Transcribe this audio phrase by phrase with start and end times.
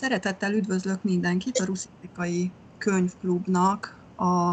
[0.00, 4.52] Szeretettel üdvözlök mindenkit a Ruszikai Könyvklubnak a,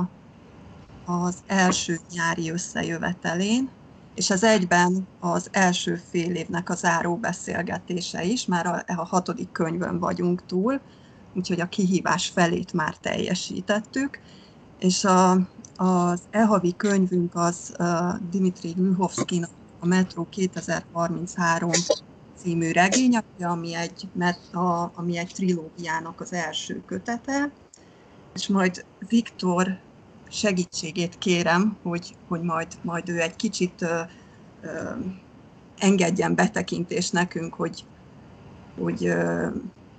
[1.11, 3.69] az első nyári összejövetelén,
[4.15, 9.51] és ez egyben az első fél évnek a záró beszélgetése is, már a, a hatodik
[9.51, 10.81] könyvön vagyunk túl,
[11.33, 14.19] úgyhogy a kihívás felét már teljesítettük,
[14.79, 15.31] és a,
[15.75, 21.71] az e-havi könyvünk az uh, Dimitri Gluhovszkinak a Metro 2033
[22.43, 24.07] című regény, ami egy,
[24.51, 27.51] a, ami egy trilógiának az első kötete,
[28.33, 29.77] és majd Viktor
[30.29, 33.99] segítségét kérem, hogy, hogy majd, majd ő egy kicsit ö,
[34.61, 34.69] ö,
[35.77, 37.85] engedjen betekintést nekünk, hogy,
[38.79, 39.47] hogy ö,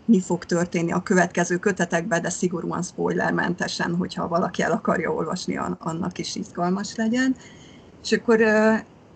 [0.05, 6.19] mi fog történni a következő kötetekben, de szigorúan spoilermentesen, hogyha valaki el akarja olvasni, annak
[6.19, 7.37] is izgalmas legyen.
[8.03, 8.39] És akkor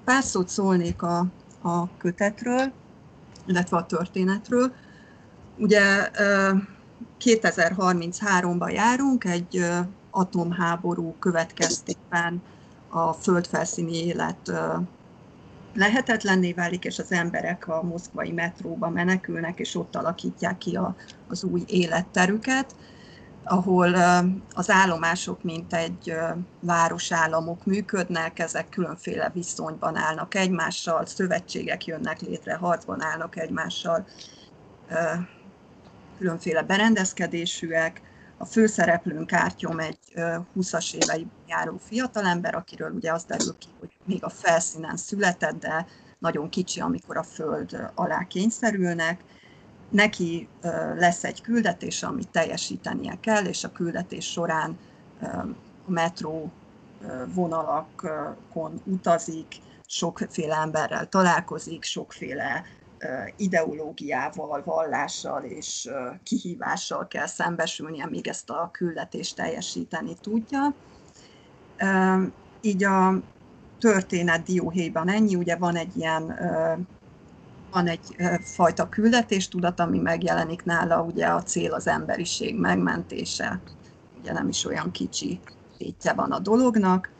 [0.04, 1.26] pár szót szólnék a,
[1.62, 2.72] a kötetről,
[3.48, 4.72] illetve a történetről.
[5.56, 6.10] Ugye
[7.20, 9.64] 2033-ban járunk, egy
[10.10, 12.42] atomháború következtében
[12.88, 14.52] a földfelszíni élet
[15.74, 20.94] lehetetlenné válik, és az emberek a moszkvai metróba menekülnek, és ott alakítják ki a,
[21.28, 22.74] az új életterüket,
[23.48, 23.94] ahol
[24.54, 26.14] az állomások, mint egy
[26.60, 34.06] városállamok működnek, ezek különféle viszonyban állnak egymással, szövetségek jönnek létre, harcban állnak egymással,
[36.18, 38.02] különféle berendezkedésűek,
[38.38, 39.98] a főszereplőnk Ártyom egy
[40.56, 45.86] 20-as évei járó fiatalember, akiről ugye az derül ki, hogy még a felszínen született, de
[46.18, 49.24] nagyon kicsi, amikor a föld alá kényszerülnek.
[49.90, 50.48] Neki
[50.96, 54.78] lesz egy küldetés, amit teljesítenie kell, és a küldetés során
[55.86, 56.52] a metró
[57.34, 59.46] vonalakon utazik,
[59.86, 62.64] sokféle emberrel találkozik, sokféle
[63.36, 65.88] ideológiával, vallással és
[66.22, 70.74] kihívással kell szembesülnie, még ezt a küldetést teljesíteni tudja.
[72.60, 73.20] Így a
[73.78, 76.38] történet dióhéjban ennyi, ugye van egy ilyen
[77.70, 83.60] van egy fajta küldetéstudat, ami megjelenik nála, ugye a cél az emberiség megmentése,
[84.20, 85.40] ugye nem is olyan kicsi
[85.78, 87.10] tétje van a dolognak.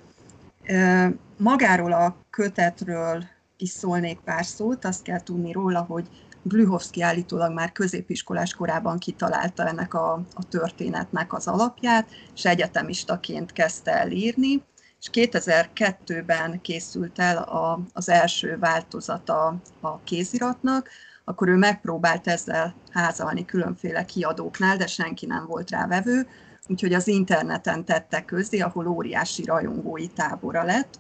[1.37, 3.25] Magáról a kötetről
[3.57, 6.09] is szólnék pár szót, azt kell tudni róla, hogy
[6.43, 13.93] Glühovszki állítólag már középiskolás korában kitalálta ennek a, a történetnek az alapját, és egyetemistaként kezdte
[13.93, 14.63] el írni,
[15.01, 20.89] és 2002-ben készült el a, az első változata a kéziratnak,
[21.25, 26.27] akkor ő megpróbált ezzel házalni különféle kiadóknál, de senki nem volt rá vevő,
[26.67, 30.99] úgyhogy az interneten tette közzé, ahol óriási rajongói tábora lett,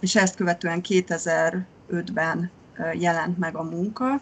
[0.00, 2.50] és ezt követően 2005-ben
[2.92, 4.20] jelent meg a munka.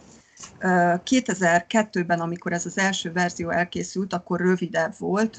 [0.60, 5.38] 2002-ben, amikor ez az első verzió elkészült, akkor rövidebb volt,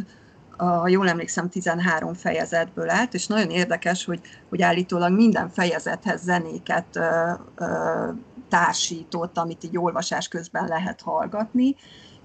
[0.58, 6.96] ha jól emlékszem, 13 fejezetből állt, és nagyon érdekes, hogy, hogy állítólag minden fejezethez zenéket
[6.96, 8.10] ö, ö,
[8.50, 11.76] társított, amit így olvasás közben lehet hallgatni,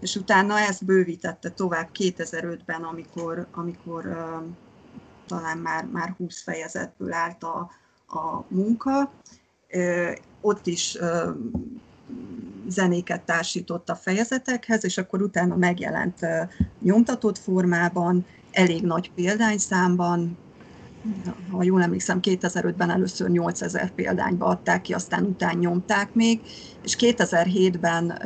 [0.00, 4.36] és utána ezt bővítette tovább 2005-ben, amikor, amikor ö,
[5.26, 7.70] talán már, már 20 fejezetből állt a,
[8.06, 9.12] a munka.
[10.40, 10.98] Ott is
[12.68, 16.18] zenéket társított a fejezetekhez, és akkor utána megjelent
[16.82, 20.38] nyomtatott formában, elég nagy példányszámban,
[21.50, 26.40] ha jól emlékszem, 2005-ben először 8000 példányba adták ki, aztán után nyomták még,
[26.82, 28.18] és 2007-ben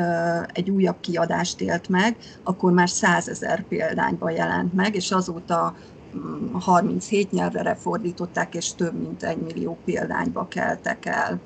[0.53, 5.77] egy újabb kiadást élt meg, akkor már 100 ezer példányba jelent meg, és azóta
[6.53, 11.41] 37 nyelvre fordították, és több mint egy millió példányba keltek el.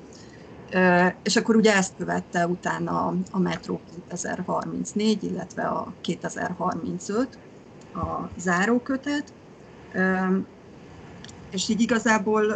[1.22, 7.38] És akkor ugye ezt követte utána a Metro 2034, illetve a 2035,
[7.94, 9.32] a zárókötet,
[11.50, 12.52] és így igazából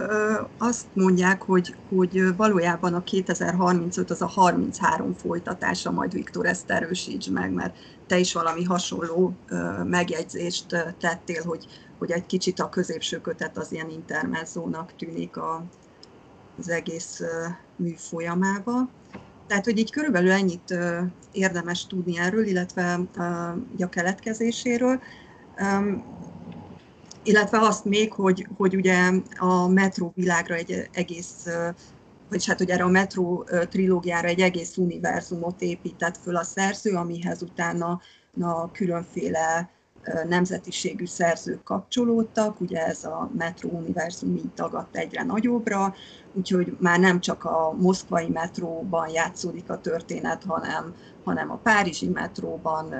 [0.58, 7.30] azt mondják, hogy, hogy valójában a 2035 az a 33 folytatása, majd Viktor ezt erősíts
[7.30, 7.76] meg, mert
[8.06, 9.34] te is valami hasonló
[9.84, 10.66] megjegyzést
[11.00, 11.66] tettél, hogy,
[11.98, 15.64] hogy egy kicsit a középső kötet az ilyen intermezzónak tűnik a,
[16.58, 17.20] az egész
[17.82, 18.88] mű folyamába.
[19.46, 20.74] Tehát, hogy így körülbelül ennyit
[21.32, 23.00] érdemes tudni erről, illetve
[23.78, 25.00] a keletkezéséről.
[27.22, 31.46] Illetve azt még, hogy, hogy ugye a metró világra egy egész,
[32.28, 37.42] vagy hát ugye erre a metró trilógiára egy egész univerzumot épített föl a szerző, amihez
[37.42, 38.00] utána
[38.34, 39.70] na, különféle
[40.28, 45.94] nemzetiségű szerzők kapcsolódtak, ugye ez a Metro Univerzum így tagadt egyre nagyobbra,
[46.32, 50.94] úgyhogy már nem csak a moszkvai metróban játszódik a történet, hanem,
[51.24, 52.94] hanem a párizsi metróban,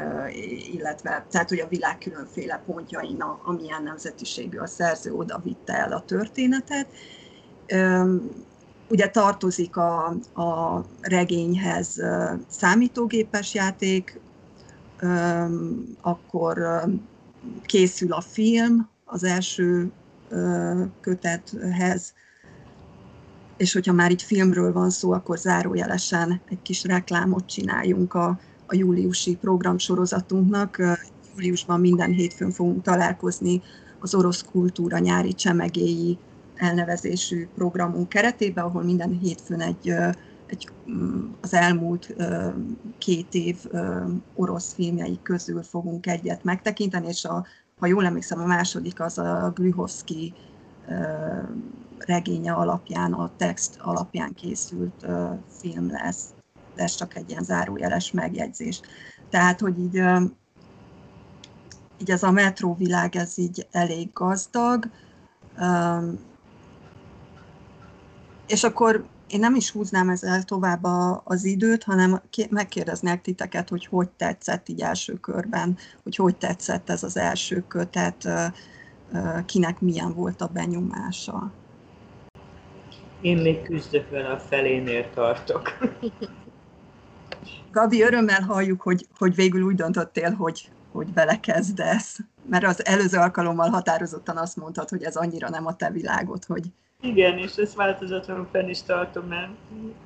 [0.72, 6.04] illetve tehát, hogy a világ különféle pontjain, amilyen nemzetiségű a szerző oda vitte el a
[6.04, 6.86] történetet.
[8.88, 12.02] Ugye tartozik a, a regényhez
[12.48, 14.20] számítógépes játék,
[16.00, 16.84] akkor
[17.62, 19.90] készül a film az első
[21.00, 22.12] kötethez,
[23.56, 28.74] és hogyha már itt filmről van szó, akkor zárójelesen egy kis reklámot csináljunk a, a
[28.74, 30.82] júliusi programsorozatunknak.
[31.34, 33.62] Júliusban minden hétfőn fogunk találkozni
[34.00, 36.18] az orosz kultúra nyári csemegéi
[36.56, 39.94] elnevezésű programunk keretében, ahol minden hétfőn egy
[40.52, 42.14] egy, mm, az elmúlt
[42.98, 43.56] két év
[44.34, 47.46] orosz filmjei közül fogunk egyet megtekinteni, és a,
[47.78, 50.34] ha jól emlékszem, a második az a Glühovszki
[51.98, 55.06] regénye alapján, a text alapján készült
[55.48, 56.24] film lesz.
[56.74, 58.80] De ez csak egy ilyen zárójeles megjegyzés.
[59.30, 60.02] Tehát, hogy így,
[62.00, 64.90] így ez a metróvilág, ez így elég gazdag,
[68.46, 72.20] és akkor én nem is húznám ezzel tovább a, az időt, hanem
[72.50, 78.28] megkérdeznék titeket, hogy hogy tetszett így első körben, hogy hogy tetszett ez az első kötet,
[79.46, 81.52] kinek milyen volt a benyomása.
[83.20, 85.78] Én még küzdök vele, a felénél tartok.
[87.72, 92.18] Gabi, örömmel halljuk, hogy, hogy végül úgy döntöttél, hogy, hogy belekezdesz.
[92.48, 96.72] Mert az előző alkalommal határozottan azt mondtad, hogy ez annyira nem a te világod, hogy,
[97.02, 99.50] igen, és ezt változatlanul fenn is tartom, mert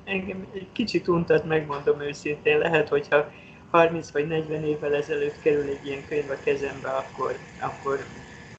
[0.03, 2.57] engem egy kicsit untat, megmondom őszintén.
[2.57, 3.31] Lehet, hogyha
[3.71, 8.05] 30 vagy 40 évvel ezelőtt kerül egy ilyen könyv a kezembe, akkor, akkor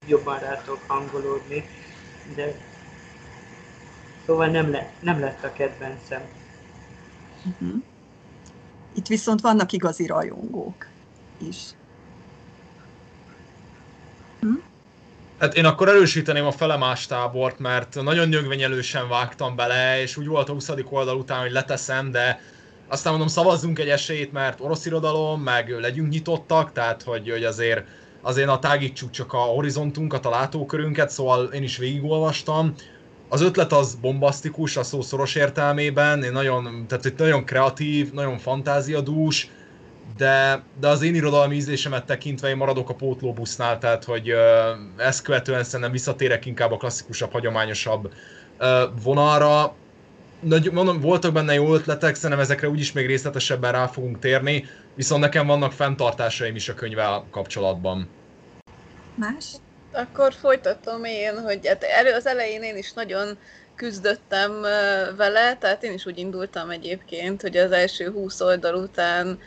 [0.07, 1.65] jobban rá tudok hangolódni,
[2.35, 2.55] de
[4.27, 6.23] szóval nem, le, nem lett a kedvencem.
[7.47, 7.83] Uh-huh.
[8.95, 10.87] Itt viszont vannak igazi rajongók
[11.49, 11.71] is.
[14.41, 14.55] Hm?
[15.39, 20.49] Hát én akkor erősíteném a felemás tábort, mert nagyon nyögvenyelősen vágtam bele, és úgy volt
[20.49, 20.71] a 20.
[20.91, 22.41] oldal után, hogy leteszem, de
[22.89, 27.85] aztán mondom, szavazzunk egy esélyt, mert orosz irodalom, meg legyünk nyitottak, tehát hogy, hogy azért,
[28.23, 32.75] azért a tágítsuk csak a horizontunkat, a látókörünket, szóval én is végigolvastam.
[33.29, 38.39] Az ötlet az bombasztikus a szó szoros értelmében, én nagyon, tehát egy nagyon kreatív, nagyon
[38.39, 39.51] fantáziadús,
[40.17, 44.39] de, de az én irodalmi ízlésemet tekintve én maradok a pótlóbusznál, tehát hogy uh,
[44.97, 48.13] ezt követően szerintem visszatérek inkább a klasszikusabb, hagyományosabb
[48.61, 48.69] uh,
[49.03, 49.75] vonalra.
[50.41, 54.65] Nagy, mondom, voltak benne jó ötletek, szerintem ezekre úgyis még részletesebben rá fogunk térni,
[54.95, 58.09] viszont nekem vannak fenntartásaim is a könyvvel kapcsolatban.
[59.15, 59.45] Más?
[59.93, 63.39] Akkor folytatom én, hogy hát elő az elején én is nagyon
[63.75, 64.61] küzdöttem
[65.17, 69.39] vele, tehát én is úgy indultam egyébként, hogy az első 20 oldal után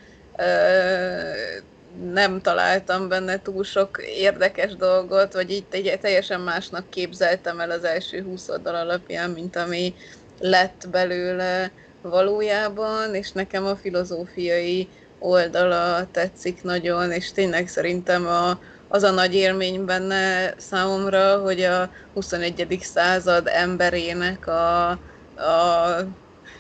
[2.12, 8.24] nem találtam benne túl sok érdekes dolgot, vagy így teljesen másnak képzeltem el az első
[8.24, 9.94] 20 oldal alapján, mint ami
[10.40, 11.72] lett belőle
[12.02, 14.88] valójában, és nekem a filozófiai
[15.20, 21.92] oldala tetszik nagyon, és tényleg szerintem a, az a nagy élmény benne számomra, hogy a
[22.14, 22.78] 21.
[22.82, 25.00] század emberének a, a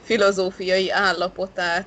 [0.03, 1.85] filozófiai állapotát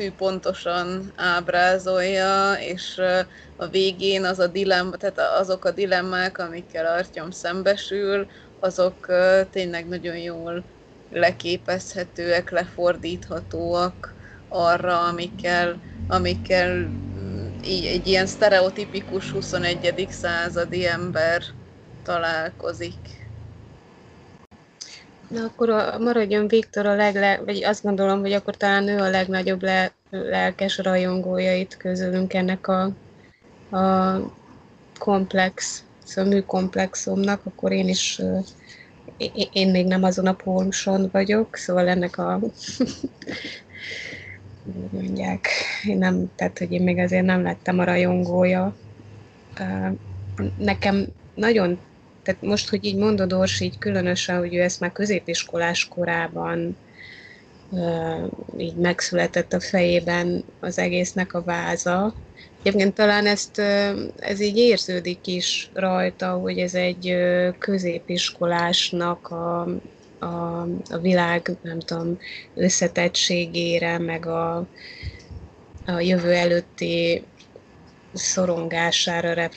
[0.00, 3.00] tű pontosan ábrázolja, és
[3.56, 8.26] a végén az a dilemma, tehát azok a dilemmák, amikkel Artyom szembesül,
[8.58, 9.06] azok
[9.50, 10.64] tényleg nagyon jól
[11.10, 14.14] leképezhetőek, lefordíthatóak
[14.48, 20.06] arra, amikkel, amikkel mm, egy ilyen sztereotipikus 21.
[20.10, 21.42] századi ember
[22.02, 23.19] találkozik.
[25.30, 29.10] Na akkor a, maradjon Viktor a legle, vagy azt gondolom, hogy akkor talán ő a
[29.10, 32.82] legnagyobb le, lelkes rajongója itt közülünk ennek a,
[33.76, 34.16] a
[34.98, 38.20] komplex, szóval műkomplexumnak, akkor én is
[39.52, 42.40] én még nem azon a póluson vagyok, szóval ennek a
[44.92, 45.48] mondják,
[45.84, 48.76] én nem, tehát hogy én még azért nem lettem a rajongója.
[50.58, 51.78] Nekem nagyon
[52.22, 56.76] tehát most, hogy így mondod, Orsi, így különösen, hogy ő ezt már középiskolás korában
[58.58, 62.14] így megszületett a fejében az egésznek a váza.
[62.62, 63.58] Egyébként talán ezt,
[64.18, 67.16] ez így érződik is rajta, hogy ez egy
[67.58, 69.60] középiskolásnak a,
[70.18, 70.60] a,
[70.90, 72.18] a világ, nem tudom,
[72.54, 74.56] összetettségére, meg a,
[75.86, 77.22] a jövő előtti
[78.14, 79.50] szorongására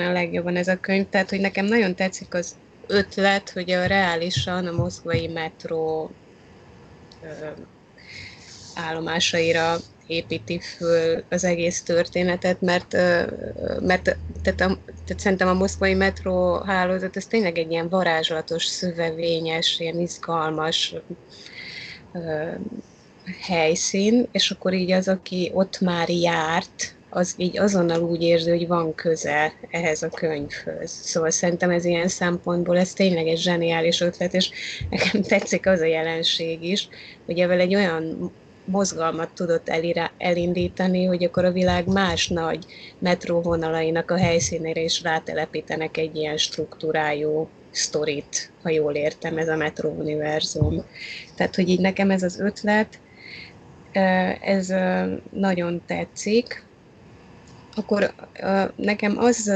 [0.00, 1.08] a legjobban ez a könyv.
[1.08, 2.54] Tehát, hogy nekem nagyon tetszik az
[2.86, 6.10] ötlet, hogy a reálisan a moszkvai metró
[8.74, 12.92] állomásaira építi föl az egész történetet, mert,
[13.80, 19.80] mert tehát, a, tehát szerintem a moszkvai metró hálózat ez tényleg egy ilyen varázslatos, szövevényes,
[19.80, 20.94] ilyen izgalmas
[23.40, 28.66] helyszín, és akkor így az, aki ott már járt, az így azonnal úgy érzi, hogy
[28.66, 30.90] van köze ehhez a könyvhöz.
[30.90, 34.50] Szóval szerintem ez ilyen szempontból ez tényleg egy zseniális ötlet, és
[34.90, 36.88] nekem tetszik az a jelenség is,
[37.26, 38.32] hogy evel egy olyan
[38.64, 42.64] mozgalmat tudott elira, elindítani, hogy akkor a világ más nagy
[42.98, 50.84] metróvonalainak a helyszínére is rátelepítenek egy ilyen struktúrájú sztorit, ha jól értem, ez a metróuniverzum.
[51.36, 52.98] Tehát, hogy így nekem ez az ötlet,
[54.40, 54.74] ez
[55.30, 56.64] nagyon tetszik.
[57.74, 58.14] Akkor
[58.76, 59.52] nekem az,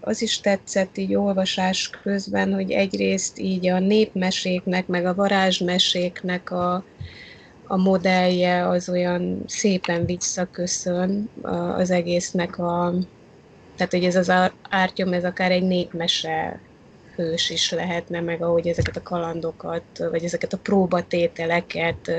[0.00, 6.84] az is tetszett így olvasás közben, hogy egyrészt így a népmeséknek, meg a varázsmeséknek a,
[7.66, 11.30] a modellje az olyan szépen visszaköszön
[11.76, 12.94] az egésznek a,
[13.76, 14.32] tehát hogy ez az
[14.70, 16.60] ártyom, ez akár egy népmese
[17.20, 22.10] hős is lehetne, meg ahogy ezeket a kalandokat, vagy ezeket a próbatételeket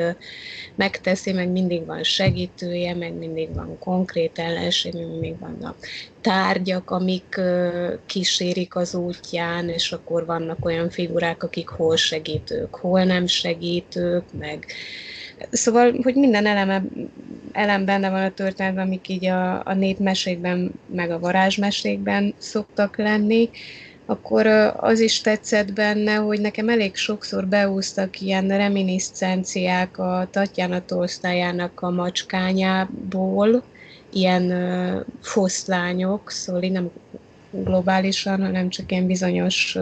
[0.75, 5.75] megteszi, meg mindig van segítője, meg mindig van konkrét ellenség, meg mindig vannak
[6.21, 7.41] tárgyak, amik
[8.05, 14.65] kísérik az útján, és akkor vannak olyan figurák, akik hol segítők, hol nem segítők, meg
[15.49, 16.83] Szóval, hogy minden eleme,
[17.51, 23.49] elem benne van a történetben, amik így a, a népmesékben, meg a varázsmesékben szoktak lenni,
[24.11, 31.79] akkor az is tetszett benne, hogy nekem elég sokszor beúztak ilyen reminiscenciák a Tatjana Tolsztájának
[31.81, 33.63] a macskányából,
[34.09, 34.53] ilyen
[35.21, 36.91] foszlányok, szóval így nem
[37.51, 39.77] globálisan, hanem csak ilyen bizonyos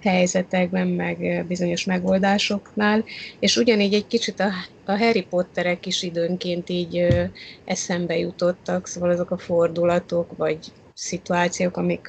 [0.00, 3.04] helyzetekben, meg bizonyos megoldásoknál,
[3.38, 4.50] és ugyanígy egy kicsit a,
[4.84, 7.06] a Harry Potterek is időnként így
[7.64, 10.58] eszembe jutottak, szóval azok a fordulatok, vagy
[10.94, 12.08] szituációk, amik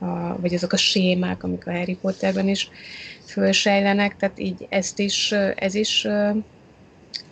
[0.00, 2.70] a, vagy azok a sémák, amik a Harry Potterben is
[3.26, 6.06] fölsejlenek, tehát így ezt is, ez is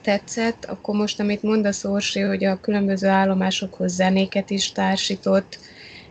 [0.03, 0.65] tetszett.
[0.65, 5.59] Akkor most, amit mondasz, Orsi, hogy a különböző állomásokhoz zenéket is társított,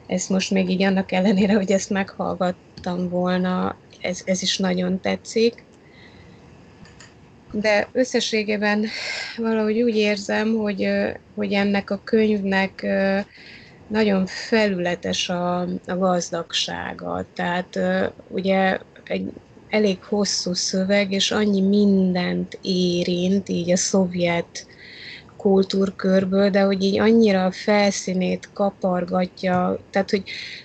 [0.07, 5.63] ezt most még így annak ellenére, hogy ezt meghallgattam volna, ez, ez is nagyon tetszik.
[7.51, 8.85] De összességében
[9.37, 10.89] valahogy úgy érzem, hogy,
[11.35, 12.85] hogy ennek a könyvnek
[13.87, 17.25] nagyon felületes a, a gazdagsága.
[17.33, 17.79] Tehát
[18.27, 19.31] ugye egy
[19.69, 24.67] elég hosszú szöveg, és annyi mindent érint, így a szovjet
[25.37, 30.23] kultúrkörből, de hogy így annyira a felszínét kapargatja, tehát hogy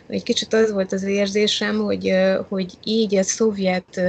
[0.09, 2.13] egy kicsit az volt az érzésem, hogy,
[2.49, 4.01] hogy így a szovjet,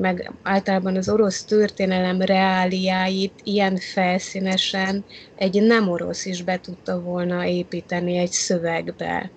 [0.00, 5.04] meg általában az orosz történelem reáliáit ilyen felszínesen
[5.36, 9.30] egy nem orosz is be tudta volna építeni egy szövegbe.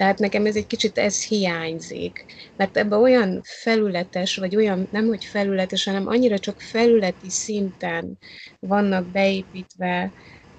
[0.00, 2.24] Tehát nekem ez egy kicsit ez hiányzik,
[2.56, 8.18] mert ebben olyan felületes, vagy olyan, nem hogy felületes, hanem annyira csak felületi szinten
[8.58, 10.12] vannak beépítve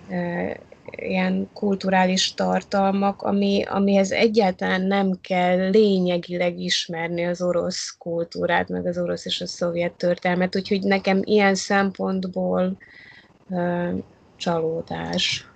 [0.05, 8.85] e, ilyen kulturális tartalmak, ami, amihez egyáltalán nem kell lényegileg ismerni az orosz kultúrát, meg
[8.85, 12.77] az orosz és a szovjet történelmet, úgyhogy nekem ilyen szempontból
[13.49, 13.93] e,
[14.35, 15.50] csalódás.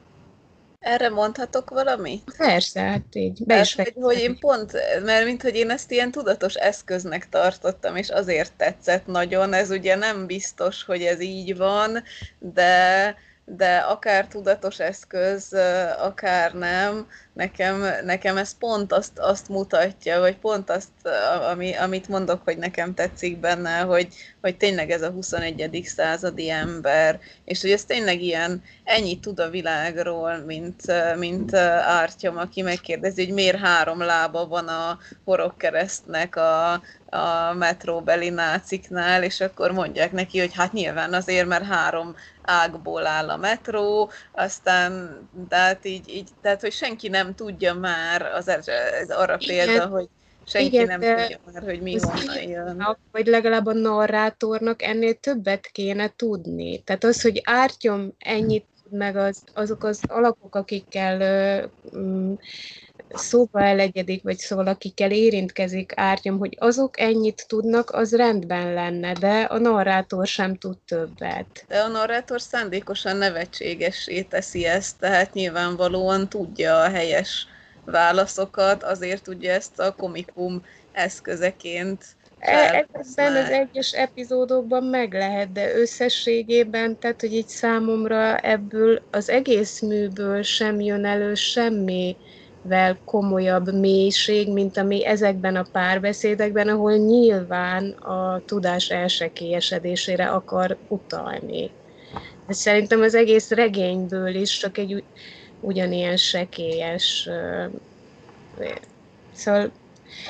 [0.85, 2.21] Erre mondhatok valami?
[2.37, 3.43] Persze, hát így.
[3.45, 4.71] Be is hogy, hogy én pont,
[5.03, 9.95] mert mint hogy én ezt ilyen tudatos eszköznek tartottam, és azért tetszett nagyon, ez ugye
[9.95, 12.03] nem biztos, hogy ez így van,
[12.39, 13.15] de
[13.47, 15.53] de akár tudatos eszköz,
[15.97, 20.89] akár nem, nekem, nekem ez pont azt, azt mutatja, vagy pont azt,
[21.51, 24.07] ami, amit mondok, hogy nekem tetszik benne, hogy,
[24.41, 25.81] hogy tényleg ez a 21.
[25.83, 30.81] századi ember, és hogy ez tényleg ilyen, ennyit tud a világról, mint,
[31.17, 36.71] mint Ártyom, aki megkérdezi, hogy miért három lába van a horogkeresztnek a,
[37.09, 42.15] a metróbeli náciknál, és akkor mondják neki, hogy hát nyilván azért, mert három
[42.45, 45.17] ágból áll a metró, aztán,
[45.49, 49.65] tehát így, így tehát hogy senki nem tudja már, az, ez arra Igen.
[49.65, 50.07] példa, hogy
[50.45, 52.97] senki Igen, nem tudja már, hogy mi honnan jön.
[53.11, 56.79] Vagy legalább a narrátornak ennél többet kéne tudni.
[56.79, 61.21] Tehát az, hogy ártyom ennyit meg az, azok az alakok, akikkel
[61.91, 62.31] ö,
[63.17, 69.41] szóba elegyedik, vagy szóval akikkel érintkezik árnyom, hogy azok ennyit tudnak, az rendben lenne, de
[69.41, 71.65] a narrátor sem tud többet.
[71.67, 77.47] De a narrátor szándékosan nevetségessé teszi ezt, tehát nyilvánvalóan tudja a helyes
[77.85, 85.75] válaszokat, azért tudja ezt a komikum eszközeként E, Ebben az egyes epizódokban meg lehet, de
[85.75, 91.33] összességében, tehát hogy így számomra ebből az egész műből sem jön elő
[92.65, 101.71] semmivel komolyabb mélység, mint ami ezekben a párbeszédekben, ahol nyilván a tudás elsekélyesedésére akar utalni.
[102.47, 105.03] De szerintem az egész regényből is csak egy
[105.59, 107.29] ugyanilyen sekélyes
[109.33, 109.71] Szóval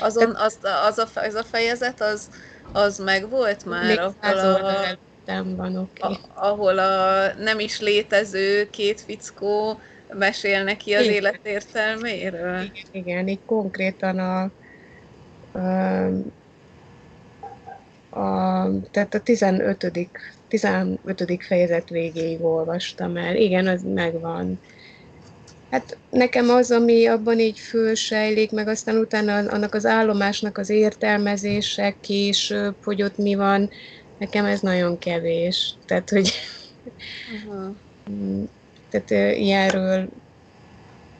[0.00, 2.28] azon, az, az, a, az a fejezet, az,
[2.72, 3.86] az megvolt már?
[3.86, 6.12] Még ahol a, van, okay.
[6.12, 9.80] a, ahol a nem is létező két fickó
[10.12, 11.14] mesél neki az igen.
[11.14, 12.60] élet értelméről?
[12.62, 14.50] Igen, igen, így konkrétan a,
[15.58, 16.06] a,
[18.20, 19.92] a tehát a 15.
[20.48, 21.00] 15.
[21.38, 23.36] fejezet végéig olvastam el.
[23.36, 24.60] Igen, az megvan.
[25.70, 31.94] Hát nekem az, ami abban így fölsejlik, meg aztán utána annak az állomásnak az értelmezése
[32.00, 33.70] később, hogy ott mi van,
[34.18, 35.74] nekem ez nagyon kevés.
[35.86, 36.32] Tehát, hogy
[37.46, 37.74] uh-huh.
[38.90, 40.08] Tehát ilyenről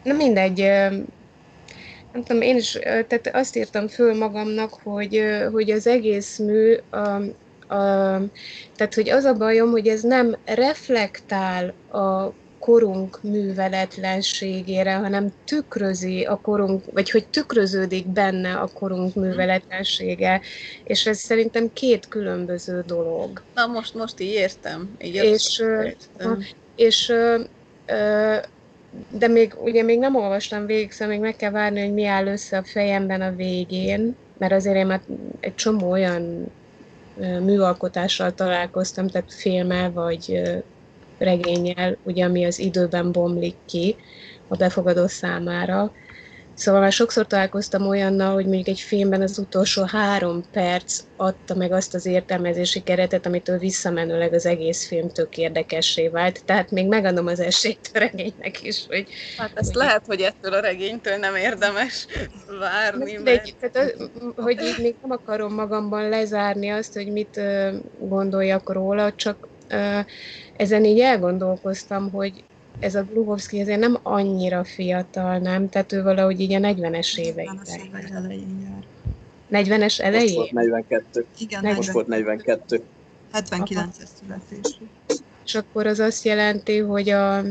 [0.02, 0.58] na mindegy,
[2.12, 6.96] nem tudom, én is tehát azt írtam föl magamnak, hogy, hogy az egész mű, a,
[7.75, 8.20] a,
[8.76, 16.37] tehát hogy az a bajom, hogy ez nem reflektál a korunk műveletlenségére, hanem tükrözi a
[16.37, 19.25] korunk, vagy hogy tükröződik benne a korunk mhm.
[19.25, 20.40] műveletlensége,
[20.85, 23.42] és ez szerintem két különböző dolog.
[23.54, 24.96] Na most, most így értem.
[25.02, 26.44] Így és, értem.
[26.76, 27.12] és
[29.10, 32.26] de még, ugye még nem olvastam végig, szóval még meg kell várni, hogy mi áll
[32.26, 35.00] össze a fejemben a végén, mert azért én már
[35.40, 36.52] egy csomó olyan
[37.40, 40.42] műalkotással találkoztam, tehát filmmel vagy
[41.18, 43.96] regényel, ugye, ami az időben bomlik ki
[44.48, 45.92] a befogadó számára.
[46.56, 51.72] Szóval már sokszor találkoztam olyannal, hogy mondjuk egy filmben az utolsó három perc adta meg
[51.72, 56.45] azt az értelmezési keretet, amitől visszamenőleg az egész film tök érdekessé vált.
[56.45, 59.06] Tehát még megadom az esélyt a regénynek is, hogy...
[59.36, 62.06] Hát ezt hogy lehet, hogy ettől a regénytől nem érdemes
[62.58, 63.12] várni.
[63.12, 63.54] De, mert...
[63.73, 63.97] tehát,
[64.36, 67.40] hogy így még nem akarom magamban lezárni azt, hogy mit
[67.99, 69.49] gondoljak róla, csak
[70.56, 72.45] ezen így elgondolkoztam, hogy
[72.78, 75.69] ez a Gluhovszki azért nem annyira fiatal, nem?
[75.69, 77.60] Tehát ő valahogy így a 40-es éveiben.
[77.65, 78.84] 40-es elején jár.
[79.65, 80.39] 40-es elején?
[80.39, 81.25] Most volt 42.
[81.39, 82.82] Igen, Most volt 42.
[83.32, 84.84] 79-es születésű.
[85.45, 87.43] És akkor az azt jelenti, hogy, a,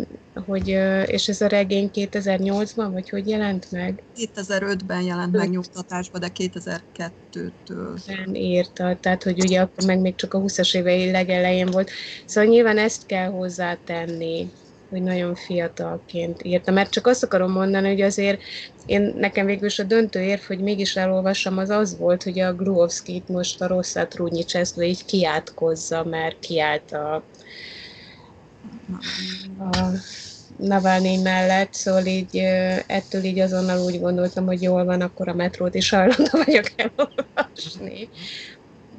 [0.46, 0.68] hogy
[1.06, 4.02] és ez a regény 2008-ban, vagy hogy jelent meg?
[4.18, 8.34] 2005-ben jelent meg nyugtatásba, de 2002-től.
[8.34, 11.90] írta, tehát hogy ugye akkor meg még csak a 20-as évei legelején volt.
[12.26, 14.52] Szóval nyilván ezt kell hozzátenni,
[14.90, 16.72] hogy nagyon fiatalként írta.
[16.72, 18.42] Mert csak azt akarom mondani, hogy azért
[18.86, 22.54] én nekem végül is a döntő érv, hogy mégis elolvassam, az az volt, hogy a
[22.54, 27.24] Gluhovszkit most a rosszat Rúnyi Cseszlő így kiátkozza, mert kiállt a
[29.60, 29.90] a
[30.58, 32.38] Navalnyi mellett, szóval így
[32.88, 38.10] ettől így azonnal úgy gondoltam, hogy jól van, akkor a metrót is hajlandó vagyok elolvasni.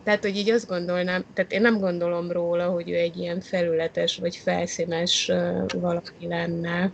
[0.06, 4.16] Tehát, hogy így azt gondolnám, tehát én nem gondolom róla, hogy ő egy ilyen felületes
[4.16, 5.32] vagy felszínes
[5.78, 6.92] valaki lenne.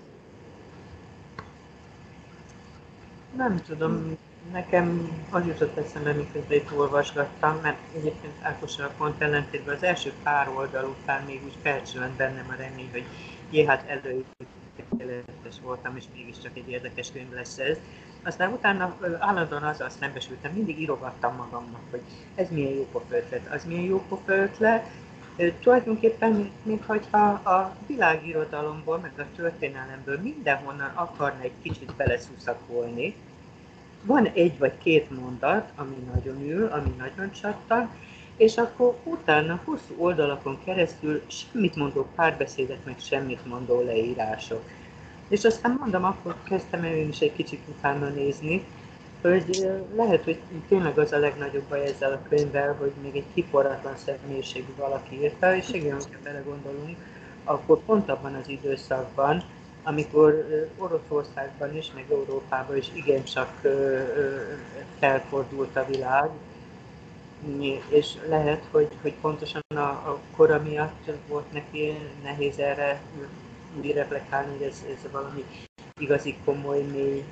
[3.37, 4.19] Nem tudom,
[4.53, 10.49] nekem az jutott eszembe, miközben itt olvasgattam, mert egyébként Ákossal pont ellentétben az első pár
[10.49, 13.05] oldal után még úgy felcsönt bennem a remény, hogy
[13.51, 17.79] jé, hát előítéletes voltam, és mégiscsak egy érdekes könyv lesz ez.
[18.25, 22.03] Aztán utána állandóan azzal szembesültem, mindig írogattam magamnak, hogy
[22.35, 24.87] ez milyen jó ötlet, az milyen jó ötlet.
[25.61, 33.15] Tulajdonképpen, mintha a világirodalomból, meg a történelemből mindenhonnan akarna egy kicsit beleszuszakolni,
[34.03, 37.91] van egy vagy két mondat, ami nagyon ül, ami nagyon csattan,
[38.37, 44.65] és akkor utána hosszú oldalakon keresztül semmit mondó párbeszédek, meg semmit mondó leírások.
[45.33, 48.65] És aztán mondom, akkor kezdtem én is egy kicsit utána nézni,
[49.23, 53.97] hogy lehet, hogy tényleg az a legnagyobb baj ezzel a könyvvel, hogy még egy kiforratlan
[53.97, 56.97] személyiségű valaki írta, és igen, hogyha belegondolunk,
[57.45, 59.43] akkor pont abban az időszakban,
[59.83, 60.47] amikor
[60.79, 63.61] Oroszországban is, meg Európában is igencsak
[64.99, 66.31] felfordult a világ,
[67.89, 73.03] és lehet, hogy, hogy pontosan a, a kora miatt volt neki nehéz erre
[73.79, 75.45] úgy reflektálni, hogy ez, ez valami
[75.99, 77.25] igazi komoly, mély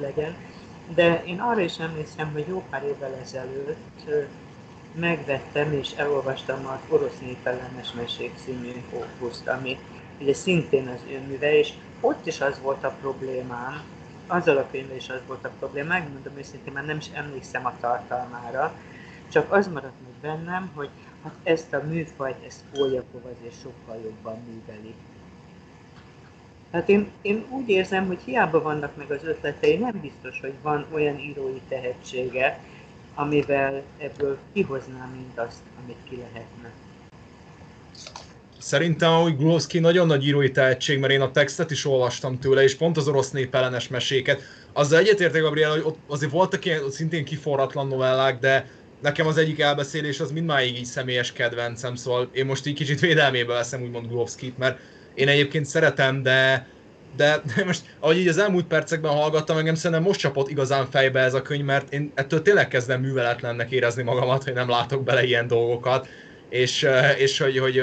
[0.00, 0.34] legyen.
[0.94, 4.10] De én arra is emlékszem, hogy jó pár évvel ezelőtt
[4.94, 9.78] megvettem és elolvastam az Orosz Népellenes Mesék című opuszt, ami
[10.20, 13.82] ugye szintén az ő műve, és ott is az volt a problémám,
[14.26, 17.76] azzal a könyvvel is az volt a probléma, megmondom őszintén, már nem is emlékszem a
[17.80, 18.74] tartalmára,
[19.28, 20.88] csak az maradt meg bennem, hogy
[21.22, 24.94] hát ezt a műfajt, ezt Poljakov azért sokkal jobban műveli.
[26.74, 30.86] Hát én, én úgy érzem, hogy hiába vannak meg az ötletei, nem biztos, hogy van
[30.92, 32.60] olyan írói tehetsége,
[33.14, 36.72] amivel ebből kihozná mindazt, amit ki lehetne.
[38.58, 42.74] Szerintem hogy Glowski nagyon nagy írói tehetség, mert én a textet is olvastam tőle, és
[42.74, 44.42] pont az orosz nép ellenes meséket.
[44.72, 49.60] Azzal egyetértek, Gabriel, hogy ott azért voltak ilyen szintén kiforratlan novellák, de nekem az egyik
[49.60, 54.58] elbeszélés az mindmáig így személyes kedvencem, szóval én most így kicsit védelmébe veszem úgymond Glowskit,
[54.58, 54.78] mert
[55.14, 56.66] én egyébként szeretem, de
[57.16, 61.34] de, most, ahogy így az elmúlt percekben hallgattam, engem szerintem most csapott igazán fejbe ez
[61.34, 65.46] a könyv, mert én ettől tényleg kezdem műveletlennek érezni magamat, hogy nem látok bele ilyen
[65.46, 66.08] dolgokat,
[66.48, 67.82] és, és hogy, hogy,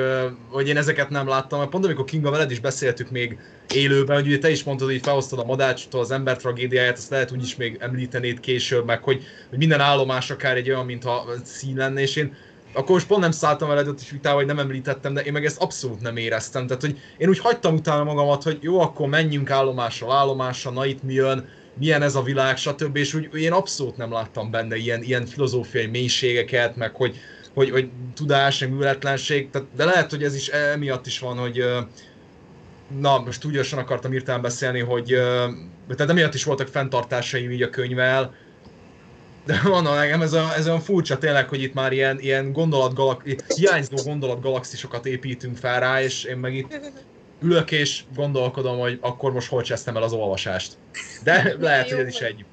[0.49, 3.37] hogy, én ezeket nem láttam, mert pont amikor Kinga veled is beszéltük még
[3.73, 7.31] élőben, hogy ugye te is mondtad, hogy felhoztad a madácstól az ember tragédiáját, azt lehet
[7.31, 11.77] úgy is még említenéd később, meg hogy, hogy minden állomás akár egy olyan, mintha szín
[11.77, 12.35] lenne, és én
[12.73, 15.45] akkor most pont nem szálltam veled ott is vitával, hogy nem említettem, de én meg
[15.45, 16.67] ezt abszolút nem éreztem.
[16.67, 21.03] Tehát, hogy én úgy hagytam utána magamat, hogy jó, akkor menjünk állomásról állomásra, na itt
[21.03, 22.95] mi jön, milyen ez a világ, stb.
[22.95, 27.17] És úgy én abszolút nem láttam benne ilyen, ilyen filozófiai mélységeket, meg hogy,
[27.53, 31.63] hogy, hogy tudás, meg műveletlenség, tehát, de lehet, hogy ez is emiatt is van, hogy
[32.99, 35.05] na, most úgy akartam írtán beszélni, hogy
[35.95, 38.33] tehát emiatt is voltak fenntartásaim így a könyvvel,
[39.45, 43.23] de mondom nekem ez, a, ez olyan furcsa tényleg, hogy itt már ilyen, ilyen gondolatgalak,
[43.55, 46.79] hiányzó gondolatgalaxisokat építünk fel rá, és én meg itt
[47.41, 50.77] ülök és gondolkodom, hogy akkor most hol csesztem el az olvasást.
[51.23, 52.45] De lehet, hogy ez is egy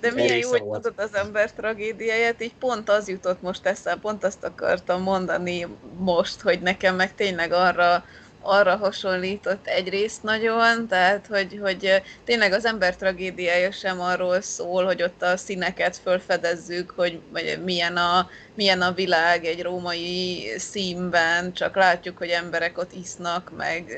[0.00, 4.24] de milyen jó, hogy tudod az ember tragédiáját, így pont az jutott most eszembe, pont
[4.24, 5.66] azt akartam mondani
[5.98, 8.04] most, hogy nekem meg tényleg arra
[8.42, 15.02] arra hasonlított egyrészt nagyon, tehát hogy, hogy tényleg az ember tragédiája sem arról szól, hogy
[15.02, 17.20] ott a színeket fölfedezzük, hogy
[17.64, 23.92] milyen a, milyen a világ egy római színben, csak látjuk, hogy emberek ott isznak, meg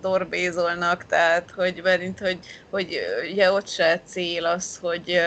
[0.00, 2.38] dorbézolnak, tehát hogy, mert, hogy,
[2.70, 2.98] hogy
[3.32, 5.20] ugye ott se cél az, hogy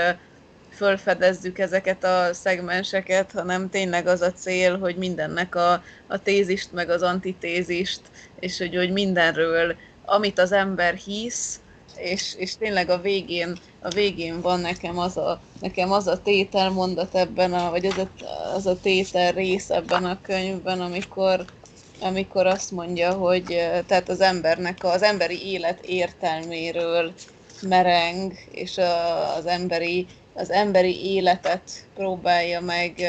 [0.75, 6.89] fölfedezzük ezeket a szegmenseket, hanem tényleg az a cél, hogy mindennek a, a tézist, meg
[6.89, 8.01] az antitézist
[8.43, 9.75] és hogy, hogy mindenről,
[10.05, 11.59] amit az ember hisz,
[11.95, 16.69] és, és tényleg a végén, a végén van nekem az a, nekem az a tétel
[16.69, 18.07] mondat ebben, a, vagy az a,
[18.55, 21.45] az a tétel rész ebben a könyvben, amikor,
[21.99, 23.43] amikor azt mondja, hogy
[23.87, 27.13] tehát az embernek, az emberi élet értelméről
[27.61, 31.61] mereng, és a, az emberi, az emberi életet
[31.95, 33.01] próbálja meg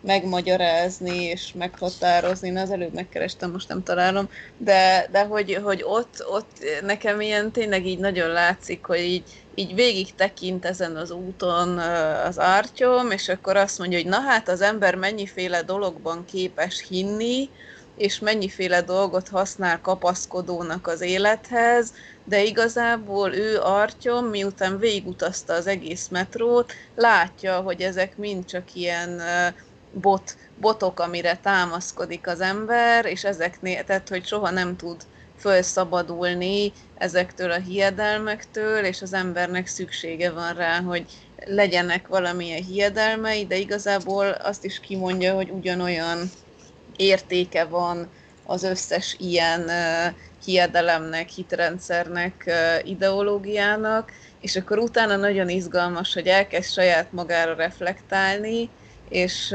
[0.00, 2.50] megmagyarázni és meghatározni.
[2.50, 7.50] Na, az előbb megkerestem, most nem találom, de, de hogy, hogy ott, ott nekem ilyen
[7.50, 11.78] tényleg így nagyon látszik, hogy így, így végig tekint ezen az úton
[12.26, 17.50] az ártyom, és akkor azt mondja, hogy na hát az ember mennyiféle dologban képes hinni,
[17.96, 21.92] és mennyiféle dolgot használ kapaszkodónak az élethez,
[22.24, 29.10] de igazából ő Artyom, miután végigutazta az egész metrót, látja, hogy ezek mind csak ilyen
[29.10, 29.54] uh,
[29.92, 35.02] bot, botok, amire támaszkodik az ember, és ezeknél, tehát hogy soha nem tud
[35.36, 41.06] felszabadulni ezektől a hiedelmektől, és az embernek szüksége van rá, hogy
[41.44, 46.30] legyenek valamilyen hiedelmei, de igazából azt is kimondja, hogy ugyanolyan
[46.96, 48.08] értéke van
[48.46, 56.72] az összes ilyen uh, hiedelemnek, hitrendszernek, uh, ideológiának, és akkor utána nagyon izgalmas, hogy elkezd
[56.72, 58.70] saját magára reflektálni,
[59.08, 59.54] és,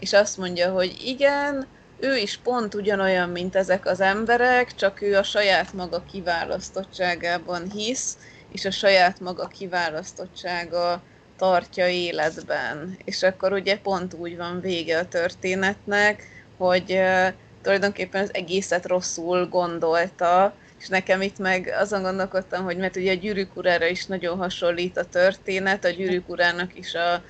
[0.00, 1.66] és azt mondja, hogy igen,
[2.00, 8.16] ő is pont ugyanolyan, mint ezek az emberek, csak ő a saját maga kiválasztottságában hisz,
[8.52, 11.02] és a saját maga kiválasztottsága
[11.36, 12.96] tartja életben.
[13.04, 16.22] És akkor ugye pont úgy van vége a történetnek,
[16.56, 17.00] hogy
[17.62, 23.14] tulajdonképpen az egészet rosszul gondolta, és nekem itt meg azon gondolkodtam, hogy mert ugye a
[23.14, 27.22] gyűrűk urára is nagyon hasonlít a történet, a gyűrűk urának is a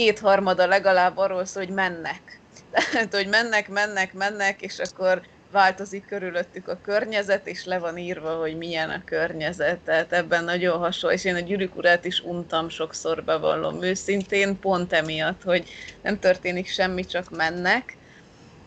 [0.00, 2.40] kétharmada legalább arról szól, hogy mennek.
[2.72, 8.34] Tehát, hogy mennek, mennek, mennek, és akkor változik körülöttük a környezet, és le van írva,
[8.34, 9.78] hogy milyen a környezet.
[9.78, 14.92] Tehát ebben nagyon hasonló, és én a gyűrűk urát is untam sokszor, bevallom őszintén, pont
[14.92, 15.68] emiatt, hogy
[16.02, 17.96] nem történik semmi, csak mennek,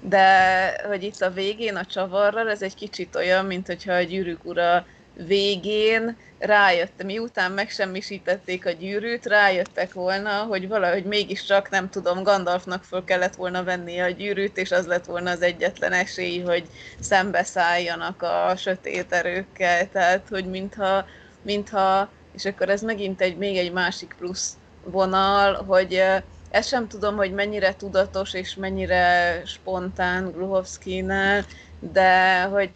[0.02, 0.28] de
[0.88, 4.86] hogy itt a végén a csavarral, ez egy kicsit olyan, mint hogyha a gyűrűk ura
[5.14, 13.04] végén rájöttem, miután megsemmisítették a gyűrűt, rájöttek volna, hogy valahogy mégiscsak, nem tudom, Gandalfnak föl
[13.04, 16.68] kellett volna venni a gyűrűt, és az lett volna az egyetlen esély, hogy
[17.00, 19.90] szembeszálljanak a sötét erőkkel.
[19.90, 21.06] Tehát, hogy mintha,
[21.42, 24.54] mintha és akkor ez megint egy még egy másik plusz
[24.84, 26.04] vonal, hogy
[26.50, 31.46] ezt sem tudom, hogy mennyire tudatos és mennyire spontán Gluhovszkinál,
[31.80, 32.70] de hogy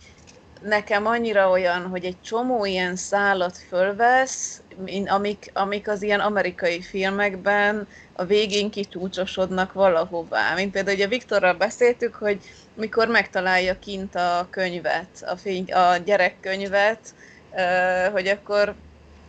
[0.67, 4.61] nekem annyira olyan, hogy egy csomó ilyen szállat fölvesz,
[5.05, 10.53] amik, amik az ilyen amerikai filmekben a végén kicsúcsosodnak valahová.
[10.55, 12.39] Mint például ugye Viktorral beszéltük, hogy
[12.73, 17.13] mikor megtalálja kint a könyvet, a, fény, a gyerekkönyvet,
[18.11, 18.75] hogy akkor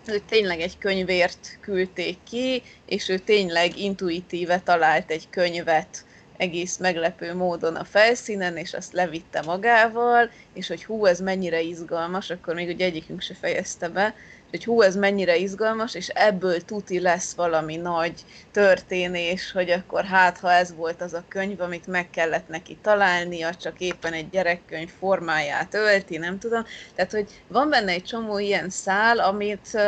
[0.07, 6.05] ő tényleg egy könyvért küldték ki, és ő tényleg intuitíve talált egy könyvet
[6.39, 12.31] egész meglepő módon a felszínen, és azt levitte magával, és hogy hú, ez mennyire izgalmas,
[12.31, 14.15] akkor még ugye egyikünk se fejezte be,
[14.51, 20.39] hogy hú, ez mennyire izgalmas, és ebből tuti lesz valami nagy történés, hogy akkor hát,
[20.39, 24.91] ha ez volt az a könyv, amit meg kellett neki találnia, csak éppen egy gyerekkönyv
[24.99, 26.65] formáját ölti, nem tudom.
[26.95, 29.79] Tehát, hogy van benne egy csomó ilyen szál, amit,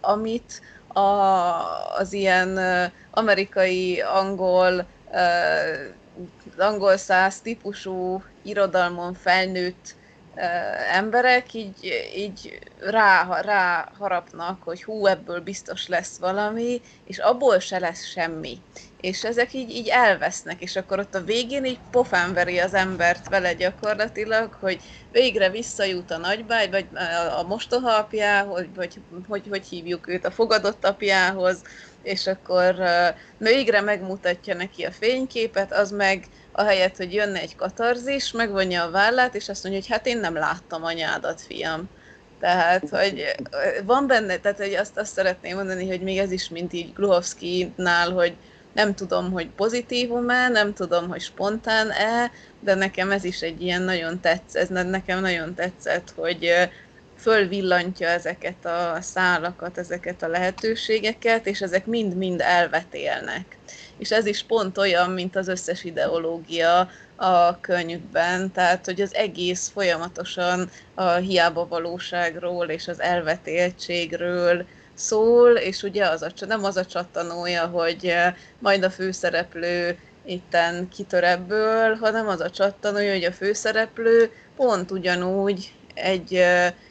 [0.00, 1.00] amit a,
[1.98, 2.58] az ilyen
[3.10, 4.86] amerikai, angol,
[6.58, 9.96] angol száz típusú irodalmon felnőtt
[10.92, 17.78] emberek így, így rá, rá harapnak, hogy hú, ebből biztos lesz valami, és abból se
[17.78, 18.60] lesz semmi.
[19.00, 23.28] És ezek így, így elvesznek, és akkor ott a végén így pofán veri az embert
[23.28, 24.80] vele gyakorlatilag, hogy
[25.12, 26.86] végre visszajut a nagybágy, vagy
[27.38, 31.62] a mostoha apjához, vagy hogy, hogy hívjuk őt, a fogadott apjához,
[32.02, 32.74] és akkor
[33.38, 39.34] végre megmutatja neki a fényképet, az meg ahelyett, hogy jönne egy katarzis, megvonja a vállát,
[39.34, 41.88] és azt mondja, hogy hát én nem láttam anyádat, fiam.
[42.40, 43.34] Tehát, hogy
[43.84, 48.10] van benne, tehát hogy azt, azt szeretném mondani, hogy még ez is, mint így Gluhovszki-nál,
[48.10, 48.36] hogy
[48.72, 52.30] nem tudom, hogy pozitívum-e, nem tudom, hogy spontán-e,
[52.60, 56.68] de nekem ez is egy ilyen nagyon tetsz, ez nekem nagyon tetszett, hogy
[57.18, 63.58] fölvillantja ezeket a szálakat, ezeket a lehetőségeket, és ezek mind-mind elvetélnek.
[63.98, 69.70] És ez is pont olyan, mint az összes ideológia a könyvben, tehát hogy az egész
[69.74, 76.86] folyamatosan a hiába valóságról és az elvetéltségről szól, és ugye az a, nem az a
[76.86, 78.14] csattanója, hogy
[78.58, 85.72] majd a főszereplő itten kitör ebből, hanem az a csattanója, hogy a főszereplő pont ugyanúgy
[85.94, 86.44] egy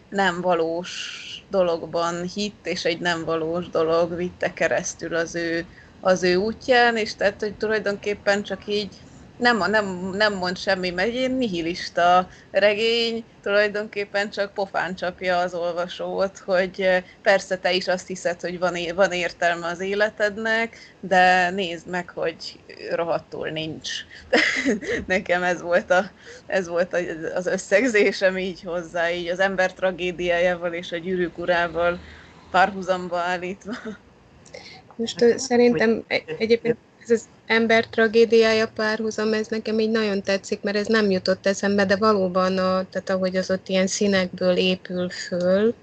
[0.10, 6.36] nem valós dologban hitt, és egy nem valós dolog vitte keresztül az ő, az ő
[6.36, 9.07] útján, és tehát, hogy tulajdonképpen csak így
[9.38, 16.38] nem, nem, nem mond semmi, mert egy nihilista regény tulajdonképpen csak pofán csapja az olvasót,
[16.38, 22.10] hogy persze te is azt hiszed, hogy van, van értelme az életednek, de nézd meg,
[22.10, 22.60] hogy
[22.91, 23.89] rohadtul nincs.
[25.06, 26.12] Nekem ez volt, a,
[26.45, 26.97] ez volt
[27.36, 32.00] az összegzésem így hozzá, így az ember tragédiájával és a gyűrűk urával
[32.52, 33.73] párhuzamba állítva.
[34.95, 36.04] Most szerintem
[36.38, 41.46] egyébként ez az ember tragédiája párhuzam, ez nekem így nagyon tetszik, mert ez nem jutott
[41.46, 45.74] eszembe, de valóban, a, tehát ahogy az ott ilyen színekből épül föl,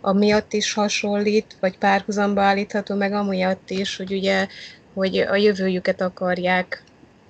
[0.00, 4.46] amiatt is hasonlít, vagy párhuzamba állítható, meg amiatt is, hogy ugye,
[4.94, 6.84] hogy a jövőjüket akarják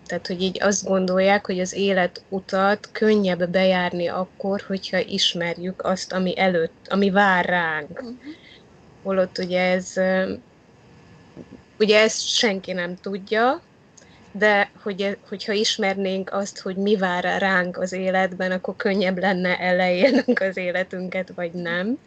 [0.07, 6.38] tehát, hogy így azt gondolják, hogy az életutat könnyebb bejárni akkor, hogyha ismerjük azt, ami
[6.38, 7.90] előtt, ami vár ránk.
[7.90, 8.14] Uh-huh.
[9.03, 9.93] Holott ugye ez
[11.78, 13.62] Ugye ezt senki nem tudja,
[14.32, 20.40] de hogy, hogyha ismernénk azt, hogy mi vár ránk az életben, akkor könnyebb lenne elejélnünk
[20.40, 21.98] az életünket, vagy nem.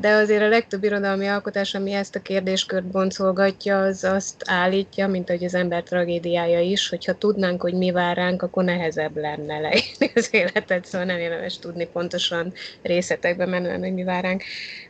[0.00, 5.28] De azért a legtöbb irodalmi alkotás, ami ezt a kérdéskört boncolgatja, az azt állítja, mint
[5.28, 10.10] ahogy az ember tragédiája is, hogyha tudnánk, hogy mi vár ránk, akkor nehezebb lenne leírni
[10.14, 12.52] az életet, szóval nem érdemes tudni pontosan
[12.82, 14.42] részletekben menően, hogy mi vár ránk.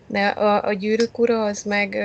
[0.06, 1.96] De a, a gyűrűk ura az meg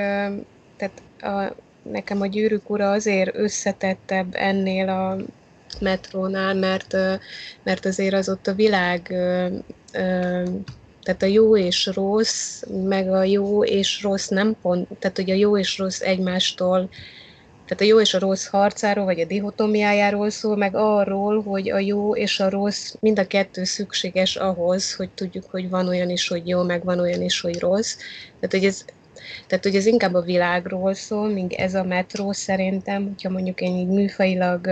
[0.83, 1.55] tehát a,
[1.89, 5.17] nekem a gyűrűk ura azért összetettebb ennél a
[5.79, 6.95] metrónál, mert,
[7.63, 9.01] mert azért az ott a világ,
[11.03, 15.35] tehát a jó és rossz, meg a jó és rossz nem pont, tehát hogy a
[15.35, 16.89] jó és rossz egymástól,
[17.65, 21.79] tehát a jó és a rossz harcáról, vagy a dihotomiájáról szól, meg arról, hogy a
[21.79, 26.27] jó és a rossz mind a kettő szükséges ahhoz, hogy tudjuk, hogy van olyan is,
[26.27, 27.95] hogy jó, meg van olyan is, hogy rossz.
[28.39, 28.85] Tehát, hogy ez
[29.47, 33.75] tehát hogy ez inkább a világról szól, míg ez a metró szerintem, hogyha mondjuk én
[33.75, 34.69] így műfajilag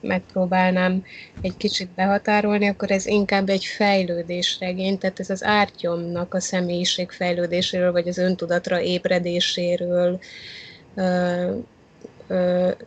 [0.00, 1.04] megpróbálnám
[1.40, 7.92] egy kicsit behatárolni, akkor ez inkább egy fejlődésregény, tehát ez az ártyomnak a személyiség fejlődéséről,
[7.92, 10.20] vagy az öntudatra ébredéséről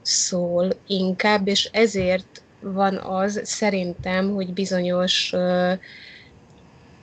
[0.01, 5.73] szól inkább, és ezért van az szerintem, hogy bizonyos ö,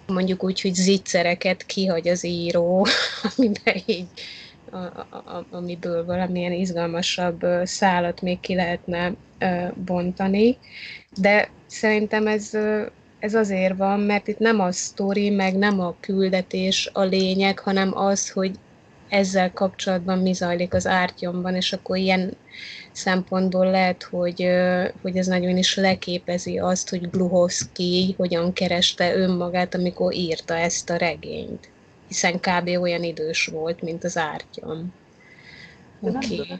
[0.06, 2.86] mondjuk úgy, hogy zicsereket kihagy az író,
[3.36, 4.06] amiben így,
[4.70, 9.12] a, a, amiből valamilyen izgalmasabb szálat még ki lehetne
[9.74, 10.58] bontani.
[11.20, 12.50] De szerintem ez,
[13.18, 17.96] ez azért van, mert itt nem a sztori, meg nem a küldetés a lényeg, hanem
[17.96, 18.58] az, hogy
[19.12, 22.36] ezzel kapcsolatban mi zajlik az ártyomban, és akkor ilyen
[22.92, 24.48] szempontból lehet, hogy,
[25.02, 30.96] hogy ez nagyon is leképezi azt, hogy Gluhovsky hogyan kereste önmagát, amikor írta ezt a
[30.96, 31.68] regényt.
[32.08, 32.68] Hiszen kb.
[32.80, 34.94] olyan idős volt, mint az ártyom.
[36.00, 36.40] Oké.
[36.40, 36.58] Okay.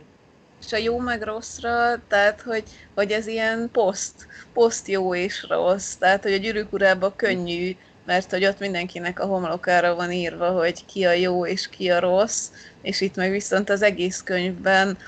[0.66, 2.62] És a jó meg rosszra, tehát hogy,
[2.94, 5.94] hogy ez ilyen poszt, poszt jó és rossz.
[5.94, 10.84] Tehát, hogy a gyűrűk urában könnyű, mert hogy ott mindenkinek a homlokára van írva, hogy
[10.84, 12.50] ki a jó és ki a rossz,
[12.82, 14.98] és itt meg viszont az egész könyvben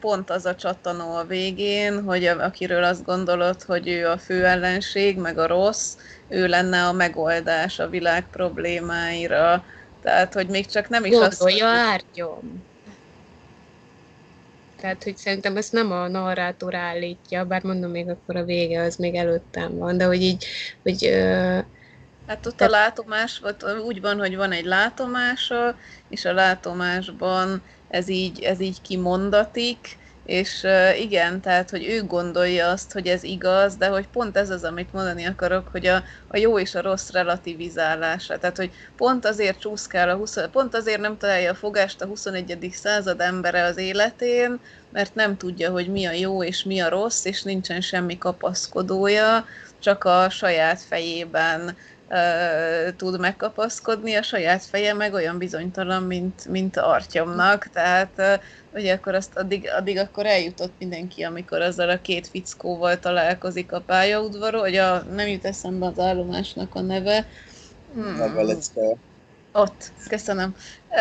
[0.00, 5.18] pont az a csattanó a végén, hogy akiről azt gondolod, hogy ő a fő ellenség,
[5.18, 5.96] meg a rossz,
[6.28, 9.64] ő lenne a megoldás a világ problémáira.
[10.02, 11.38] Tehát, hogy még csak nem is Gondolja azt...
[11.38, 12.62] Gondolja ártyom.
[14.80, 18.96] Tehát, hogy szerintem ezt nem a narrátor állítja, bár mondom, még akkor a vége az
[18.96, 20.44] még előttem van, de hogy így,
[20.82, 21.24] hogy
[22.26, 23.42] Hát ott a látomás,
[23.86, 25.76] úgy van, hogy van egy látomása,
[26.08, 30.66] és a látomásban ez így, ez így kimondatik, és
[31.00, 34.92] igen, tehát, hogy ő gondolja azt, hogy ez igaz, de hogy pont ez az, amit
[34.92, 38.38] mondani akarok, hogy a, a jó és a rossz relativizálása.
[38.38, 42.68] Tehát, hogy pont azért csúszkál a 20, pont azért nem találja a fogást a 21.
[42.72, 44.58] század embere az életén,
[44.92, 49.46] mert nem tudja, hogy mi a jó és mi a rossz, és nincsen semmi kapaszkodója,
[49.78, 51.76] csak a saját fejében
[52.96, 58.40] tud megkapaszkodni, a saját feje meg olyan bizonytalan, mint, mint Artyomnak, tehát
[58.74, 63.80] ugye akkor azt addig, addig akkor eljutott mindenki, amikor azzal a két fickóval találkozik a
[63.80, 67.26] pályaudvaron, hogy a, nem jut eszembe az állomásnak a neve.
[67.94, 68.20] Hmm.
[69.52, 70.56] Ott, köszönöm.
[70.90, 70.98] Uh,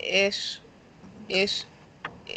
[0.00, 0.56] és,
[1.26, 1.62] és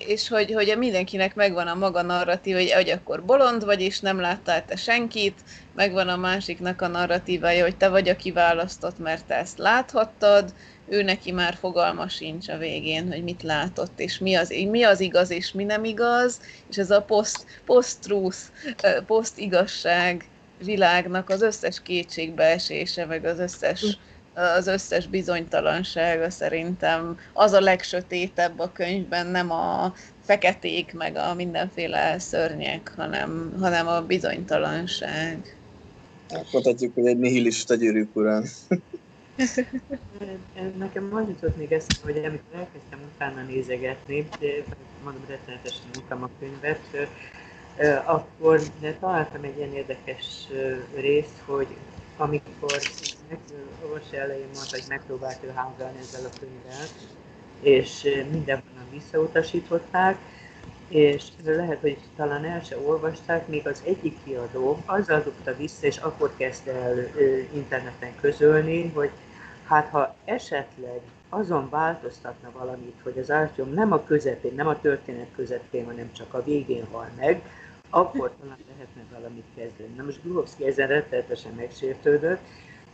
[0.08, 4.20] és hogy, hogy mindenkinek megvan a maga narratív, hogy, hogy akkor bolond vagy, és nem
[4.20, 5.40] láttál te senkit,
[5.76, 10.54] megvan a másiknak a narratívája, hogy te vagy a kiválasztott, mert te ezt láthattad,
[10.88, 15.00] ő neki már fogalma sincs a végén, hogy mit látott, és mi az, mi az
[15.00, 18.38] igaz, és mi nem igaz, és ez a post, post-truth,
[19.06, 20.26] post-igazság
[20.64, 23.98] világnak az összes kétségbeesése, meg az összes
[24.36, 32.20] az összes bizonytalansága szerintem az a legsötétebb a könyvben, nem a feketék, meg a mindenféle
[32.20, 35.58] szörnyek, hanem, hanem a bizonytalanság.
[36.52, 38.46] Mondhatjuk, hogy egy nihilista gyűrűk urán.
[40.78, 44.28] Nekem az jutott még ezt, hogy amikor elkezdtem utána nézegetni,
[45.04, 47.10] mondom, rettenetesen utám a könyvet,
[48.06, 48.62] akkor
[49.00, 50.48] találtam egy ilyen érdekes
[50.96, 51.68] részt, hogy
[52.18, 52.80] amikor
[53.84, 56.88] orvosi elején mondta, hogy megpróbált ő házalni ezzel a könyvvel,
[57.62, 60.18] és mindenhonnan visszautasították,
[60.94, 65.98] és lehet, hogy talán el se olvasták, még az egyik kiadó azzal dugta vissza, és
[65.98, 66.98] akkor kezdte el
[67.54, 69.10] interneten közölni, hogy
[69.64, 75.28] hát ha esetleg azon változtatna valamit, hogy az ártyom nem a közepén, nem a történet
[75.36, 77.42] közepén, hanem csak a végén hal meg,
[77.90, 79.94] akkor talán lehetne valamit kezdeni.
[79.98, 82.42] Na most Gruhovszki ezen rettenetesen megsértődött,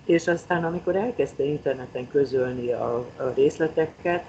[0.05, 4.23] és aztán amikor elkezdte interneten közölni a, a részleteket,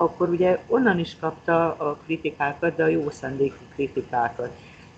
[0.00, 4.50] akkor ugye onnan is kapta a kritikákat, de a jó szándékú kritikákat.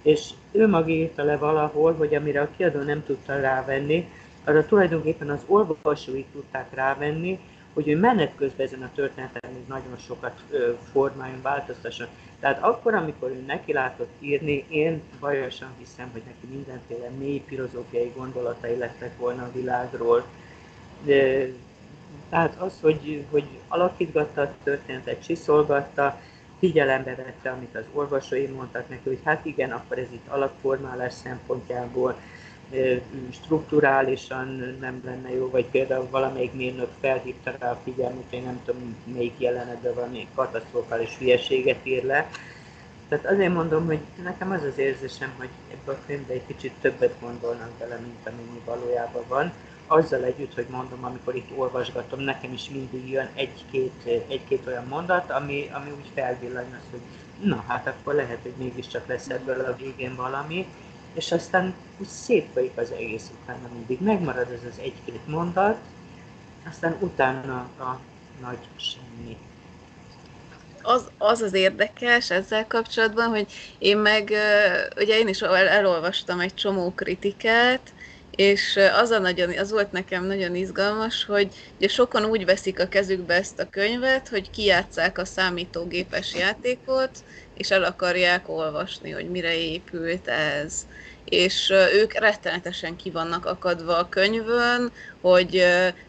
[0.03, 4.09] És ő maga írta le valahol, hogy amire a kiadó nem tudta rávenni,
[4.45, 7.39] arra tulajdonképpen az olvasói tudták rávenni,
[7.73, 10.43] hogy ő menet közben ezen a történeten még nagyon sokat
[10.93, 12.07] formáljon, változtasson.
[12.41, 18.13] Tehát akkor, amikor ő neki látott írni, én bajosan hiszem, hogy neki mindenféle mély filozófiai
[18.17, 20.25] gondolatai lettek volna a világról.
[22.33, 26.21] Tehát az, hogy, hogy alakítgatta a történetet, csiszolgatta,
[26.59, 32.17] figyelembe vette, amit az orvosai mondtak neki, hogy hát igen, akkor ez itt alapformálás szempontjából
[33.33, 38.97] strukturálisan nem lenne jó, vagy például valamelyik mérnök felhívta rá a figyelmet, hogy nem tudom
[39.05, 42.31] melyik jelenetben valami katasztrofális hülyeséget ír le.
[43.09, 47.15] Tehát azért mondom, hogy nekem az az érzésem, hogy ebben a könyvben egy kicsit többet
[47.21, 49.53] gondolnak bele, mint amennyi valójában van.
[49.93, 55.31] Azzal együtt, hogy mondom, amikor itt olvasgatom, nekem is mindig jön egy-két, egy-két olyan mondat,
[55.31, 57.01] ami, ami úgy felvillan az, hogy
[57.43, 60.67] na hát akkor lehet, hogy mégiscsak lesz ebből a végén valami,
[61.15, 64.01] és aztán úgy szétfolyik az egész utána mindig.
[64.01, 65.79] Megmarad ez az egy-két mondat,
[66.69, 67.99] aztán utána a
[68.41, 69.37] nagy semmi.
[70.83, 74.33] Az, az az érdekes ezzel kapcsolatban, hogy én meg,
[74.97, 77.93] ugye én is elolvastam egy csomó kritikát,
[78.37, 82.89] és az, a nagyon, az volt nekem nagyon izgalmas, hogy ugye sokan úgy veszik a
[82.89, 87.11] kezükbe ezt a könyvet, hogy kijátszák a számítógépes játékot,
[87.55, 90.87] és el akarják olvasni, hogy mire épült ez.
[91.25, 95.65] És ők rettenetesen ki vannak akadva a könyvön, hogy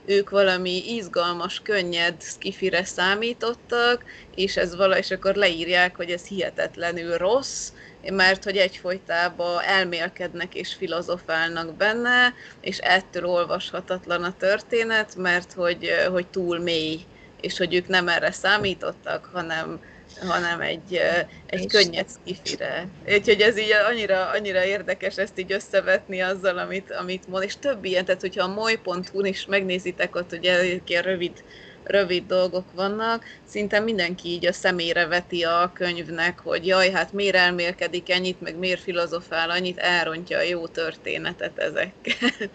[0.05, 4.03] ők valami izgalmas, könnyed skifire számítottak,
[4.35, 7.71] és ez vala, és akkor leírják, hogy ez hihetetlenül rossz,
[8.11, 16.27] mert hogy egyfolytában elmélkednek és filozofálnak benne, és ettől olvashatatlan a történet, mert hogy, hogy
[16.27, 16.99] túl mély,
[17.41, 19.79] és hogy ők nem erre számítottak, hanem
[20.19, 21.01] hanem egy,
[21.45, 22.87] egy könnyed skifire.
[23.07, 27.85] Úgyhogy ez így annyira, annyira érdekes ezt így összevetni azzal, amit, amit mond, és több
[27.85, 30.43] ilyen, tehát hogyha a moly.hu-n is megnézitek ott, hogy
[30.85, 31.43] ilyen rövid,
[31.83, 37.35] rövid dolgok vannak, szinte mindenki így a szemére veti a könyvnek, hogy jaj, hát miért
[37.35, 42.49] elmélkedik ennyit, meg miért filozofál annyit, elrontja a jó történetet ezekkel.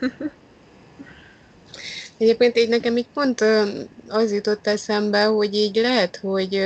[2.18, 3.44] Egyébként így nekem így pont
[4.08, 6.64] az jutott eszembe, hogy így lehet, hogy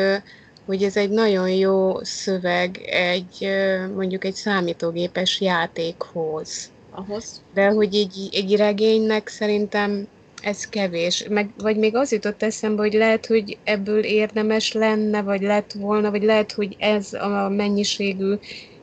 [0.69, 3.49] hogy ez egy nagyon jó szöveg egy
[3.95, 6.71] mondjuk egy számítógépes játékhoz.
[6.91, 7.43] Ahhoz.
[7.55, 10.09] De hogy egy, egy regénynek szerintem
[10.43, 11.25] ez kevés.
[11.29, 16.11] Meg, vagy még az jutott eszembe, hogy lehet, hogy ebből érdemes lenne, vagy lett volna,
[16.11, 18.35] vagy lehet, hogy ez a mennyiségű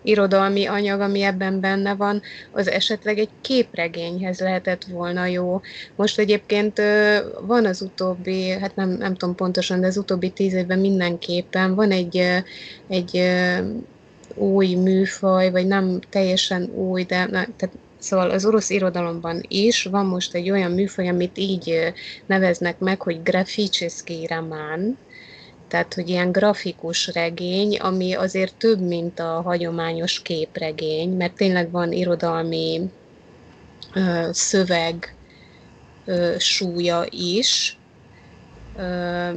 [0.05, 5.61] irodalmi anyag, ami ebben benne van, az esetleg egy képregényhez lehetett volna jó.
[5.95, 6.81] Most egyébként
[7.41, 11.91] van az utóbbi, hát nem, nem tudom pontosan, de az utóbbi tíz évben mindenképpen van
[11.91, 12.21] egy,
[12.87, 13.21] egy
[14.35, 17.75] új műfaj, vagy nem teljesen új, de na, tehát
[18.05, 21.93] Szóval az orosz irodalomban is van most egy olyan műfaj, amit így
[22.25, 24.99] neveznek meg, hogy graficseszki román,
[25.67, 31.91] tehát hogy ilyen grafikus regény, ami azért több, mint a hagyományos képregény, mert tényleg van
[31.91, 32.81] irodalmi
[33.93, 35.17] ö, szöveg
[36.05, 37.81] ö, súlya is,
[38.75, 39.31] ö,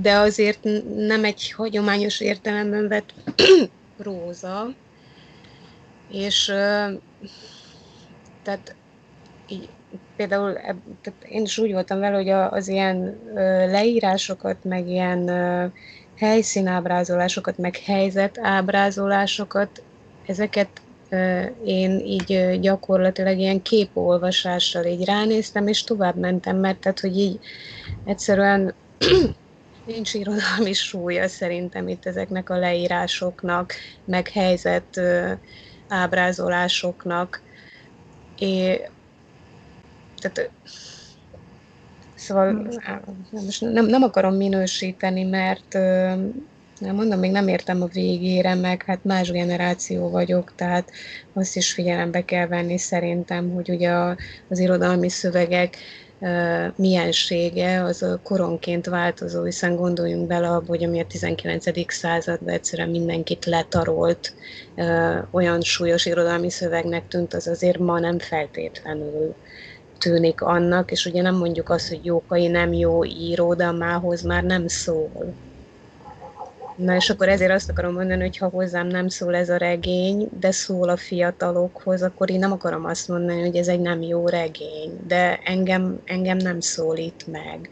[0.00, 0.60] de azért
[0.96, 3.14] nem egy hagyományos értelemben vett
[3.96, 4.76] próza,
[6.08, 6.52] és
[8.42, 8.74] tehát
[9.48, 9.68] így
[10.16, 10.52] például
[11.02, 13.18] tehát én is úgy voltam vele, hogy az ilyen
[13.70, 15.30] leírásokat, meg ilyen
[16.16, 19.82] helyszínábrázolásokat, meg helyzetábrázolásokat,
[20.26, 20.68] ezeket
[21.64, 27.38] én így gyakorlatilag ilyen képolvasással így ránéztem, és tovább mentem, mert tehát, hogy így
[28.04, 28.74] egyszerűen
[29.86, 33.72] nincs irodalmi súlya szerintem itt ezeknek a leírásoknak,
[34.04, 35.00] meg helyzet
[35.90, 37.42] ábrázolásoknak.
[38.38, 38.88] É,
[40.18, 40.50] tehát
[42.20, 42.68] Szóval
[43.30, 45.72] most nem, nem akarom minősíteni, mert
[46.78, 50.90] nem mondom, még nem értem a végére, meg hát más generáció vagyok, tehát
[51.32, 53.90] azt is figyelembe kell venni szerintem, hogy ugye
[54.48, 55.76] az irodalmi szövegek
[56.76, 61.92] miensége az koronként változó, hiszen gondoljunk bele abba, hogy ami a 19.
[61.92, 64.34] században egyszerűen mindenkit letarolt,
[65.30, 69.34] olyan súlyos irodalmi szövegnek tűnt, az azért ma nem feltétlenül
[69.98, 74.22] tűnik annak, és ugye nem mondjuk azt, hogy Jókai nem jó író, de a mához
[74.22, 75.34] már nem szól.
[76.80, 80.28] Na és akkor ezért azt akarom mondani, hogy ha hozzám nem szól ez a regény,
[80.40, 84.28] de szól a fiatalokhoz, akkor én nem akarom azt mondani, hogy ez egy nem jó
[84.28, 87.70] regény, de engem, engem nem szólít meg.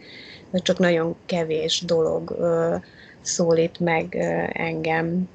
[0.50, 2.74] Vagy csak nagyon kevés dolog ö,
[3.20, 5.28] szólít meg ö, engem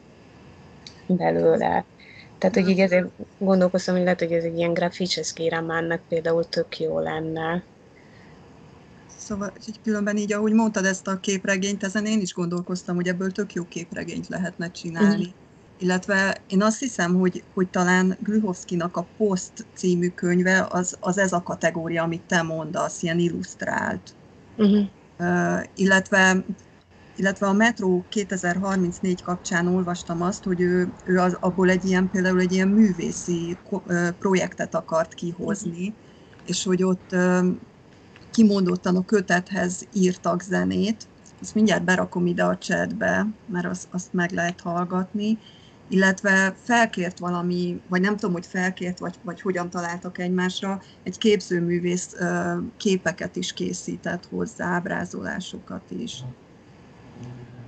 [1.05, 1.86] belőle.
[2.38, 3.07] Tehát, hogy így ezért
[3.38, 7.63] gondolkoztam, hogy lehet, hogy ez egy ilyen graficseszki románnak például tök jó lenne.
[9.24, 13.32] Szóval így különben így, ahogy mondtad ezt a képregényt, ezen én is gondolkoztam, hogy ebből
[13.32, 15.28] tök jó képregényt lehetne csinálni.
[15.28, 15.41] Mm.
[15.80, 21.34] Illetve én azt hiszem, hogy, hogy talán Glühovszkinak a Post című könyve az, az ez
[21.34, 24.15] a kategória, amit te mondasz, ilyen illusztrált.
[24.57, 24.86] Uh-huh.
[25.19, 26.43] Uh, illetve
[27.15, 32.39] illetve a Metro 2034 kapcsán olvastam azt, hogy ő, ő az, abból egy ilyen, például
[32.39, 33.57] egy ilyen művészi
[34.19, 35.93] projektet akart kihozni,
[36.45, 37.15] és hogy ott
[38.34, 41.07] kimondottan a kötethez írtak zenét,
[41.41, 45.38] ezt mindjárt berakom ide a chatbe, mert azt, azt meg lehet hallgatni,
[45.89, 52.15] illetve felkért valami, vagy nem tudom, hogy felkért, vagy, vagy hogyan találtak egymásra, egy képzőművész
[52.77, 56.23] képeket is készített hozzá, ábrázolásokat is.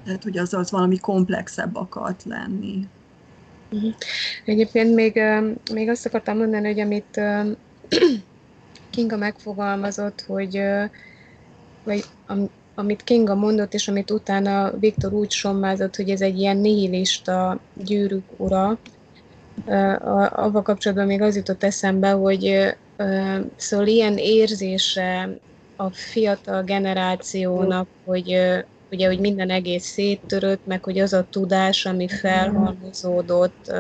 [0.05, 2.87] Tehát, hogy az, az valami komplexebb akart lenni.
[3.71, 3.93] Uh-huh.
[4.45, 5.21] Egyébként még,
[5.73, 7.21] még azt akartam mondani, hogy amit
[8.95, 10.61] Kinga megfogalmazott, hogy
[11.83, 12.03] vagy
[12.75, 18.23] amit Kinga mondott, és amit utána Viktor úgy sommázott, hogy ez egy ilyen nihilista gyűrűk
[18.37, 18.79] ura,
[20.29, 22.75] avval kapcsolatban még az jutott eszembe, hogy
[23.55, 25.29] szóval ilyen érzése
[25.75, 28.37] a fiatal generációnak, hogy
[28.91, 33.71] ugye, hogy minden egész széttörött, meg hogy az a tudás, ami felhalmozódott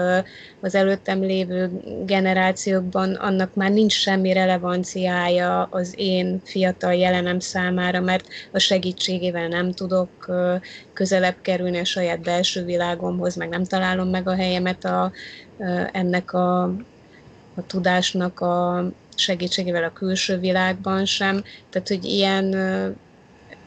[0.61, 1.71] az előttem lévő
[2.05, 9.71] generációkban, annak már nincs semmi relevanciája az én fiatal jelenem számára, mert a segítségével nem
[9.71, 10.09] tudok
[10.93, 15.11] közelebb kerülni a saját belső világomhoz, meg nem találom meg a helyemet a,
[15.91, 16.63] ennek a,
[17.55, 18.85] a tudásnak a
[19.15, 21.43] segítségével a külső világban sem.
[21.69, 22.55] Tehát, hogy ilyen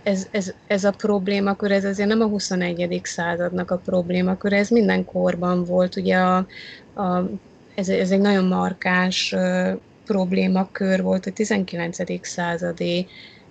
[0.02, 3.00] ez, ez, ez a problémakör, ez azért nem a 21.
[3.02, 5.96] századnak a problémakör, ez minden korban volt.
[5.96, 6.36] Ugye a,
[6.94, 7.30] a,
[7.74, 9.72] ez, ez egy nagyon markás uh,
[10.04, 12.26] problémakör volt a 19.
[12.26, 13.06] századi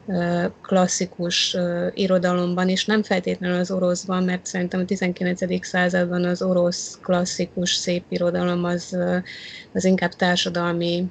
[0.05, 5.65] uh, klasszikus uh, irodalomban, és nem feltétlenül az oroszban, mert szerintem a 19.
[5.65, 8.97] században az orosz klasszikus szép irodalom az,
[9.73, 11.05] az inkább társadalmi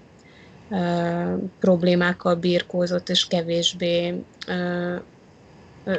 [1.61, 4.25] problémákkal birkózott, és kevésbé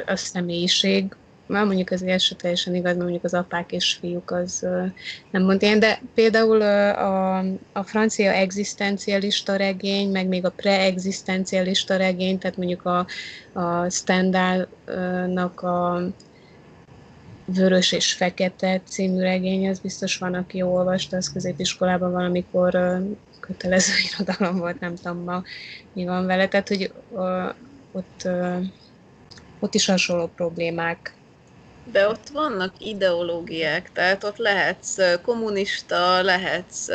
[0.06, 1.14] a személyiség,
[1.48, 4.66] már mondjuk az első teljesen igaz, mert mondjuk az apák és fiúk az
[5.30, 7.38] nem mond ilyen, de például a,
[7.72, 13.06] a francia egzisztencialista regény, meg még a preegzisztencialista regény, tehát mondjuk a,
[13.52, 16.02] a Stendhalnak a
[17.44, 23.00] Vörös és Fekete című regény, az biztos van, aki olvasta, az középiskolában valamikor
[23.40, 25.42] kötelező irodalom volt, nem tudom ma
[25.92, 26.92] mi van vele, tehát hogy
[27.92, 28.28] ott
[29.60, 31.12] ott is hasonló problémák.
[31.92, 36.88] De ott vannak ideológiák, tehát ott lehetsz kommunista, lehetsz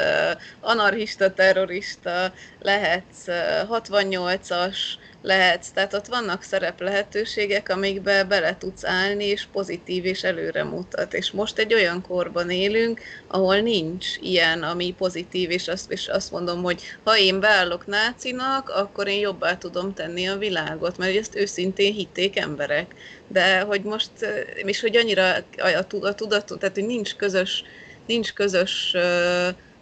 [0.59, 3.23] anarchista, terrorista, lehetsz
[3.69, 4.77] 68-as,
[5.23, 11.13] lehetsz, tehát ott vannak szerep lehetőségek, amikbe bele tudsz állni, és pozitív és előre mutat.
[11.13, 16.31] És most egy olyan korban élünk, ahol nincs ilyen, ami pozitív, és azt, és azt
[16.31, 21.35] mondom, hogy ha én beállok nácinak, akkor én jobbá tudom tenni a világot, mert ezt
[21.35, 22.95] őszintén hitték emberek.
[23.27, 24.11] De hogy most,
[24.55, 27.63] és hogy annyira a, a tudat, tehát hogy nincs közös,
[28.07, 28.95] nincs közös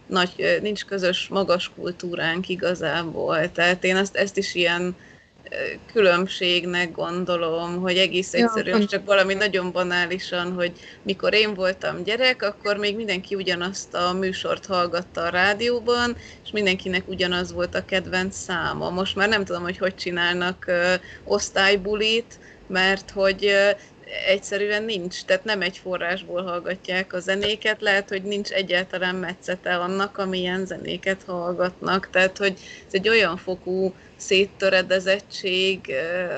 [0.06, 3.52] nagy, nincs közös magas kultúránk igazából.
[3.52, 4.96] Tehát én azt, ezt is ilyen
[5.92, 8.86] különbségnek gondolom, hogy egész egyszerűen ja.
[8.86, 10.72] csak valami nagyon banálisan, hogy
[11.02, 17.08] mikor én voltam gyerek, akkor még mindenki ugyanazt a műsort hallgatta a rádióban, és mindenkinek
[17.08, 18.90] ugyanaz volt a kedvenc száma.
[18.90, 23.52] Most már nem tudom, hogy hogy csinálnak ö, osztálybulit, mert hogy
[24.26, 30.18] egyszerűen nincs, tehát nem egy forrásból hallgatják a zenéket, lehet, hogy nincs egyáltalán metszete annak,
[30.18, 35.92] amilyen zenéket hallgatnak, tehát hogy ez egy olyan fokú széttöredezettség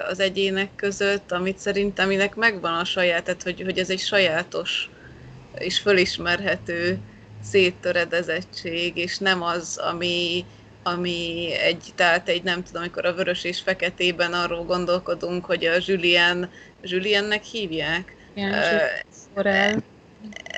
[0.08, 4.90] az egyének között, amit szerintem aminek megvan a saját, tehát hogy, hogy ez egy sajátos
[5.58, 6.98] és fölismerhető
[7.42, 10.44] széttöredezettség, és nem az, ami,
[10.84, 15.74] ami egy, tehát egy nem tudom, amikor a vörös és feketében arról gondolkodunk, hogy a
[15.86, 16.50] Julien,
[16.82, 18.16] Juliennek hívják?
[18.34, 18.52] Igen,
[19.34, 19.82] uh,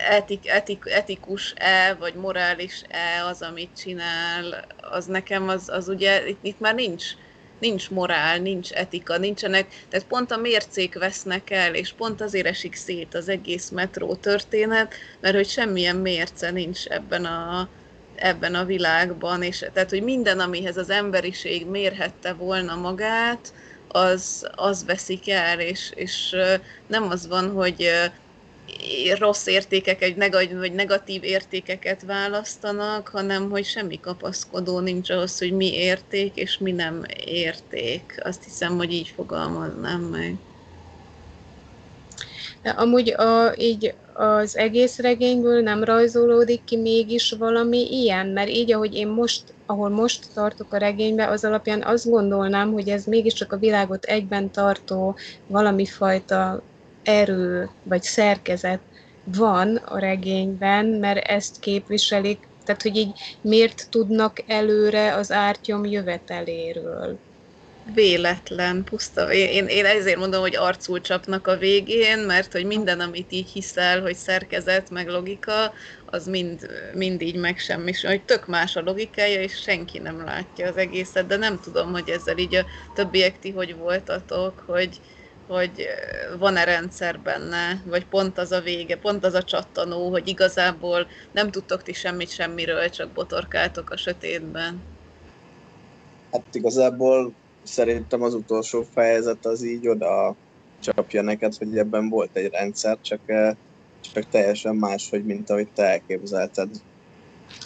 [0.09, 6.61] etik, etik, etikus-e, vagy morális-e az, amit csinál, az nekem az, az ugye, itt, itt
[6.61, 7.05] már nincs,
[7.59, 12.75] nincs morál, nincs etika, nincsenek, tehát pont a mércék vesznek el, és pont azért esik
[12.75, 17.69] szét az egész metró történet, mert hogy semmilyen mérce nincs ebben a,
[18.17, 23.53] ebben a világban, és tehát, hogy minden, amihez az emberiség mérhette volna magát,
[23.89, 26.37] az, az veszik el, és, és
[26.87, 27.91] nem az van, hogy
[29.19, 36.37] rossz értékeket, vagy negatív értékeket választanak, hanem hogy semmi kapaszkodó nincs ahhoz, hogy mi érték
[36.37, 38.21] és mi nem érték.
[38.23, 40.35] Azt hiszem, hogy így fogalmaznám meg.
[42.63, 48.73] De amúgy a, így az egész regényből nem rajzolódik ki mégis valami ilyen, mert így,
[48.73, 53.53] ahogy én most, ahol most tartok a regénybe, az alapján azt gondolnám, hogy ez mégiscsak
[53.53, 56.63] a világot egyben tartó valami fajta
[57.03, 58.81] erő vagy szerkezet
[59.25, 67.19] van a regényben, mert ezt képviselik, tehát hogy így miért tudnak előre az ártyom jöveteléről.
[67.95, 69.33] Véletlen, puszta.
[69.33, 74.01] Én, én ezért mondom, hogy arcul csapnak a végén, mert hogy minden, amit így hiszel,
[74.01, 75.73] hogy szerkezet, meg logika,
[76.05, 80.77] az mind, mind így megsemmisül, hogy tök más a logikája, és senki nem látja az
[80.77, 85.01] egészet, de nem tudom, hogy ezzel így a többiek ti hogy voltatok, hogy,
[85.47, 85.87] hogy
[86.39, 91.51] van-e rendszer benne, vagy pont az a vége, pont az a csattanó, hogy igazából nem
[91.51, 94.83] tudtok ti semmit semmiről, csak botorkáltok a sötétben.
[96.33, 97.33] Hát igazából
[97.67, 100.35] szerintem az utolsó fejezet az így oda
[100.81, 103.55] csapja neked, hogy ebben volt egy rendszer, csak, eh,
[104.13, 106.69] csak teljesen más, hogy mint ahogy te elképzelted.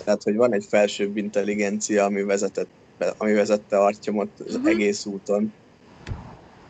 [0.05, 2.69] Tehát, hogy van egy felsőbb intelligencia, ami, vezetett,
[3.17, 4.71] ami vezette Artyomot az uh-huh.
[4.71, 5.53] egész úton.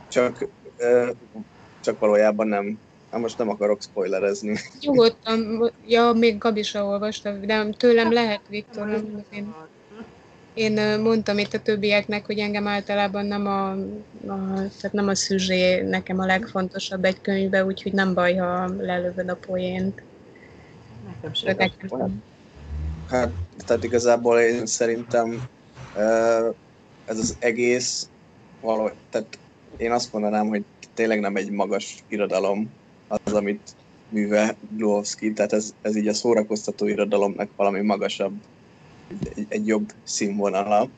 [0.08, 1.08] Csak, eh,
[1.80, 2.78] csak valójában nem.
[3.10, 4.56] Hát most nem akarok spoilerezni.
[4.80, 9.54] Nyugodtan, ja, még Gabi se olvasta, de tőlem lehet, Viktor, nem én.
[10.54, 13.70] Én mondtam itt a többieknek, hogy engem általában nem a,
[14.32, 19.28] a, tehát nem a szüzsé nekem a legfontosabb egy könyvbe, úgyhogy nem baj, ha lelövöd
[19.28, 20.02] a poént.
[21.06, 21.56] Nekem sem.
[21.56, 22.22] Nekem
[23.08, 23.30] Hát,
[23.66, 25.48] tehát igazából én szerintem
[27.04, 28.08] ez az egész
[28.60, 29.38] valahogy, tehát
[29.76, 32.70] én azt mondanám, hogy tényleg nem egy magas irodalom
[33.08, 33.74] az, amit
[34.08, 38.32] művel Glovski, tehát ez, ez így a szórakoztató irodalomnak valami magasabb
[39.34, 40.88] egy, egy jobb színvonala,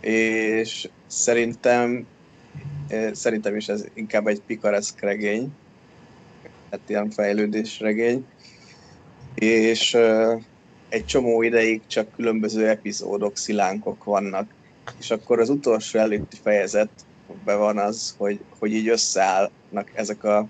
[0.00, 2.06] és szerintem
[3.12, 5.52] szerintem is ez inkább egy pikareszk regény,
[6.70, 8.26] hát ilyen fejlődés regény,
[9.34, 9.96] és
[10.88, 14.54] egy csomó ideig csak különböző epizódok, szilánkok vannak,
[14.98, 20.46] és akkor az utolsó előtti fejezetben van az, hogy, hogy így összeállnak ezek a,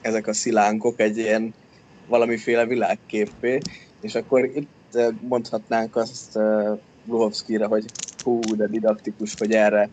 [0.00, 1.54] ezek a szilánkok egy ilyen
[2.06, 3.58] valamiféle világképé,
[4.00, 4.68] és akkor itt
[5.20, 6.38] mondhatnánk azt
[7.06, 7.84] Luhovszkira, hogy
[8.24, 9.88] hú, de didaktikus, hogy erre,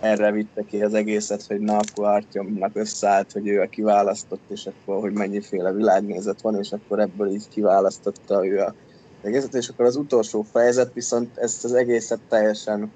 [0.00, 4.66] erre vitte ki az egészet, hogy na, akkor Artyomnak összeállt, hogy ő a kiválasztott, és
[4.66, 8.74] akkor, hogy mennyiféle világnézet van, és akkor ebből így kiválasztotta ő a
[9.22, 12.92] egészet, és akkor az utolsó fejezet viszont ezt az egészet teljesen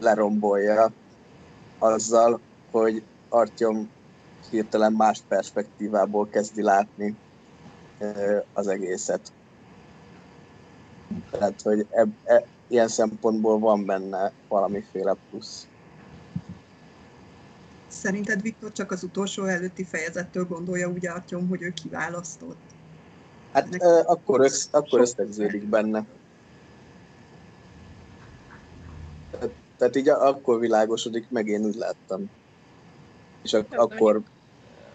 [0.00, 0.92] lerombolja
[1.78, 3.90] azzal, hogy Artyom
[4.50, 7.16] hirtelen más perspektívából kezdi látni
[8.52, 9.32] az egészet.
[11.30, 15.66] Tehát, hogy e, e, ilyen szempontból van benne valamiféle plusz.
[17.88, 22.60] Szerinted Viktor csak az utolsó előtti fejezettől gondolja úgy Artyom, hogy ő kiválasztott?
[23.52, 23.82] Hát Nek...
[23.82, 26.04] e, akkor, össz, akkor összegződik benne.
[29.30, 32.30] Tehát, tehát így akkor világosodik, meg én úgy láttam.
[33.42, 34.20] És ak- akkor...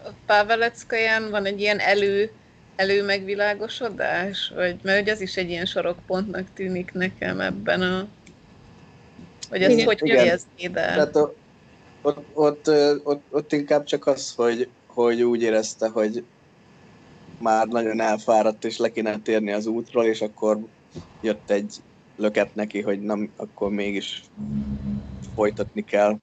[0.04, 2.30] A Páveleckajan van egy ilyen elő
[2.76, 4.52] előmegvilágosodás?
[4.54, 8.06] Vagy, mert hogy az is egy ilyen sorokpontnak tűnik nekem ebben a...
[9.50, 11.36] Vagy ezt hogy fejeznéd Tehát ott,
[12.02, 12.68] ott, ott,
[13.04, 16.24] ott, ott, inkább csak az, hogy, hogy úgy érezte, hogy
[17.38, 20.58] már nagyon elfáradt, és le kéne térni az útról, és akkor
[21.20, 21.74] jött egy
[22.16, 24.22] löket neki, hogy nem, akkor mégis
[25.34, 26.16] folytatni kell.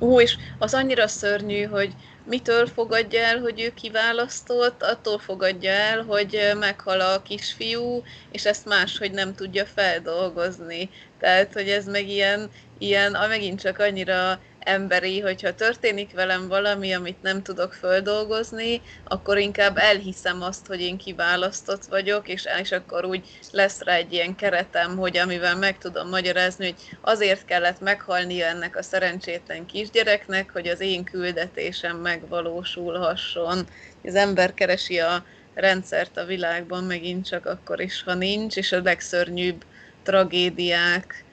[0.00, 1.94] Ó, és az annyira szörnyű, hogy
[2.24, 8.64] mitől fogadja el, hogy ő kiválasztott, attól fogadja el, hogy meghal a kisfiú, és ezt
[8.64, 10.90] máshogy nem tudja feldolgozni.
[11.20, 17.22] Tehát, hogy ez meg ilyen, ilyen megint csak annyira emberi, hogyha történik velem valami, amit
[17.22, 23.38] nem tudok földolgozni, akkor inkább elhiszem azt, hogy én kiválasztott vagyok, és, és akkor úgy
[23.52, 28.76] lesz rá egy ilyen keretem, hogy amivel meg tudom magyarázni, hogy azért kellett meghalnia ennek
[28.76, 33.66] a szerencsétlen kisgyereknek, hogy az én küldetésem megvalósulhasson.
[34.04, 38.82] Az ember keresi a rendszert a világban megint csak akkor is, ha nincs, és a
[38.82, 39.64] legszörnyűbb
[40.02, 41.24] tragédiák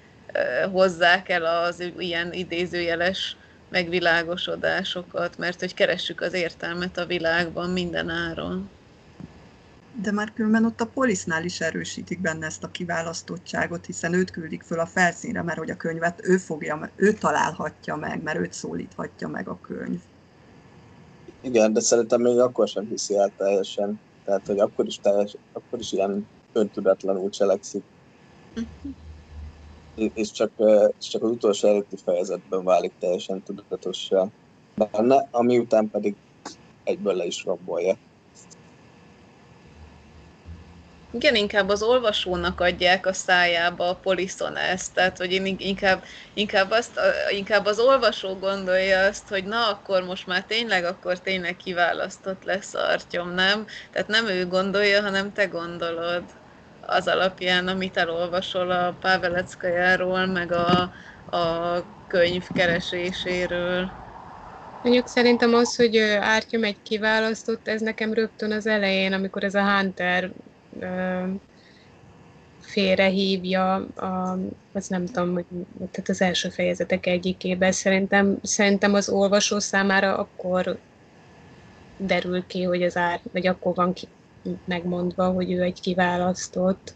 [0.72, 3.36] hozzák el az ilyen idézőjeles
[3.70, 8.70] megvilágosodásokat, mert hogy keressük az értelmet a világban minden áron.
[10.02, 14.64] De már különben ott a polisznál is erősítik benne ezt a kiválasztottságot, hiszen őt küldik
[14.64, 19.28] föl a felszínre, mert hogy a könyvet ő fogja, ő találhatja meg, mert őt szólíthatja
[19.28, 20.00] meg a könyv.
[21.42, 24.00] Igen, de szerintem még akkor sem hiszi el teljesen.
[24.26, 27.84] Tehát, hogy akkor is, teljes, akkor is ilyen öntudatlanul cselekszik.
[29.96, 30.52] És csak,
[31.00, 34.26] és csak az utolsó előtti fejezetben válik teljesen tudatossá
[34.76, 36.16] benne, ami után pedig
[36.84, 37.98] egyből le is rabolja.
[41.16, 46.72] Igen, inkább az olvasónak adják a szájába a poliszon ezt, tehát hogy én inkább, inkább,
[46.72, 47.00] azt,
[47.32, 52.74] inkább az olvasó gondolja azt, hogy na akkor most már tényleg, akkor tényleg kiválasztott lesz
[52.74, 53.66] Artyom, nem?
[53.92, 56.24] Tehát nem ő gondolja, hanem te gondolod
[56.86, 60.92] az alapján, amit elolvasol a Paveleckajáról, meg a,
[61.38, 63.92] a könyv kereséséről.
[64.82, 69.76] Mondjuk szerintem az, hogy Ártyom egy kiválasztott, ez nekem rögtön az elején, amikor ez a
[69.76, 70.32] Hunter
[72.62, 74.38] félrehívja, a,
[74.74, 75.46] az nem tudom,
[75.92, 80.78] tehát az első fejezetek egyikében szerintem, szerintem az olvasó számára akkor
[81.98, 84.08] derül ki, hogy az ár, vagy akkor van ki,
[84.66, 86.96] megmondva, hogy ő egy kiválasztott.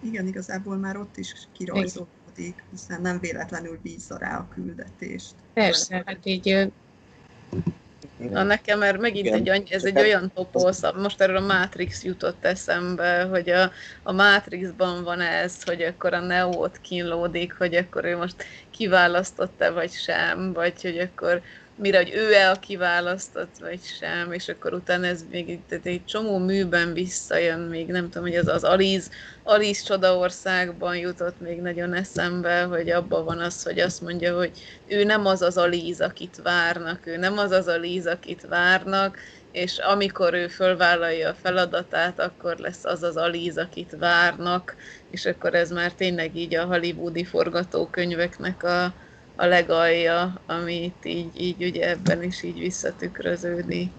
[0.00, 5.34] Igen, igazából már ott is kirajzolódik, hiszen nem véletlenül bízza rá a küldetést.
[5.52, 6.70] Persze, hát így
[8.18, 12.44] Na nekem már megint egy, egy, ez egy olyan toposz, most erről a Matrix jutott
[12.44, 13.70] eszembe, hogy a,
[14.02, 19.92] a Matrixban van ez, hogy akkor a Neo-t kínlódik, hogy akkor ő most kiválasztott-e vagy
[19.92, 21.42] sem, vagy hogy akkor
[21.76, 26.38] mire, hogy ő-e a kiválasztott, vagy sem, és akkor utána ez még tehát egy csomó
[26.38, 29.10] műben visszajön, még nem tudom, hogy az az Aliz,
[29.42, 34.50] Aliz Csodaországban jutott még nagyon eszembe, hogy abban van az, hogy azt mondja, hogy
[34.86, 39.18] ő nem az az Aliz, akit várnak, ő nem az az Aliz, akit várnak,
[39.52, 44.76] és amikor ő fölvállalja a feladatát, akkor lesz az az Aliz, akit várnak,
[45.10, 48.94] és akkor ez már tényleg így a hollywoodi forgatókönyveknek a,
[49.36, 53.90] a legalja, amit így, így ugye ebben is így visszatükröződik.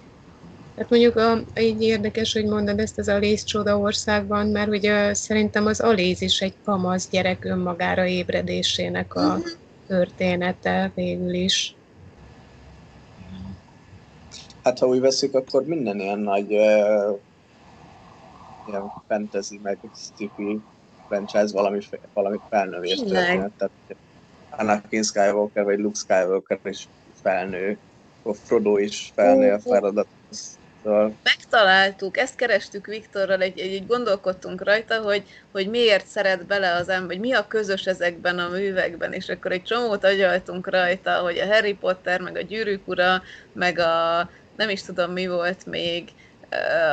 [0.78, 5.66] Hát mondjuk a, így érdekes, hogy mondod ezt az Alész csoda országban, mert ugye szerintem
[5.66, 9.46] az Aléz is egy kamasz gyerek önmagára ébredésének a uh-huh.
[9.88, 11.76] története végül is.
[14.64, 17.20] Hát ha úgy veszik, akkor minden ilyen nagy uh,
[18.68, 20.62] ilyen fantasy, meg sci-fi
[21.08, 21.80] franchise valami,
[22.14, 23.52] valami felnövést történet.
[23.58, 23.72] Tehát
[24.58, 26.88] Anakin Skywalker vagy Luke Skywalker is
[27.22, 27.78] felnő,
[28.24, 30.08] a Frodo is felnő a feladat.
[30.84, 31.14] Szóval...
[31.24, 36.90] Megtaláltuk, ezt kerestük Viktorral, egy, egy, egy gondolkodtunk rajta, hogy, hogy miért szeret bele az
[36.90, 41.38] ember, hogy mi a közös ezekben a művekben, és akkor egy csomót agyaltunk rajta, hogy
[41.38, 43.22] a Harry Potter, meg a Gyűrűk ura,
[43.54, 46.10] meg a nem is tudom mi volt még,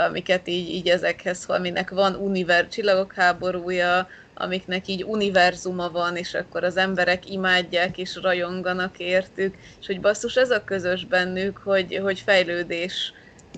[0.08, 6.64] amiket így, így ezekhez, aminek van univer, csillagok háborúja, amiknek így univerzuma van, és akkor
[6.64, 12.20] az emberek imádják és rajonganak értük, és hogy basszus, ez a közös bennük, hogy, hogy
[12.20, 13.12] fejlődés,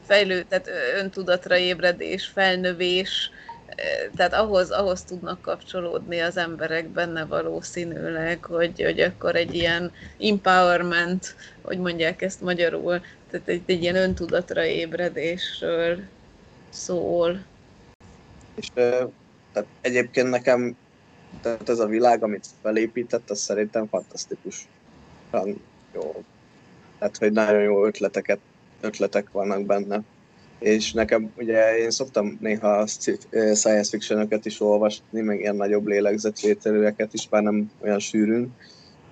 [0.07, 3.31] fejlő, tehát öntudatra ébredés, felnövés,
[4.17, 11.35] tehát ahhoz, ahhoz tudnak kapcsolódni az emberek benne valószínűleg, hogy, hogy akkor egy ilyen empowerment,
[11.63, 13.01] hogy mondják ezt magyarul,
[13.31, 15.99] tehát egy, egy ilyen öntudatra ébredésről
[16.71, 17.43] szól.
[18.55, 18.69] És
[19.57, 20.77] tehát egyébként nekem
[21.43, 24.69] tehát ez a világ, amit felépített, az szerintem fantasztikus.
[25.95, 26.25] Jó.
[26.99, 28.39] Tehát, hogy nagyon jó ötleteket,
[28.81, 30.03] ötletek vannak benne.
[30.59, 37.29] És nekem, ugye én szoktam néha science fiction is olvasni, meg ilyen nagyobb lélegzetvételőeket is,
[37.29, 38.55] már nem olyan sűrűn,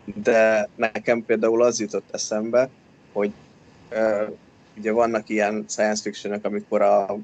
[0.04, 2.68] de nekem például az jutott eszembe,
[3.12, 3.32] hogy
[4.78, 7.18] ugye vannak ilyen science fiction amikor a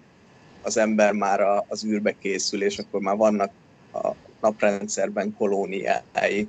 [0.62, 3.50] az ember már a, az űrbe készül, és akkor már vannak
[3.92, 6.48] a naprendszerben kolóniái,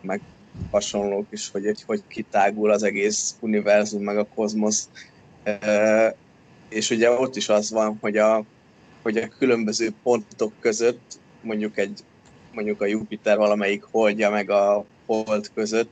[0.00, 0.20] meg
[0.70, 4.88] hasonlók is, hogy, hogy, kitágul az egész univerzum, meg a kozmosz.
[6.68, 8.44] És ugye ott is az van, hogy a,
[9.02, 12.04] hogy a különböző pontok között, mondjuk egy
[12.52, 15.90] mondjuk a Jupiter valamelyik holdja, meg a hold között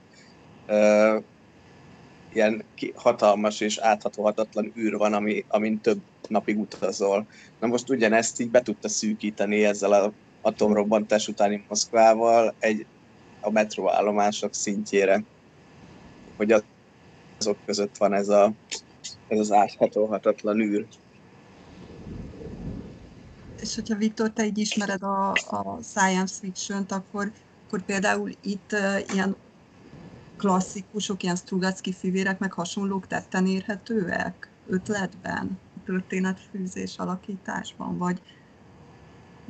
[2.32, 2.64] ilyen
[2.94, 7.26] hatalmas és áthatóhatatlan űr van, ami, amin több napig utazol.
[7.60, 10.10] Na most ugyanezt így be tudta szűkíteni ezzel az
[10.40, 12.86] atomrobbantás utáni Moszkvával egy
[13.40, 15.24] a metróállomások szintjére,
[16.36, 16.54] hogy
[17.38, 18.52] azok között van ez, a,
[19.28, 20.86] ez az áthatóhatatlan űr.
[23.60, 27.32] És hogyha Viktor, te így ismered a, a science fiction-t, akkor,
[27.66, 29.36] akkor például itt uh, ilyen
[30.40, 38.20] klasszikusok, ilyen Strugacki fivérek, meg hasonlók tetten érhetőek ötletben, történetfűzés alakításban, vagy,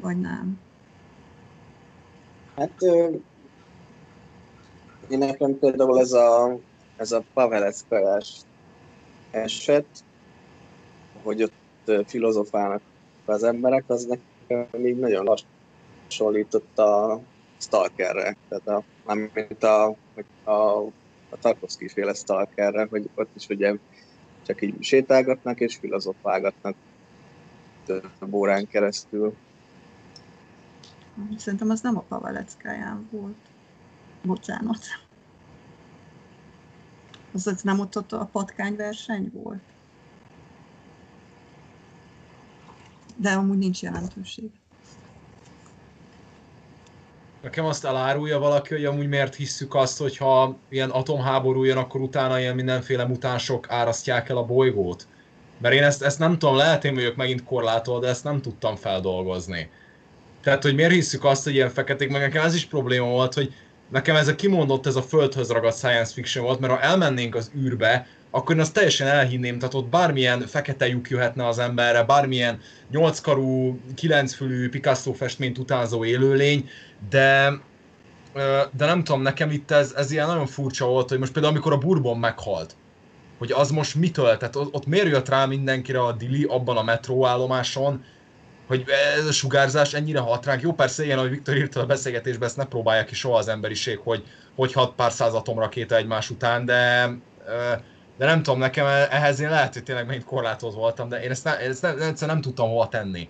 [0.01, 0.61] vagy nem?
[2.57, 2.83] Hát
[5.09, 6.59] én nekem például ez a,
[6.97, 8.41] ez a Paveleckajás
[9.31, 10.05] eset,
[11.23, 12.83] hogy ott filozofálnak
[13.25, 15.37] az emberek, az nekem még nagyon
[16.07, 17.21] hasonlított a
[17.59, 18.83] Stalkerre, tehát a,
[19.17, 19.89] mint a,
[20.45, 20.87] a,
[21.31, 23.75] a Tarkovsky féle Stalkerre, hogy ott is ugye
[24.47, 26.75] csak így sétálgatnak és filozofálgatnak
[27.85, 29.37] több órán keresztül.
[31.37, 33.37] Szerintem az nem a Paveleckáján volt.
[34.23, 34.85] Bocsánat.
[37.33, 39.63] Az, az nem ott, ott a patkányverseny volt?
[43.17, 44.60] De amúgy nincs jelentőség.
[47.43, 52.01] Nekem azt elárulja valaki, hogy amúgy miért hisszük azt, hogy ha ilyen atomháború jön, akkor
[52.01, 55.07] utána ilyen mindenféle mutánsok árasztják el a bolygót.
[55.59, 58.77] Mert én ezt, ezt nem tudom, lehet én vagyok megint korlától, de ezt nem tudtam
[58.77, 59.71] feldolgozni.
[60.43, 63.55] Tehát, hogy miért hiszük azt, hogy ilyen feketék, meg nekem ez is probléma volt, hogy
[63.89, 67.51] nekem ez a kimondott, ez a földhöz ragadt science fiction volt, mert ha elmennénk az
[67.57, 72.61] űrbe, akkor én azt teljesen elhinném, tehát ott bármilyen fekete lyuk jöhetne az emberre, bármilyen
[72.91, 76.69] nyolckarú, kilencfülű Picasso festményt utánzó élőlény,
[77.11, 77.53] de
[78.73, 81.73] de nem tudom, nekem itt ez, ez ilyen nagyon furcsa volt, hogy most például amikor
[81.73, 82.77] a Bourbon meghalt,
[83.39, 88.05] hogy az most mitől, tehát ott, miért jött rá mindenkire a Dili abban a metróállomáson,
[88.67, 88.85] hogy
[89.19, 90.61] ez a sugárzás ennyire hat ránk.
[90.61, 93.99] Jó, persze ilyen, ahogy Viktor írta a beszélgetésben, ezt ne próbálja ki soha az emberiség,
[93.99, 94.25] hogy
[94.55, 97.11] hogy hat pár száz atomrakéta egymás után, de
[98.21, 101.45] de nem tudom, nekem ehhez én lehet, hogy tényleg megint korlátoz voltam, de én ezt,
[101.45, 103.29] ne, ezt nem, egyszerűen nem tudtam hova tenni.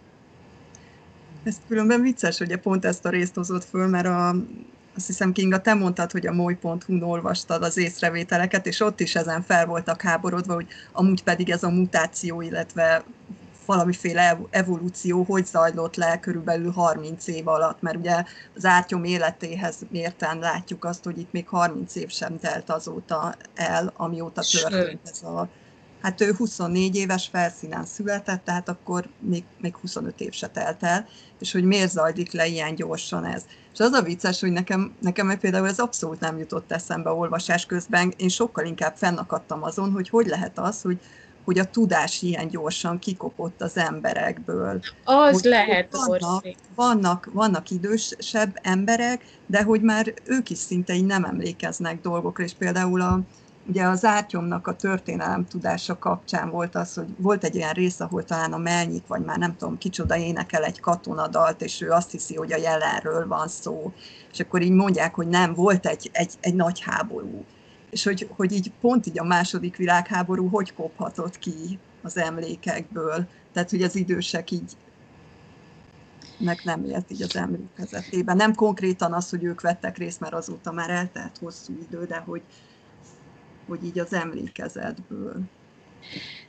[1.43, 4.29] Ez különben vicces, hogy pont ezt a részt hozott föl, mert a,
[4.97, 9.43] azt hiszem Kinga, te mondtad, hogy a moly.hu-n olvastad az észrevételeket, és ott is ezen
[9.43, 13.05] fel voltak háborodva, hogy amúgy pedig ez a mutáció, illetve
[13.67, 18.25] valamiféle evolúció hogy zajlott le körülbelül 30 év alatt, mert ugye
[18.57, 23.93] az ártyom életéhez mérten látjuk azt, hogy itt még 30 év sem telt azóta el,
[23.97, 25.49] amióta történt ez a
[26.03, 31.09] Hát ő 24 éves felszínen született, tehát akkor még, még 25 év se telt el,
[31.39, 33.45] és hogy miért zajlik le ilyen gyorsan ez.
[33.73, 38.15] És az a vicces, hogy nekem, nekem például ez abszolút nem jutott eszembe olvasás közben,
[38.17, 41.01] én sokkal inkább fennakadtam azon, hogy hogy lehet az, hogy
[41.51, 44.81] hogy a tudás ilyen gyorsan kikopott az emberekből.
[45.05, 51.05] Az hogy lehet, vannak, vannak, vannak idősebb emberek, de hogy már ők is szinte így
[51.05, 53.21] nem emlékeznek dolgokra, és például a,
[53.69, 58.25] ugye az ártyomnak a történelem tudása kapcsán volt az, hogy volt egy olyan rész, ahol
[58.25, 62.35] talán a Melnyik, vagy már nem tudom kicsoda énekel egy katonadalt, és ő azt hiszi,
[62.35, 63.93] hogy a jelenről van szó.
[64.33, 67.45] És akkor így mondják, hogy nem, volt egy, egy, egy nagy háború
[67.91, 73.27] és hogy, hogy így pont így a második világháború hogy kophatott ki az emlékekből.
[73.53, 74.77] Tehát, hogy az idősek így
[76.39, 78.37] meg nem élt így az emlékezetében.
[78.37, 82.43] Nem konkrétan az, hogy ők vettek részt, mert azóta már eltelt hosszú idő, de hogy,
[83.69, 85.41] hogy így az emlékezetből.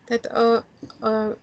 [0.06, 0.66] Tehát a,
[1.08, 1.38] a,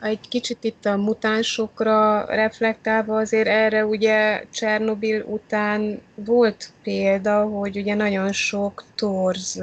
[0.00, 7.94] egy kicsit itt a mutánsokra reflektálva azért erre ugye Csernobil után volt példa, hogy ugye
[7.94, 9.62] nagyon sok torz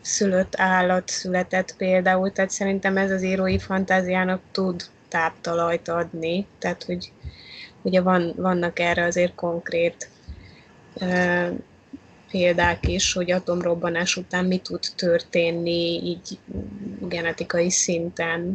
[0.00, 7.12] szülött állat született például, tehát szerintem ez az írói fantáziának tud táptalajt adni, tehát hogy
[7.82, 10.08] ugye van, vannak erre azért konkrét
[12.30, 16.38] példák is, hogy atomrobbanás után mi tud történni így
[17.00, 18.54] genetikai szinten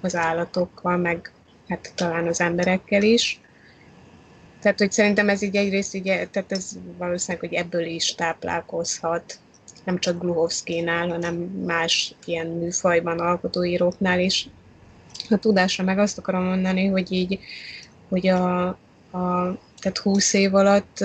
[0.00, 1.32] az állatokkal, meg
[1.68, 3.40] hát talán az emberekkel is.
[4.60, 9.38] Tehát, hogy szerintem ez így egyrészt, ugye, tehát ez valószínűleg, hogy ebből is táplálkozhat,
[9.84, 11.34] nem csak Gluhovszkénál, hanem
[11.66, 14.48] más ilyen műfajban alkotóíróknál is.
[15.30, 17.38] A tudásra meg azt akarom mondani, hogy így,
[18.08, 21.04] hogy a, a tehát 20 év alatt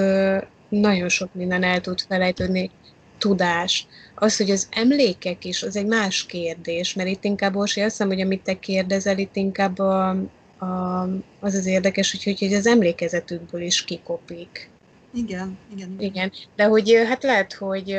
[0.72, 2.72] nagyon sok minden el tud felejtődni,
[3.18, 3.88] tudás.
[4.16, 8.08] Az, hogy az emlékek is, az egy más kérdés, mert itt inkább, Orsi, azt hiszem,
[8.08, 10.10] hogy amit te kérdezel, itt inkább a,
[10.58, 11.02] a,
[11.40, 14.70] az az érdekes, hogy, hogy az emlékezetükből is kikopik.
[15.14, 15.96] Igen, igen.
[16.00, 17.98] Igen, de hogy hát lehet, hogy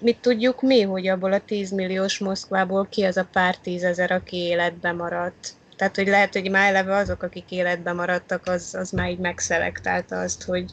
[0.00, 4.36] mit tudjuk mi, hogy abból a 10 milliós Moszkvából ki az a pár tízezer, aki
[4.36, 5.57] életbe maradt.
[5.78, 10.20] Tehát, hogy lehet, hogy már eleve azok, akik életben maradtak, az, az már így megszelektálta
[10.20, 10.64] azt, hogy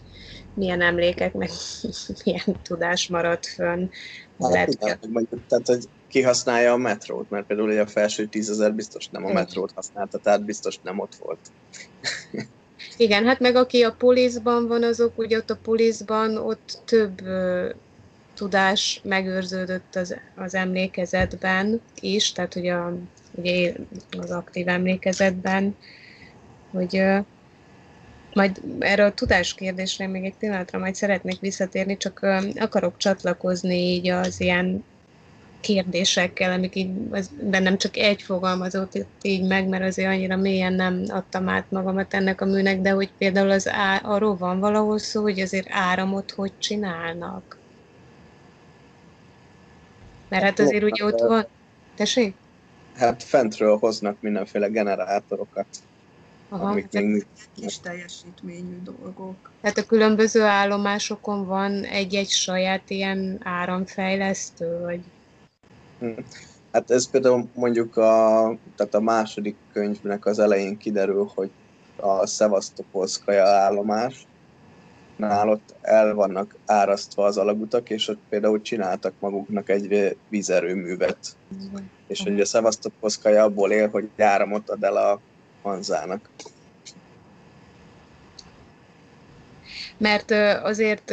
[0.54, 1.50] milyen emlékek, meg
[2.24, 3.90] milyen tudás maradt fönn.
[4.40, 8.74] Hát, lehet, igen, hogy mondjuk, tehát, hogy kihasználja a metrót, mert például a felső tízezer
[8.74, 11.40] biztos nem a metrót használta, tehát biztos nem ott volt.
[12.98, 17.70] Igen, hát meg aki a poliszban van, azok ugye ott a poliszban ott több ö,
[18.34, 22.94] tudás megőrződött az, az emlékezetben is, tehát hogy a
[23.36, 23.74] ugye
[24.20, 25.76] az aktív emlékezetben,
[26.72, 27.04] hogy
[28.34, 32.20] majd erre a tudás kérdésre még egy pillanatra majd szeretnék visszatérni, csak
[32.56, 34.84] akarok csatlakozni így az ilyen
[35.60, 41.04] kérdésekkel, amik így az bennem csak egy fogalmazott így meg, mert azért annyira mélyen nem
[41.08, 45.22] adtam át magamat ennek a műnek, de hogy például az á, arról van valahol szó,
[45.22, 47.58] hogy azért áramot hogy csinálnak.
[50.30, 51.46] Mert hát azért ugye ott van...
[51.96, 52.36] Tessék?
[52.98, 55.66] Hát fentről hoznak mindenféle generátorokat.
[56.50, 57.26] Aha, amik még...
[57.56, 59.52] kis teljesítményű dolgok.
[59.62, 65.02] Tehát a különböző állomásokon van egy-egy saját ilyen áramfejlesztő, vagy?
[66.00, 66.20] Hm.
[66.72, 71.50] Hát ez például mondjuk a, tehát a második könyvnek az elején kiderül, hogy
[71.96, 74.26] a Szevasztopolszkaja állomás,
[75.16, 81.18] nál ott el vannak árasztva az alagutak, és ott például csináltak maguknak egy vízerőművet.
[82.08, 85.22] És hogy a Szevasztopolszkaja abból él, hogy áramot ad el a
[85.62, 86.30] Hanzának.
[89.98, 90.32] Mert
[90.64, 91.04] azért,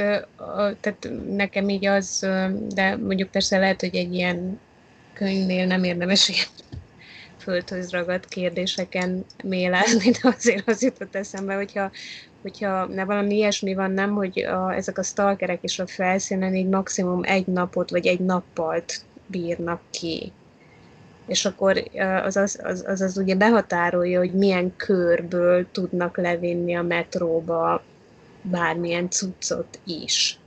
[0.80, 2.18] tehát nekem így az,
[2.74, 4.60] de mondjuk persze lehet, hogy egy ilyen
[5.12, 6.46] könyvnél nem érdemes ilyen
[7.38, 11.90] földhöz ragadt kérdéseken mélázni, de azért az jutott eszembe, hogyha,
[12.42, 16.68] hogyha ne valami ilyesmi van, nem, hogy a, ezek a stalkerek is a felszínen így
[16.68, 20.32] maximum egy napot vagy egy nappalt bírnak ki.
[21.26, 21.82] És akkor
[22.24, 27.82] az az, az, az, az ugye behatárolja, hogy milyen körből tudnak levinni a metróba
[28.42, 30.38] bármilyen cuccot is.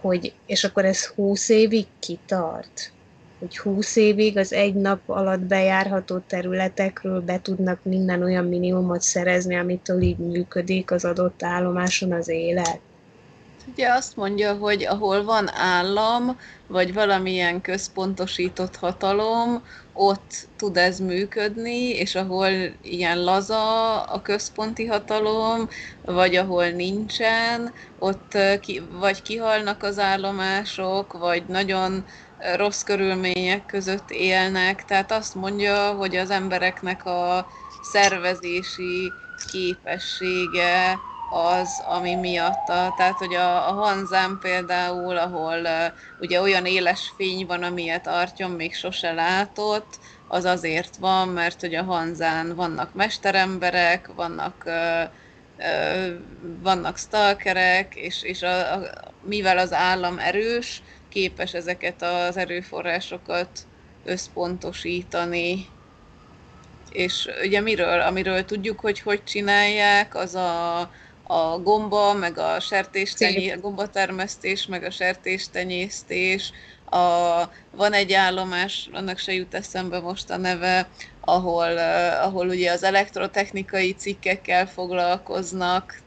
[0.00, 2.92] Hogy, és akkor ez húsz évig kitart
[3.38, 9.56] hogy 20 évig az egy nap alatt bejárható területekről be tudnak minden olyan minimumot szerezni,
[9.56, 12.80] amitől így működik az adott állomáson az élet?
[13.72, 19.62] Ugye azt mondja, hogy ahol van állam, vagy valamilyen központosított hatalom,
[19.92, 22.48] ott tud ez működni, és ahol
[22.82, 25.68] ilyen laza a központi hatalom,
[26.04, 32.04] vagy ahol nincsen, ott ki, vagy kihalnak az állomások, vagy nagyon
[32.56, 37.46] rossz körülmények között élnek, tehát azt mondja, hogy az embereknek a
[37.82, 39.12] szervezési
[39.50, 40.98] képessége
[41.30, 42.94] az, ami miatta.
[42.96, 45.70] Tehát, hogy a, a Hanzán például, ahol uh,
[46.20, 51.74] ugye olyan éles fény van, amilyet Artyom még sose látott, az azért van, mert hogy
[51.74, 55.10] a Hanzán vannak mesteremberek, vannak uh,
[56.62, 58.80] vannak stalkerek, és, és a, a,
[59.22, 63.48] mivel az állam erős, képes ezeket az erőforrásokat
[64.04, 65.66] összpontosítani.
[66.90, 68.00] És ugye miről?
[68.00, 70.78] Amiről tudjuk, hogy hogy csinálják, az a,
[71.22, 76.52] a gomba, meg a sertéstenyé, a gombatermesztés, meg a sertéstenyésztés.
[76.90, 80.88] A, van egy állomás, annak se jut eszembe most a neve,
[81.20, 86.00] ahol, uh, ahol ugye az elektrotechnikai cikkekkel foglalkoznak.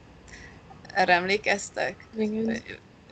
[0.94, 1.96] Erre emlékeztek?
[2.18, 2.64] Igen.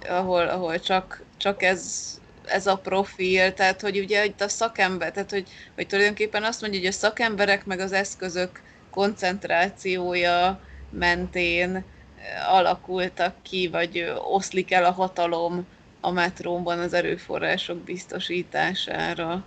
[0.08, 2.14] Ahol, ahol csak csak ez,
[2.46, 6.80] ez a profil, tehát hogy ugye itt a szakember, tehát hogy, hogy tulajdonképpen azt mondja,
[6.80, 14.92] hogy a szakemberek meg az eszközök koncentrációja mentén eh, alakultak ki, vagy oszlik el a
[14.92, 15.68] hatalom
[16.02, 19.46] a metróban az erőforrások biztosítására.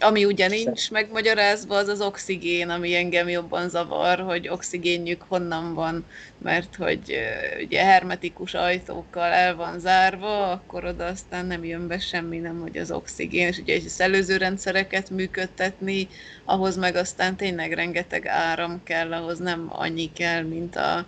[0.00, 6.04] Ami ugye nincs megmagyarázva, az az oxigén, ami engem jobban zavar, hogy oxigénjük honnan van,
[6.38, 7.18] mert hogy
[7.64, 12.78] ugye hermetikus ajtókkal el van zárva, akkor oda aztán nem jön be semmi, nem hogy
[12.78, 16.08] az oxigén, és ugye egy szelőző rendszereket működtetni,
[16.44, 21.06] ahhoz meg aztán tényleg rengeteg áram kell, ahhoz nem annyi kell, mint a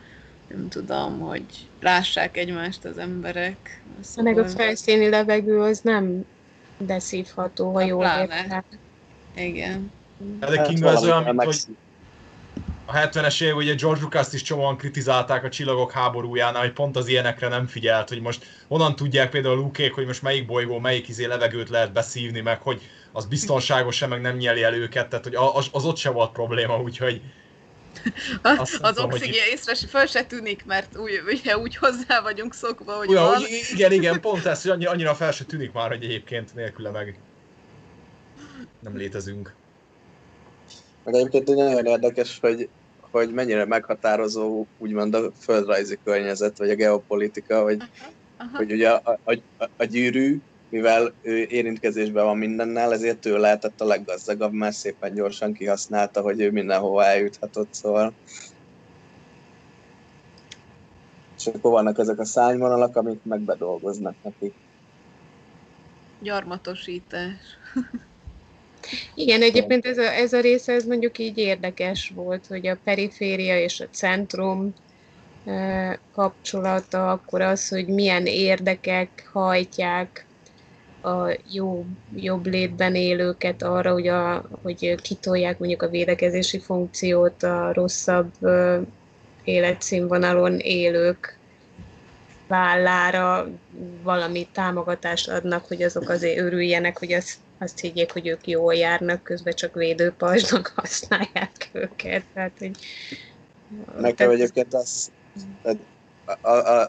[0.48, 1.44] nem tudom, hogy
[1.80, 3.82] lássák egymást az emberek.
[4.00, 4.32] Szóval...
[4.32, 6.24] Meg a felszíni levegő az nem
[6.86, 8.64] beszívható, ha jól értem.
[9.34, 9.92] Igen.
[10.40, 11.56] Hát de King az olyan, mint hogy
[12.84, 17.06] a 70-es évek ugye George Lucas-t is csomóan kritizálták a csillagok háborújánál, hogy pont az
[17.06, 21.08] ilyenekre nem figyelt, hogy most honnan tudják például a luke hogy most melyik bolygó, melyik
[21.08, 22.80] izé levegőt lehet beszívni, meg hogy
[23.12, 26.80] az biztonságos-e, meg nem nyeli el őket, tehát hogy az, az ott se volt probléma,
[26.80, 27.20] úgyhogy
[28.42, 29.52] az, az oxigén hogy...
[29.52, 33.42] észre föl se tűnik, mert úgy, ugye, úgy hozzá vagyunk szokva, hogy Ugyan, van.
[33.72, 37.18] Igen, igen, pont ez, hogy annyira fel se tűnik már, hogy egyébként nélküle meg
[38.80, 39.54] nem létezünk.
[41.04, 42.68] Meg egyébként nagyon érdekes, hogy,
[43.00, 47.88] hogy mennyire meghatározó úgymond a földrajzi környezet, vagy a geopolitika, hogy, aha,
[48.36, 48.56] aha.
[48.56, 50.40] hogy ugye a, a, a, a gyűrű,
[50.70, 56.40] mivel ő érintkezésben van mindennel, ezért ő lehetett a leggazdagabb, mert szépen gyorsan kihasználta, hogy
[56.40, 58.12] ő mindenhova eljuthatott, szóval.
[61.38, 64.52] És akkor vannak ezek a szányvonalak, amik megbedolgoznak neki.
[66.20, 67.58] Gyarmatosítás.
[69.14, 73.60] Igen, egyébként ez a, ez a része, ez mondjuk így érdekes volt, hogy a periféria
[73.60, 74.74] és a centrum
[76.12, 80.26] kapcsolata, akkor az, hogy milyen érdekek hajtják
[81.02, 81.84] a jó,
[82.14, 88.32] jobb létben élőket arra, hogy, a, hogy kitolják mondjuk a védekezési funkciót a rosszabb
[89.44, 91.38] életszínvonalon élők
[92.46, 93.48] vállára
[94.02, 99.22] valami támogatást adnak, hogy azok azért örüljenek, hogy az, azt higgyék, hogy ők jól járnak,
[99.22, 102.22] közben csak védőpajzsnak használják őket.
[102.34, 102.76] Tehát, hogy,
[103.94, 104.32] Nekem tehát...
[104.32, 105.10] egyébként az,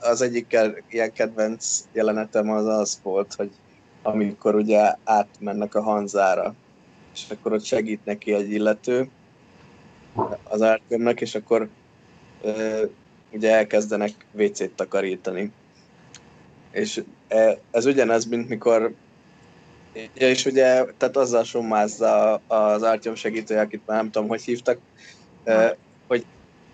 [0.02, 0.58] az egyik
[0.90, 3.52] ilyen kedvenc jelenetem az az volt, hogy
[4.02, 6.56] amikor ugye átmennek a Hanzára,
[7.14, 9.10] és akkor ott segít neki egy illető
[10.44, 11.70] az árkömnek, és akkor
[13.32, 15.52] ugye elkezdenek WC-t takarítani.
[16.72, 17.04] És
[17.72, 18.94] ez ugyanez, mint mikor
[19.94, 24.80] Ja, és ugye, tehát azzal sommázza az Artyom segítő, akit már nem tudom, hogy hívtak,
[26.08, 26.26] hogy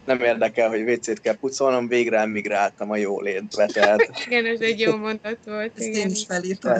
[0.05, 3.65] nem érdekel, hogy WC-t kell pucolnom, végre emigráltam a jólétbe.
[3.65, 4.11] Tehát...
[4.25, 5.71] igen, ez egy jó mondat volt.
[5.75, 5.99] Ezt igen.
[5.99, 6.77] én is felírtam.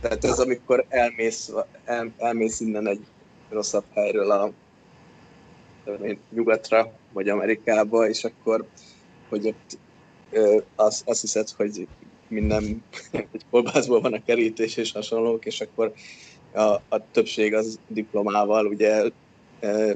[0.00, 0.24] Tehát...
[0.24, 1.52] Ez amikor elmész,
[1.84, 3.06] el, elmész innen egy
[3.48, 4.52] rosszabb helyről a
[6.30, 8.66] nyugatra, vagy Amerikába, és akkor,
[9.28, 9.78] hogy ott
[10.30, 11.86] ö, azt, azt hiszed, hogy
[12.28, 12.82] minden
[13.12, 15.92] egy kolbászból van a kerítés és hasonlók, és akkor
[16.52, 19.10] a, a többség az diplomával ugye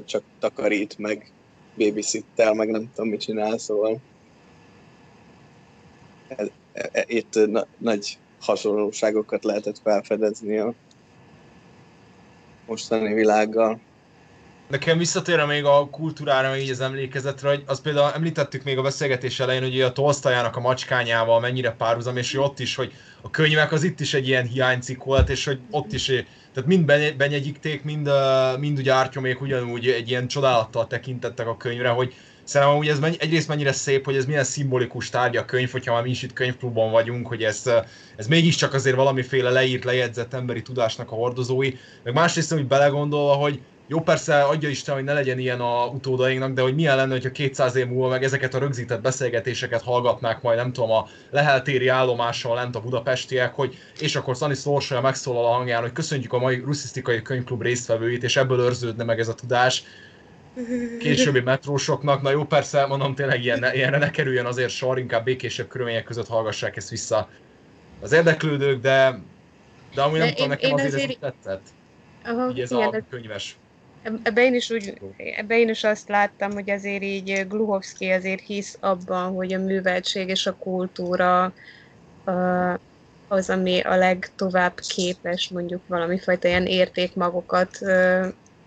[0.05, 1.31] csak takarít, meg
[1.77, 4.01] babysittel, meg nem tudom mit csinál, szóval
[7.05, 10.73] itt na, nagy hasonlóságokat lehetett felfedezni a
[12.67, 13.79] mostani világgal.
[14.67, 19.39] Nekem visszatérve még a kultúrára, így az emlékezetre, hogy az például említettük még a beszélgetés
[19.39, 23.71] elején, hogy a Tolstajának a macskányával mennyire párhuzam, és hogy ott is, hogy a könyvek
[23.71, 26.05] az itt is egy ilyen hiánycikk volt, és hogy ott is,
[26.53, 26.85] tehát mind
[27.17, 28.09] benyegyikték, mind,
[28.59, 32.13] mind ugye ártyomék ugyanúgy egy ilyen csodálattal tekintettek a könyvre, hogy
[32.43, 35.93] Szerintem hogy ez menny- egyrészt mennyire szép, hogy ez milyen szimbolikus tárgya a könyv, hogyha
[35.93, 37.69] már mi is itt könyvklubban vagyunk, hogy ez,
[38.15, 41.71] ez mégiscsak azért valamiféle leírt, lejegyzett emberi tudásnak a hordozói,
[42.03, 46.53] meg másrészt, hogy belegondolva, hogy jó, persze adja Isten, hogy ne legyen ilyen a utódainknak,
[46.53, 50.57] de hogy milyen lenne, hogyha 200 év múlva meg ezeket a rögzített beszélgetéseket hallgatnák majd,
[50.57, 55.53] nem tudom, a leheltéri állomáson lent a budapestiek, hogy és akkor Szani Szorsolya megszólal a
[55.53, 59.83] hangján, hogy köszönjük a mai russzisztikai könyvklub résztvevőit, és ebből őrződne meg ez a tudás
[60.99, 62.21] későbbi metrósoknak.
[62.21, 66.27] Na jó, persze, mondom tényleg ilyen, ilyenre ne kerüljön azért sor, inkább békésebb körülmények között
[66.27, 67.29] hallgassák ezt vissza
[68.01, 69.19] az érdeklődők, de,
[69.95, 71.61] de amúgy nem de tudom, én, nekem én azért, azért ez tetszett.
[72.25, 73.57] Aha, így ez igen, a könyves
[74.23, 74.93] Ebbe én, is úgy,
[75.35, 80.29] ebbe én is azt láttam, hogy azért így Gluhovszki azért hisz abban, hogy a műveltség
[80.29, 81.53] és a kultúra
[83.27, 87.79] az, ami a legtovább képes mondjuk valami fajta ilyen értékmagokat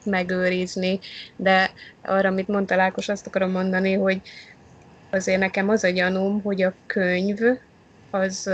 [0.06, 0.98] megőrizni,
[1.36, 1.70] de
[2.02, 4.20] arra, amit mondta Lákos, azt akarom mondani, hogy
[5.10, 7.38] azért nekem az a gyanúm, hogy a könyv
[8.10, 8.50] az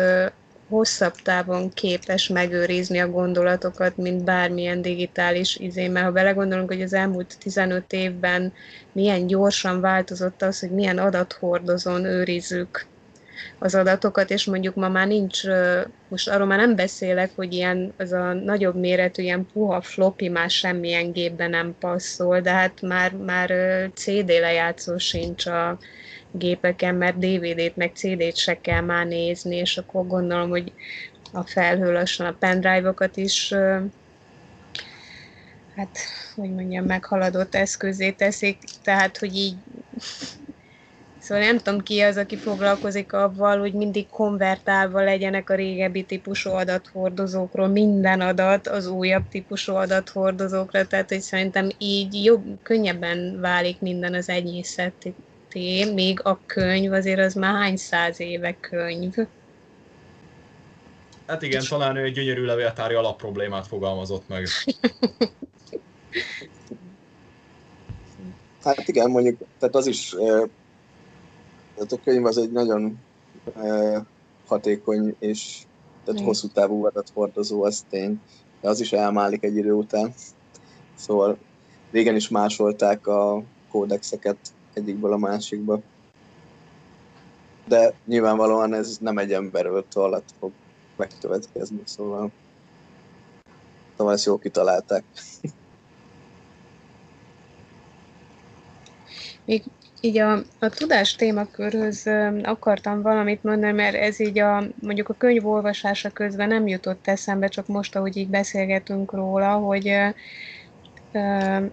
[0.68, 6.92] hosszabb távon képes megőrizni a gondolatokat, mint bármilyen digitális izé, mert ha belegondolunk, hogy az
[6.92, 8.52] elmúlt 15 évben
[8.92, 12.86] milyen gyorsan változott az, hogy milyen adathordozón őrizzük
[13.58, 15.42] az adatokat, és mondjuk ma már nincs,
[16.08, 20.50] most arról már nem beszélek, hogy ilyen az a nagyobb méretű, ilyen puha floppy már
[20.50, 23.50] semmilyen gépben nem passzol, de hát már, már
[23.94, 25.78] CD lejátszó sincs a,
[26.32, 30.72] gépeken, mert DVD-t meg CD-t se kell már nézni, és akkor gondolom, hogy
[31.32, 33.54] a felhő lassan a pendrive-okat is
[35.76, 35.98] hát,
[36.34, 39.54] hogy mondjam, meghaladott eszközé teszik, tehát, hogy így
[41.32, 46.50] Szóval nem tudom ki az, aki foglalkozik avval, hogy mindig konvertálva legyenek a régebbi típusú
[46.50, 54.14] adathordozókról minden adat az újabb típusú adathordozókra, tehát hogy szerintem így jobb, könnyebben válik minden
[54.14, 55.12] az enyészet
[55.48, 59.14] té, még a könyv azért az már hány száz éve könyv.
[61.26, 64.46] Hát igen, talán ő egy gyönyörű levéltári alapproblémát fogalmazott meg.
[68.64, 70.14] Hát igen, mondjuk, tehát az is,
[71.82, 72.98] tehát a könyv az egy nagyon
[74.46, 75.62] hatékony és
[76.04, 78.20] tehát hosszú távú adathordozó, az tény,
[78.60, 80.14] de az is elmálik egy idő után.
[80.94, 81.38] Szóval
[81.90, 84.36] régen is másolták a kódexeket
[84.72, 85.80] egyikből a másikba.
[87.66, 90.52] De nyilvánvalóan ez nem egy emberről alatt fog
[90.96, 92.30] megkövetkezni, szóval
[93.96, 95.04] szóval ezt jól kitalálták.
[99.44, 99.62] Még
[100.04, 102.10] így a, a tudás témakörhöz
[102.42, 107.48] akartam valamit mondani, mert ez így a, mondjuk a könyv olvasása közben nem jutott eszembe,
[107.48, 109.92] csak most, ahogy így beszélgetünk róla, hogy
[111.12, 111.64] uh,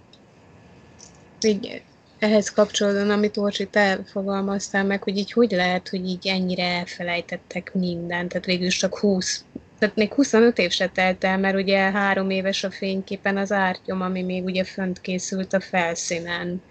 [1.40, 1.82] így
[2.18, 7.74] ehhez kapcsolódóan, amit Orcsi, te fogalmaztál meg, hogy így hogy lehet, hogy így ennyire elfelejtettek
[7.74, 9.44] mindent, tehát végül csak 20,
[9.78, 14.00] tehát még 25 év se telt el, mert ugye három éves a fényképen az ártyom,
[14.00, 16.62] ami még ugye fönt készült a felszínen.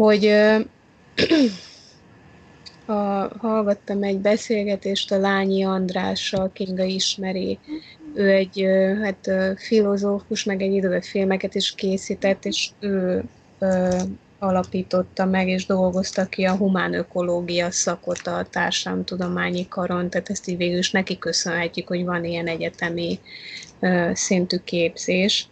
[0.00, 0.24] Hogy
[2.86, 2.92] a,
[3.38, 7.58] hallgattam egy beszélgetést a Lányi Andrással, Kinga ismeri.
[8.14, 8.66] Ő egy
[9.02, 13.22] hát, filozófus, meg egy időben filmeket is készített, és ő
[13.58, 13.96] ö,
[14.38, 20.56] alapította meg és dolgozta ki a humán ökológia szakot a társadalomtudományi karon, tehát ezt így
[20.56, 23.18] végül is neki köszönhetjük, hogy van ilyen egyetemi
[23.80, 25.48] ö, szintű képzés.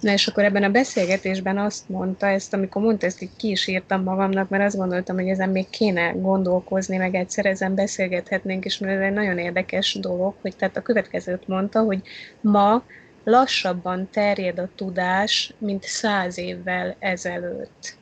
[0.00, 3.66] Na és akkor ebben a beszélgetésben azt mondta, ezt amikor mondta, ezt így ki is
[3.66, 8.78] írtam magamnak, mert azt gondoltam, hogy ezen még kéne gondolkozni, meg egyszer ezen beszélgethetnénk, és
[8.78, 12.00] mert ez egy nagyon érdekes dolog, hogy tehát a következőt mondta, hogy
[12.40, 12.82] ma
[13.24, 17.96] lassabban terjed a tudás, mint száz évvel ezelőtt.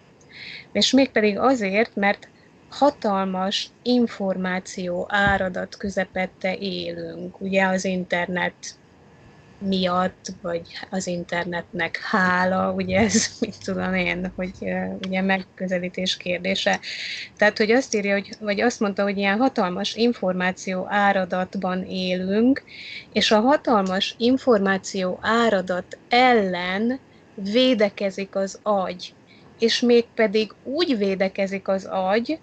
[0.72, 2.28] És mégpedig azért, mert
[2.68, 7.40] hatalmas információ áradat közepette élünk.
[7.40, 8.54] Ugye az internet
[9.58, 14.52] miatt, vagy az internetnek hála, ugye ez, mit tudom én, hogy
[15.06, 16.80] ugye megközelítés kérdése.
[17.36, 22.62] Tehát, hogy azt írja, hogy, vagy azt mondta, hogy ilyen hatalmas információ áradatban élünk,
[23.12, 26.98] és a hatalmas információ áradat ellen
[27.34, 29.14] védekezik az agy.
[29.58, 32.38] És mégpedig úgy védekezik az agy,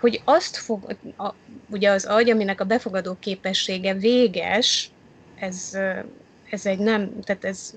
[0.00, 1.34] hogy azt fog, a,
[1.70, 4.90] ugye az agy, aminek a befogadó képessége véges,
[5.38, 5.78] ez
[6.50, 7.72] ez egy nem, tehát ez,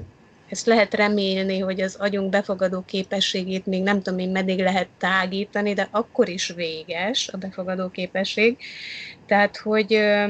[0.49, 5.73] ezt lehet remélni, hogy az agyunk befogadó képességét még nem tudom én meddig lehet tágítani,
[5.73, 8.57] de akkor is véges a befogadó képesség.
[9.25, 10.29] Tehát, hogy ö,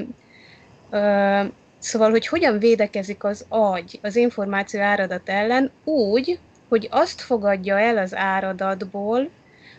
[0.90, 1.44] ö,
[1.80, 6.40] szóval, hogy hogyan védekezik az agy az információ áradat ellen úgy,
[6.70, 9.30] hogy azt fogadja el az áradatból,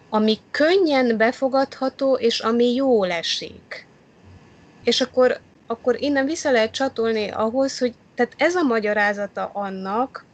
[0.09, 3.87] ami könnyen befogadható, és ami jól esik.
[4.85, 10.25] És akkor, akkor innen vissza lehet csatolni ahhoz, hogy tehát ez a magyarázata annak,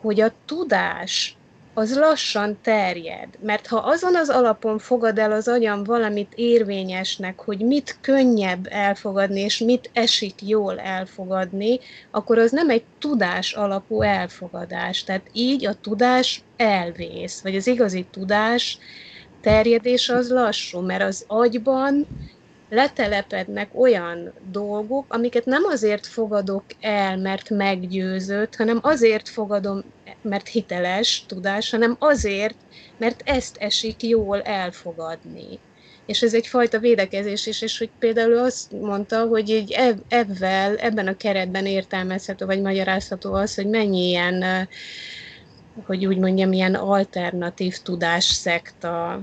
[0.00, 1.36] hogy a tudás
[1.74, 3.28] az lassan terjed.
[3.40, 9.40] Mert ha azon az alapon fogad el az agyam valamit érvényesnek, hogy mit könnyebb elfogadni,
[9.40, 11.78] és mit esik jól elfogadni,
[12.10, 15.04] akkor az nem egy tudás alapú elfogadás.
[15.04, 18.78] Tehát így a tudás elvész, vagy az igazi tudás
[19.40, 22.06] terjedés az lassú, mert az agyban
[22.68, 29.82] letelepednek olyan dolgok, amiket nem azért fogadok el, mert meggyőzött, hanem azért fogadom,
[30.22, 32.56] mert hiteles tudás, hanem azért,
[32.96, 35.58] mert ezt esik jól elfogadni.
[36.06, 39.74] És ez egyfajta védekezés is, és hogy például azt mondta, hogy így
[40.08, 44.68] ebben, ebben a keretben értelmezhető, vagy magyarázható az, hogy mennyi ilyen,
[45.86, 49.22] hogy úgy mondjam, ilyen alternatív tudásszekta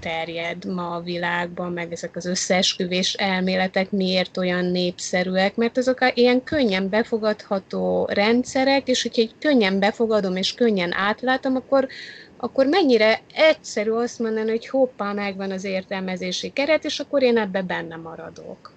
[0.00, 6.42] terjed ma a világban, meg ezek az összeesküvés elméletek miért olyan népszerűek, mert azok ilyen
[6.42, 11.88] könnyen befogadható rendszerek, és hogyha egy könnyen befogadom és könnyen átlátom, akkor,
[12.36, 17.62] akkor mennyire egyszerű azt mondani, hogy hoppá, megvan az értelmezési keret, és akkor én ebbe
[17.62, 18.72] benne maradok.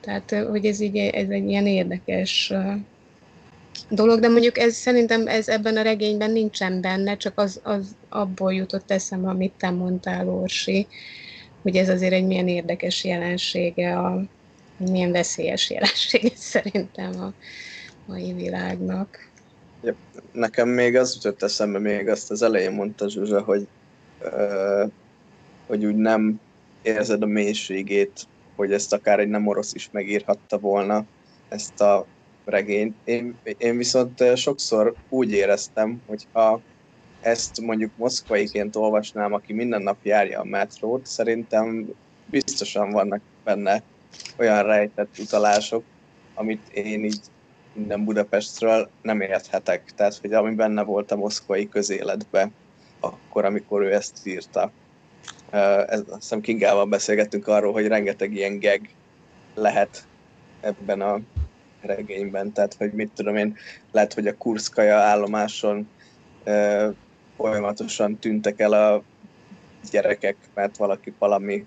[0.00, 2.52] Tehát, hogy ez, így, ez egy ilyen érdekes
[3.88, 8.54] dolog, de mondjuk ez szerintem ez ebben a regényben nincsen benne, csak az, az abból
[8.54, 10.86] jutott eszembe, amit te mondtál, Orsi,
[11.62, 14.22] hogy ez azért egy milyen érdekes jelensége, a,
[14.76, 17.32] milyen veszélyes jelensége szerintem a
[18.06, 19.28] mai világnak.
[20.32, 23.66] Nekem még az jutott eszembe, még azt az elején mondta Zsuzsa, hogy,
[25.66, 26.40] hogy úgy nem
[26.82, 28.26] érzed a mélységét,
[28.56, 31.04] hogy ezt akár egy nem orosz is megírhatta volna,
[31.48, 32.06] ezt a
[32.44, 32.96] regényt.
[33.04, 36.60] Én, én viszont sokszor úgy éreztem, hogy ha
[37.20, 41.88] ezt mondjuk moszkvaiként olvasnám, aki minden nap járja a metrót, szerintem
[42.26, 43.82] biztosan vannak benne
[44.36, 45.84] olyan rejtett utalások,
[46.34, 47.20] amit én így
[47.72, 49.92] minden Budapestről nem érthetek.
[49.96, 52.50] Tehát, hogy ami benne volt a moszkvai közéletbe,
[53.00, 54.70] akkor, amikor ő ezt írta.
[55.86, 58.90] Ez, azt hiszem Kingával beszélgettünk arról, hogy rengeteg ilyen geg
[59.54, 60.06] lehet
[60.60, 61.20] ebben a
[61.86, 63.56] regényben, tehát hogy mit tudom én,
[63.92, 65.88] lehet, hogy a Kurszkaja állomáson
[66.44, 66.88] ö,
[67.36, 69.02] folyamatosan tűntek el a
[69.90, 71.66] gyerekek, mert valaki valami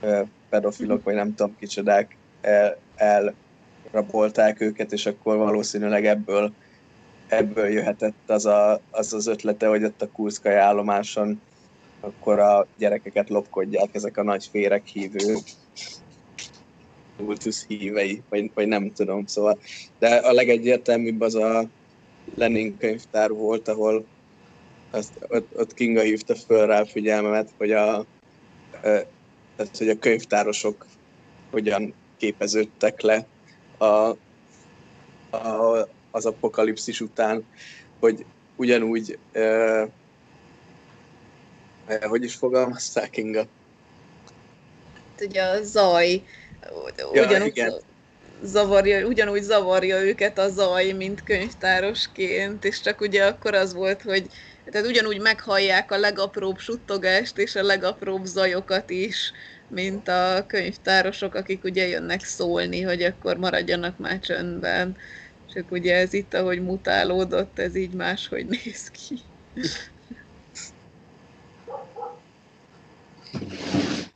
[0.00, 6.52] ö, pedofilok, vagy nem tudom kicsodák el, elrabolták őket, és akkor valószínűleg ebből
[7.30, 11.40] ebből jöhetett az, a, az az ötlete, hogy ott a Kurszkaja állomáson
[12.00, 15.36] akkor a gyerekeket lopkodják ezek a nagy férek hívő
[17.24, 19.58] kultusz hívei, vagy, vagy nem tudom, szóval.
[19.98, 21.68] De a legegyértelműbb az a
[22.34, 24.04] Lenin könyvtár volt, ahol
[24.90, 28.06] azt, ott, ott Kinga hívta föl rá a figyelmemet, hogy a,
[28.80, 30.86] tehát, hogy a könyvtárosok
[31.50, 33.26] hogyan képeződtek le
[33.78, 33.84] a,
[35.36, 37.44] a, az apokalipszis után,
[37.98, 38.24] hogy
[38.56, 39.88] ugyanúgy, eh,
[42.00, 43.46] hogy is fogalmazták Kinga?
[44.94, 46.22] Hát ugye a zaj
[47.12, 47.72] ugyanúgy, ja,
[48.42, 54.26] zavarja, ugyanúgy zavarja őket a zaj, mint könyvtárosként, és csak ugye akkor az volt, hogy
[54.70, 59.32] tehát ugyanúgy meghallják a legapróbb suttogást és a legapróbb zajokat is,
[59.68, 64.96] mint a könyvtárosok, akik ugye jönnek szólni, hogy akkor maradjanak már csöndben.
[65.54, 69.18] Csak ugye ez itt, ahogy mutálódott, ez így máshogy néz ki.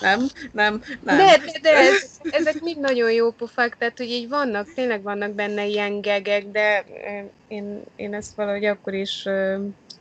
[0.00, 1.16] Nem, nem, nem.
[1.16, 5.32] De, de, de ez, ezek mind nagyon jó pofák, tehát hogy így vannak, tényleg vannak
[5.32, 6.84] benne ilyen gegek, de
[7.48, 9.28] én, én ezt valahogy akkor is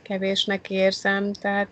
[0.01, 1.69] kevésnek érzem, tehát...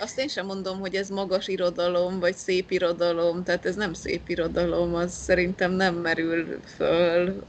[0.00, 4.28] Azt én sem mondom, hogy ez magas irodalom, vagy szép irodalom, tehát ez nem szép
[4.28, 7.44] irodalom, az szerintem nem merül föl.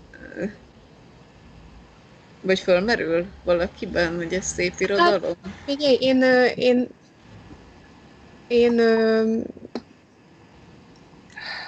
[2.41, 5.35] Vagy fölmerül valakiben, hogy ez szép irodalom?
[5.43, 6.23] Hát, figyelj, én,
[6.55, 6.87] én,
[8.51, 8.81] én,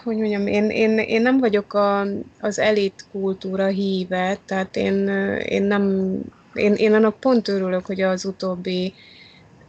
[0.03, 2.05] hogy mondjam, én, én, én nem vagyok a,
[2.39, 5.07] az elit kultúra híve, tehát én,
[5.45, 6.14] én nem,
[6.53, 8.93] én, én annak pont örülök, hogy az utóbbi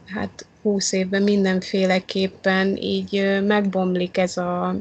[0.06, 4.76] hát 20 évben mindenféleképpen így megbomlik ez a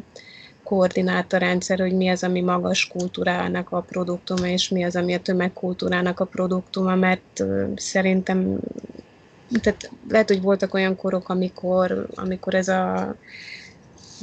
[0.64, 6.19] koordinátorrendszer, hogy mi az, ami magas kultúrának a produktuma, és mi az, ami a tömegkultúrának
[6.19, 7.43] a produktuma, mert
[7.76, 8.60] szerintem
[9.61, 13.15] tehát lehet, hogy voltak olyan korok, amikor, amikor ez a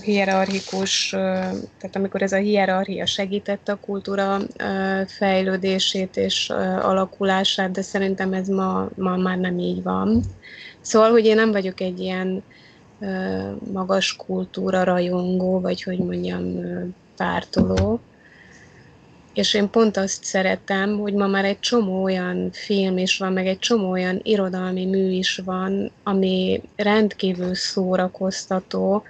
[0.02, 4.38] hierarchikus, tehát amikor ez a hierarchia segítette a kultúra
[5.06, 10.22] fejlődését és alakulását, de szerintem ez ma, ma már nem így van.
[10.80, 12.42] Szóval, hogy én nem vagyok egy ilyen
[13.72, 16.44] magas kultúra rajongó, vagy hogy mondjam,
[17.16, 18.00] pártoló,
[19.34, 23.46] és én pont azt szeretem, hogy ma már egy csomó olyan film is van, meg
[23.46, 29.02] egy csomó olyan irodalmi mű is van, ami rendkívül szórakoztató,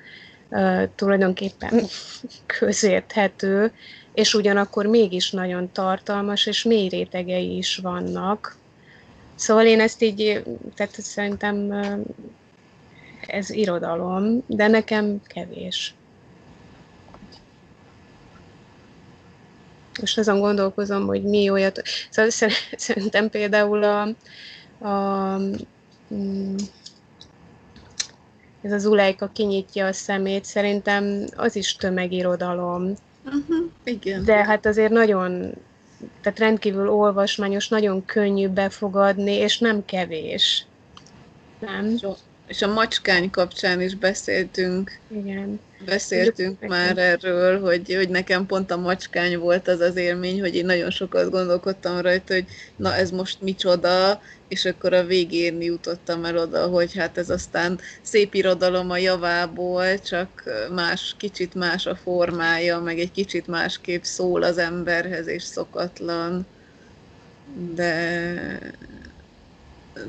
[0.94, 1.80] tulajdonképpen
[2.58, 3.72] közérthető,
[4.14, 8.56] és ugyanakkor mégis nagyon tartalmas, és mély rétegei is vannak.
[9.34, 10.42] Szóval én ezt így,
[10.74, 11.72] tehát szerintem
[13.26, 15.94] ez irodalom, de nekem kevés.
[20.00, 21.82] Most azon gondolkozom, hogy mi olyat...
[22.10, 22.30] Szóval
[22.76, 24.00] szerintem például a,
[24.88, 25.36] a
[26.14, 26.56] mm,
[28.62, 32.94] ez az Ulejka kinyitja a szemét, szerintem az is tömegirodalom.
[33.24, 34.24] Uh-huh, igen.
[34.24, 35.54] De hát azért nagyon,
[36.22, 40.66] tehát rendkívül olvasmányos, nagyon könnyű befogadni, és nem kevés.
[41.58, 41.96] Nem?
[42.50, 44.98] És a macskány kapcsán is beszéltünk.
[45.08, 45.60] Igen.
[45.84, 46.68] Beszéltünk Igen.
[46.68, 50.90] már erről, hogy, hogy nekem pont a macskány volt az az élmény, hogy én nagyon
[50.90, 52.44] sokat gondolkodtam rajta, hogy
[52.76, 57.80] na ez most micsoda, és akkor a végén jutottam el oda, hogy hát ez aztán
[58.02, 60.42] szép irodalom a javából, csak
[60.74, 66.46] más, kicsit más a formája, meg egy kicsit másképp szól az emberhez, és szokatlan.
[67.74, 68.72] De,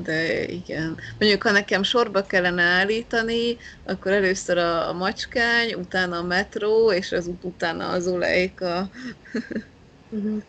[0.02, 0.98] de igen.
[1.18, 7.12] Mondjuk, ha nekem sorba kellene állítani, akkor először a, a macskány, utána a metró, és
[7.12, 8.88] az utána az olejka.
[10.14, 10.42] Uh-huh.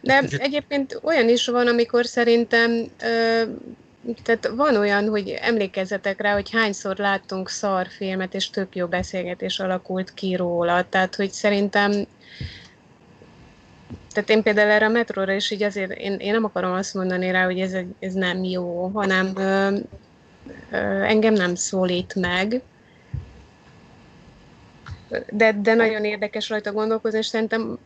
[0.00, 2.90] De egyébként olyan is van, amikor szerintem
[4.22, 10.14] tehát van olyan, hogy emlékezzetek rá, hogy hányszor láttunk szarfilmet, és tök jó beszélgetés alakult
[10.14, 10.86] ki róla.
[10.88, 12.06] Tehát, hogy szerintem
[14.12, 17.30] tehát én például erre a metróra is így azért, én, én nem akarom azt mondani
[17.30, 19.76] rá, hogy ez, ez nem jó, hanem ö,
[20.70, 22.62] ö, engem nem szólít meg,
[25.30, 27.78] de, de nagyon érdekes rajta gondolkozni, és szerintem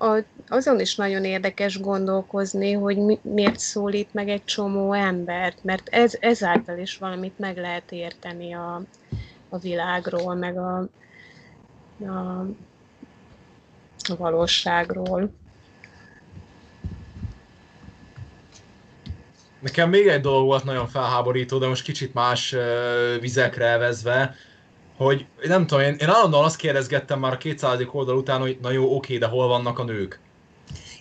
[0.49, 6.17] azon is nagyon érdekes gondolkozni, hogy mi, miért szólít meg egy csomó embert, mert ez,
[6.21, 8.83] ezáltal is valamit meg lehet érteni a,
[9.49, 10.89] a világról, meg a,
[12.01, 12.47] a,
[14.09, 15.31] a valóságról.
[19.61, 22.55] Nekem még egy dolog volt nagyon felháborító, de most kicsit más
[23.21, 24.35] vizekre elvezve,
[24.97, 27.81] hogy nem tudom, én, én állandóan azt kérdezgettem már a 200.
[27.91, 30.21] oldal után, hogy na jó, oké, de hol vannak a nők?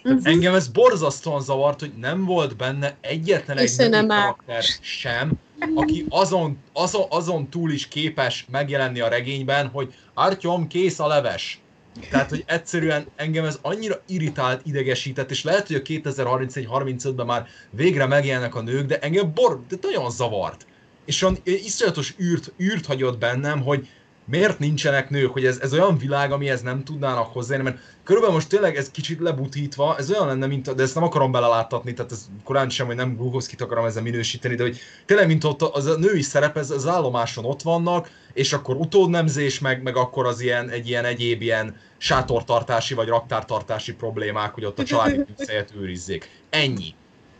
[0.03, 0.22] Uh-huh.
[0.23, 5.32] Engem ez borzasztóan zavart, hogy nem volt benne egyetlen egy női karakter sem,
[5.76, 11.60] aki azon, azon, azon túl is képes megjelenni a regényben, hogy Artyom, kész a leves.
[12.09, 18.05] Tehát, hogy egyszerűen engem ez annyira irritált, idegesített, és lehet, hogy a 2031-35-ben már végre
[18.05, 20.65] megjelennek a nők, de engem bor, de nagyon zavart.
[21.05, 23.88] És olyan iszonyatos űrt, űrt hagyott bennem, hogy
[24.26, 28.49] miért nincsenek nők, hogy ez, ez olyan világ, amihez nem tudnának hozzájönni, mert körülbelül most
[28.49, 32.27] tényleg ez kicsit lebutítva, ez olyan lenne, mint, de ezt nem akarom beleláttatni, tehát ez
[32.43, 35.97] korán sem, hogy nem Gruhovszkit akarom ezzel minősíteni, de hogy tényleg, mint ott az a
[35.97, 40.69] női szerep, ez az állomáson ott vannak, és akkor utódnemzés, meg, meg akkor az ilyen,
[40.69, 46.30] egy ilyen egyéb ilyen sátortartási vagy raktártartási problémák, hogy ott a családi tűzhelyet őrizzék.
[46.49, 46.93] Ennyi.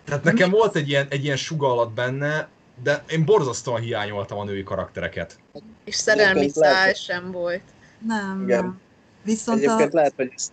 [0.06, 2.50] Tehát nekem volt egy ilyen, egy ilyen sugallat benne,
[2.84, 5.40] de én borzasztóan hiányoltam a női karaktereket.
[5.84, 7.64] És szerelmi szál sem volt.
[8.08, 8.64] Nem, Igen.
[8.64, 8.80] nem.
[9.24, 10.52] Viszont Egyébként a, lehet, hogy ezt,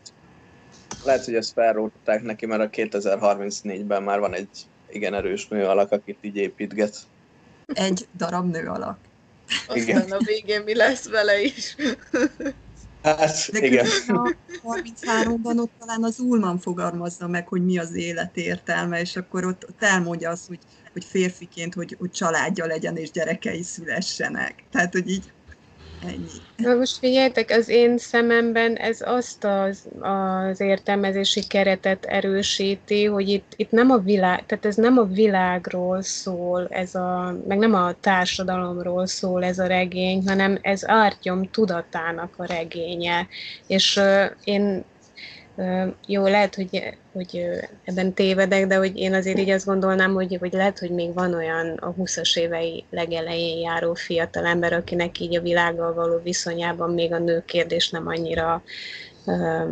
[1.04, 4.48] lehet, hogy ezt felrótták neki, mert a 2034-ben már van egy
[4.90, 6.96] igen erős nő alak, akit így építget.
[7.66, 8.98] egy darab nő alak.
[9.74, 9.96] Igen.
[9.96, 11.76] Aztán a végén mi lesz vele is.
[13.02, 13.86] Hát, De igen.
[14.06, 19.44] a 33-ban ott talán az Ulman fogalmazza meg, hogy mi az élet értelme, és akkor
[19.44, 20.58] ott, ott elmondja azt, hogy,
[20.92, 24.54] hogy férfiként, hogy, hogy családja legyen és gyerekei szülessenek.
[24.70, 25.32] Tehát, hogy így
[26.06, 26.26] ennyi.
[26.56, 33.52] Na most figyeljetek, az én szememben ez azt az, az értelmezési keretet erősíti, hogy itt,
[33.56, 37.94] itt nem a világ, tehát ez nem a világról szól, ez a, meg nem a
[38.00, 43.26] társadalomról szól ez a regény, hanem ez Ártyom tudatának a regénye.
[43.66, 44.84] És uh, én
[46.06, 47.46] Jó, lehet, hogy, hogy
[47.84, 51.34] ebben tévedek, de hogy én azért így azt gondolnám, hogy, hogy lehet, hogy még van
[51.34, 57.12] olyan a 20-as évei legelején járó fiatal ember, akinek így a világgal való viszonyában még
[57.12, 58.62] a nő kérdés nem annyira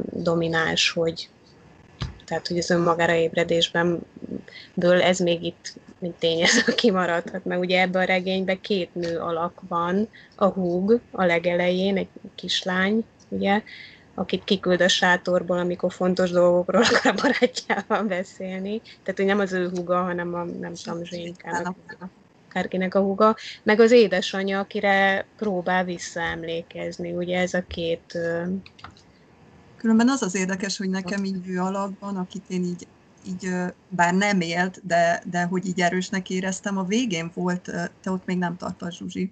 [0.03, 1.29] domináns, hogy
[2.25, 3.99] tehát, hogy az önmagára ébredésben
[4.75, 9.61] ből ez még itt mint tényező kimaradhat, mert ugye ebben a regényben két nő alak
[9.69, 13.63] van, a húg a legelején, egy kislány, ugye,
[14.15, 18.81] akit kiküld a sátorból, amikor fontos dolgokról akar a barátjával beszélni.
[18.81, 21.77] Tehát, hogy nem az ő húga, hanem a, nem tudom, Zsénkának,
[22.49, 27.13] akárkinek a húga, meg az édesanyja, akire próbál visszaemlékezni.
[27.13, 28.19] Ugye ez a két...
[29.77, 32.87] Különben az az érdekes, hogy nekem így ő alakban, akit én így,
[33.27, 33.51] így
[33.89, 37.63] bár nem élt, de, de hogy így erősnek éreztem, a végén volt,
[38.03, 39.31] te ott még nem tartasz, Zsuzsi,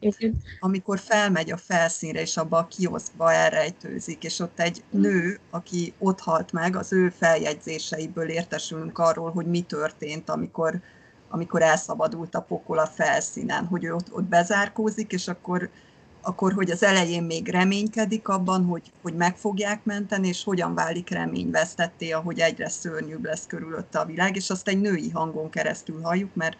[0.61, 6.21] amikor felmegy a felszínre, és abba a kioszkba elrejtőzik, és ott egy nő, aki ott
[6.21, 10.81] halt meg, az ő feljegyzéseiből értesülünk arról, hogy mi történt, amikor,
[11.29, 15.71] amikor elszabadult a pokol a felszínen, hogy ő ott, ott bezárkózik, és akkor,
[16.21, 21.11] akkor, hogy az elején még reménykedik abban, hogy, hogy meg fogják menteni, és hogyan válik
[21.11, 26.35] reményvesztetté, ahogy egyre szörnyűbb lesz körülötte a világ, és azt egy női hangon keresztül halljuk,
[26.35, 26.57] mert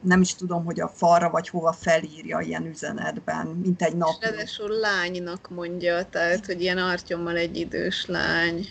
[0.00, 4.22] nem is tudom, hogy a falra vagy hova felírja ilyen üzenetben, mint egy nap.
[4.22, 8.66] ráadásul lánynak mondja, tehát, hogy ilyen artyommal egy idős lány.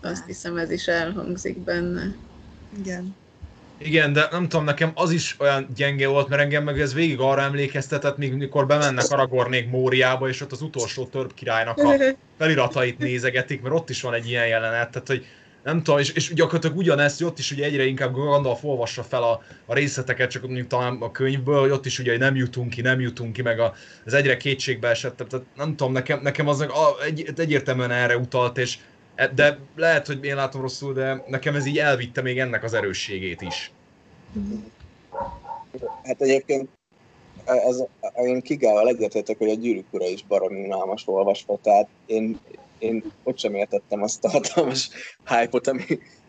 [0.00, 2.14] Azt hiszem, ez is elhangzik benne.
[2.78, 3.14] Igen.
[3.84, 7.20] Igen, de nem tudom, nekem az is olyan gyenge volt, mert engem meg ez végig
[7.20, 11.94] arra emlékeztetett, míg mikor bemennek Aragornék Móriába, és ott az utolsó törp királynak a
[12.38, 15.26] feliratait nézegetik, mert ott is van egy ilyen jelenet, tehát hogy
[15.62, 19.22] nem tudom, és, és gyakorlatilag ugyanezt, hogy ott is ugye egyre inkább Gandalf olvassa fel
[19.22, 22.70] a, a részleteket, csak mondjuk talán a könyvből, hogy ott is ugye hogy nem jutunk
[22.70, 26.48] ki, nem jutunk ki, meg a, az egyre kétségbe esett, tehát nem tudom, nekem, nekem
[26.48, 28.78] az a, egy, egyértelműen erre utalt, és
[29.34, 33.40] de lehet, hogy én látom rosszul, de nekem ez így elvitte még ennek az erősségét
[33.40, 33.72] is.
[36.04, 36.68] Hát egyébként
[37.44, 37.84] ez,
[38.14, 42.38] én Kigával egyetértek, hogy a gyűrűk ura is baromi unalmas olvasva, tehát én,
[42.78, 44.90] én ott sem értettem azt a hatalmas
[45.24, 45.84] hype ami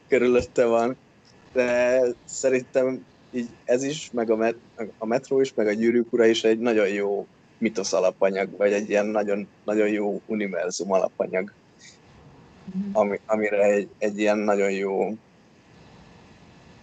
[0.07, 0.97] körülötte van,
[1.53, 4.55] de szerintem így ez is, meg a, met,
[4.97, 7.27] a metró is, meg a gyűrűk ura is egy nagyon jó
[7.57, 11.53] mitosz alapanyag, vagy egy ilyen nagyon, nagyon jó univerzum alapanyag,
[12.91, 15.18] ami, amire egy, egy ilyen nagyon jó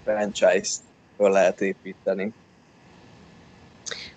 [0.05, 0.81] franchise-t
[1.17, 2.33] föl lehet építeni.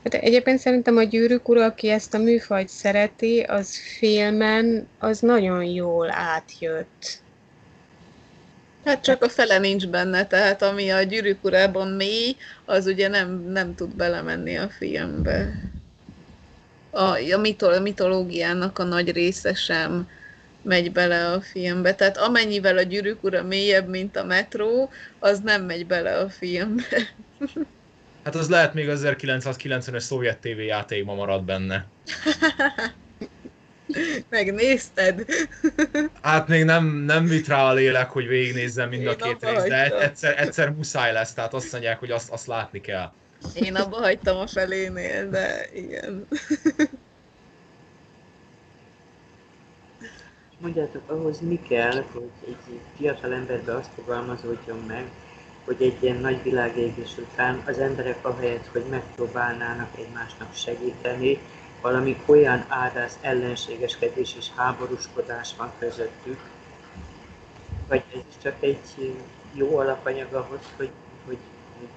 [0.04, 5.64] Hát egyébként szerintem a gyűrűk ura, aki ezt a műfajt szereti, az filmen az nagyon
[5.64, 7.22] jól átjött.
[8.86, 12.36] Hát csak a fele nincs benne, tehát ami a gyűrűk urában mély,
[12.66, 15.72] az ugye nem, nem tud belemenni a filmbe.
[16.90, 20.08] A, a, mitol, a mitológiának a nagy része sem
[20.64, 21.96] megy bele a filmbe.
[21.96, 26.84] Tehát amennyivel a gyűrűk ura mélyebb, mint a metró, az nem megy bele a filmbe.
[28.24, 31.86] Hát az lehet még az 1990-es szovjet TV játékban maradt benne.
[34.30, 35.26] Megnézted?
[36.22, 39.52] Hát még nem, nem vit rá a lélek, hogy végignézzem mind a Én két abba
[39.52, 43.12] részt, de egyszer, egyszer muszáj lesz, tehát azt mondják, hogy azt, azt látni kell.
[43.54, 46.28] Én abba hagytam a felénél, de igen.
[50.64, 55.12] Mondjátok, ahhoz mi kell, hogy egy fiatal emberbe azt fogalmazódjon meg,
[55.66, 61.40] hogy egy ilyen nagy világégés után az emberek ahelyett, hogy megpróbálnának egymásnak segíteni,
[61.82, 66.40] valami olyan ádász ellenségeskedés és háborúskodás van közöttük,
[67.88, 69.16] vagy ez is csak egy
[69.54, 70.92] jó alapanyag ahhoz, hogy,
[71.26, 71.38] hogy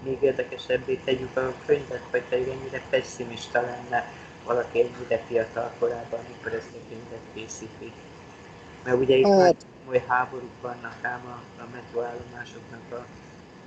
[0.02, 4.12] még érdekesebbé tegyük a könyvet, vagy pedig ennyire pessimista lenne
[4.44, 7.92] valaki ennyire fiatal korában, amikor ezt a könyvet készíti.
[8.86, 9.54] Mert ugye itt Hát- már
[9.84, 13.06] komoly háborúk vannak ám a, a metroállomásoknak a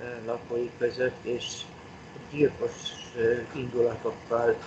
[0.03, 1.61] ö, lakói között, és
[2.31, 2.73] gyilkos
[3.53, 4.57] indulatokkal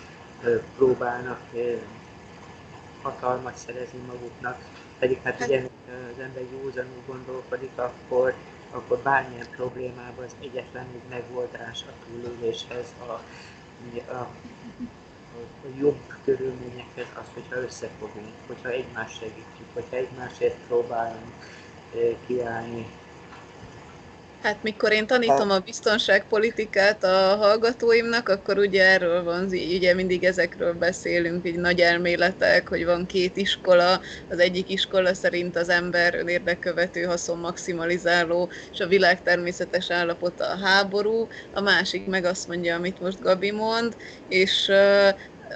[0.77, 1.77] próbálnak ö,
[3.03, 4.65] hatalmat szerezni maguknak,
[4.99, 8.35] Pedig hát ugye az ember józanul gondolkodik, akkor,
[8.71, 13.13] akkor bármilyen problémában az egyetlen egy megoldás a túléléshez, a,
[14.13, 14.35] a,
[15.79, 21.33] jobb körülményekhez az, hogyha összefogunk, hogyha egymást segítjük, hogyha egymásért próbálunk
[22.27, 22.87] kiállni,
[24.43, 30.73] Hát mikor én tanítom a biztonságpolitikát a hallgatóimnak, akkor ugye erről van, ugye mindig ezekről
[30.75, 37.03] beszélünk, így nagy elméletek, hogy van két iskola, az egyik iskola szerint az ember önérdekkövető,
[37.03, 43.01] haszon maximalizáló, és a világ természetes állapota a háború, a másik meg azt mondja, amit
[43.01, 43.97] most Gabi mond,
[44.27, 44.71] és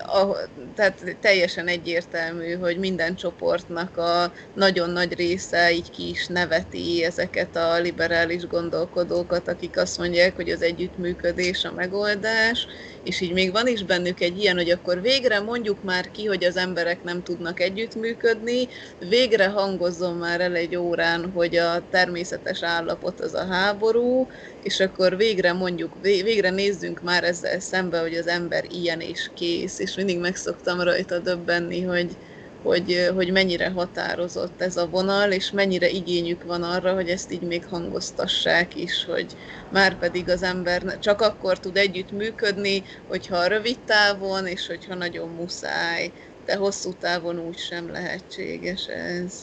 [0.04, 0.36] a,
[0.74, 7.56] tehát teljesen egyértelmű, hogy minden csoportnak a nagyon nagy része így ki is neveti ezeket
[7.56, 12.66] a liberális gondolkodókat, akik azt mondják, hogy az együttműködés a megoldás,
[13.02, 16.44] és így még van is bennük egy ilyen, hogy akkor végre mondjuk már ki, hogy
[16.44, 18.68] az emberek nem tudnak együttműködni,
[18.98, 24.26] végre hangozzon már el egy órán, hogy a természetes állapot az a háború,
[24.66, 29.78] és akkor végre mondjuk, végre nézzünk már ezzel szembe, hogy az ember ilyen és kész,
[29.78, 32.16] és mindig megszoktam rajta döbbenni, hogy,
[32.62, 37.42] hogy, hogy mennyire határozott ez a vonal, és mennyire igényük van arra, hogy ezt így
[37.42, 39.34] még hangoztassák is, hogy
[39.70, 45.28] már pedig az ember csak akkor tud együtt működni, hogyha rövid távon, és hogyha nagyon
[45.28, 46.12] muszáj,
[46.44, 49.34] de hosszú távon úgy sem lehetséges ez.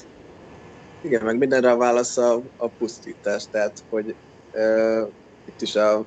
[1.01, 4.15] Igen, meg mindenre a válasz a, a pusztítás, tehát hogy
[5.45, 6.05] itt is a,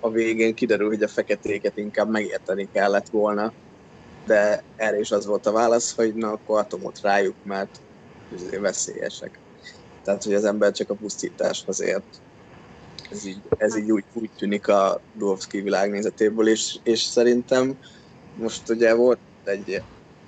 [0.00, 3.52] a végén kiderül, hogy a feketéket inkább megérteni kellett volna,
[4.26, 7.80] de erre is az volt a válasz, hogy na akkor atomot rájuk, mert
[8.60, 9.38] veszélyesek.
[10.04, 12.20] Tehát, hogy az ember csak a pusztításhoz ért.
[13.10, 17.78] Ez így, ez így úgy, úgy tűnik a Duhovszki világnézetéből, és, és szerintem
[18.36, 19.82] most ugye volt egy,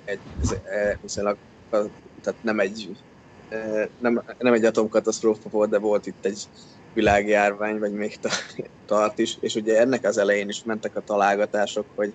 [0.05, 0.19] egy
[1.01, 1.37] viszonylag,
[2.21, 2.97] tehát nem egy,
[3.99, 6.47] nem, nem egy atomkatasztrófa volt, de volt itt egy
[6.93, 8.19] világjárvány, vagy még
[8.85, 12.13] tart is, és ugye ennek az elején is mentek a találgatások, hogy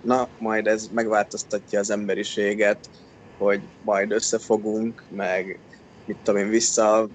[0.00, 2.78] na, majd ez megváltoztatja az emberiséget,
[3.38, 5.58] hogy majd összefogunk, meg
[6.04, 7.08] mit tudom én, vissza,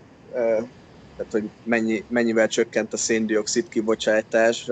[1.17, 4.69] tehát hogy mennyi, mennyivel csökkent a széndiokszid kibocsátás,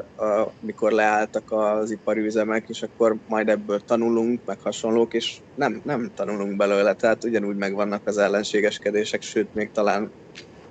[0.60, 2.32] mikor leálltak az ipari
[2.68, 8.08] és akkor majd ebből tanulunk, meg hasonlók, és nem, nem tanulunk belőle, tehát ugyanúgy megvannak
[8.08, 10.12] az ellenségeskedések, sőt, még talán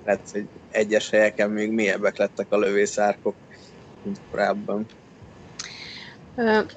[0.05, 3.35] lehet, hogy egyes helyeken még mélyebbek lettek a lövészárkok,
[4.03, 4.85] mint korábban.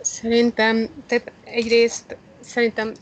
[0.00, 2.92] Szerintem, tehát egyrészt szerintem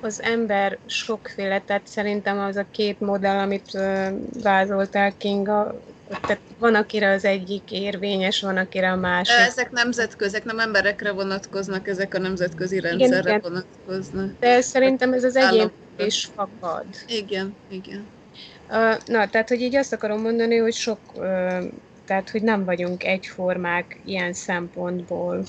[0.00, 3.78] az ember sokféle, tehát szerintem az a két modell, amit
[4.42, 9.36] vázoltál Kinga, tehát van, akire az egyik érvényes, van, akire a másik.
[9.36, 13.40] Ezek nemzetközek, nem emberekre vonatkoznak, ezek a nemzetközi rendszerre igen, igen.
[13.40, 14.30] vonatkoznak.
[14.40, 16.84] De szerintem ez az egyén is fakad.
[17.06, 18.06] Igen, igen.
[19.06, 20.98] Na, tehát, hogy így azt akarom mondani, hogy sok
[22.06, 25.42] tehát hogy nem vagyunk egyformák ilyen szempontból.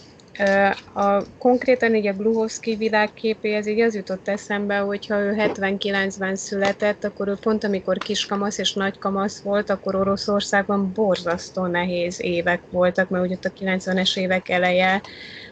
[0.94, 7.28] A, konkrétan így a Gluhovszki világképéhez így az jutott eszembe, hogyha ő 79-ben született, akkor
[7.28, 13.36] ő pont amikor kiskamasz és nagykamasz volt, akkor Oroszországban borzasztó nehéz évek voltak, mert ugye
[13.36, 15.02] ott a 90-es évek eleje,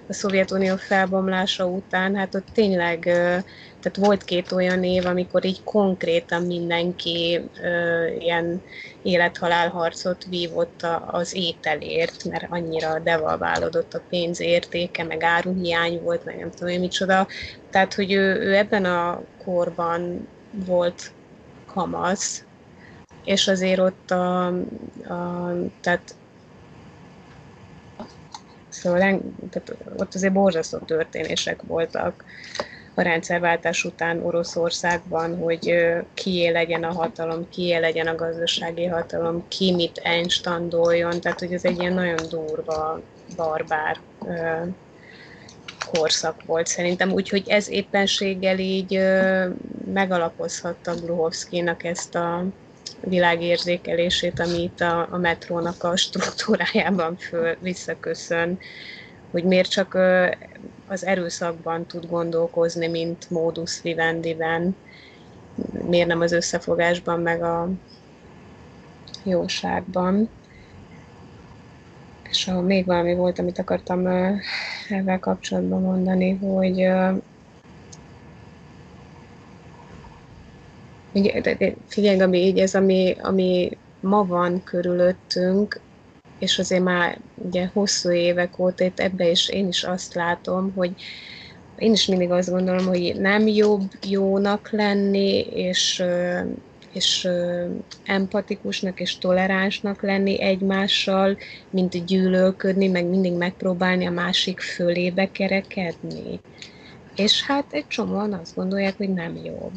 [0.07, 3.09] a Szovjetunió felbomlása után, hát ott tényleg,
[3.85, 7.41] tehát volt két olyan év, amikor így konkrétan mindenki
[8.19, 8.61] ilyen
[9.01, 16.37] élethalál harcot vívott az ételért, mert annyira devalválódott a pénz értéke, meg áruhiány volt, meg
[16.37, 17.27] nem tudom én micsoda.
[17.69, 20.27] Tehát, hogy ő, ő ebben a korban
[20.65, 21.11] volt
[21.65, 22.43] kamasz,
[23.23, 24.47] és azért ott a,
[25.07, 26.15] a tehát
[28.69, 28.99] Szóval
[29.49, 32.23] tehát ott azért borzasztó történések voltak
[32.95, 35.75] a rendszerváltás után Oroszországban, hogy
[36.13, 41.65] kié legyen a hatalom, kié legyen a gazdasági hatalom, ki mit enstandoljon, tehát hogy ez
[41.65, 43.01] egy ilyen nagyon durva,
[43.35, 43.97] barbár
[45.91, 48.99] korszak volt szerintem, úgyhogy ez éppenséggel így
[49.93, 52.45] megalapozhatta Gluhovszkinak ezt a
[53.01, 58.59] világérzékelését, ami itt a, a metrónak a struktúrájában föl visszaköszön,
[59.35, 59.97] hogy miért csak
[60.87, 64.75] az erőszakban tud gondolkozni, mint módusz vivendiben,
[65.87, 67.69] miért nem az összefogásban, meg a
[69.23, 70.29] jóságban.
[72.29, 74.07] És ha még valami volt, amit akartam
[74.89, 76.87] ezzel kapcsolatban mondani, hogy
[81.87, 85.79] figyelj, Gabi, így ez, ami, ami ma van körülöttünk,
[86.39, 90.91] és azért már ugye hosszú évek óta itt ebbe is én is azt látom, hogy
[91.77, 96.03] én is mindig azt gondolom, hogy nem jobb jónak lenni, és,
[96.93, 97.27] és
[98.03, 101.37] empatikusnak és toleránsnak lenni egymással,
[101.69, 106.39] mint gyűlölködni, meg mindig megpróbálni a másik fölébe kerekedni.
[107.15, 109.73] És hát egy csomóan azt gondolják, hogy nem jobb.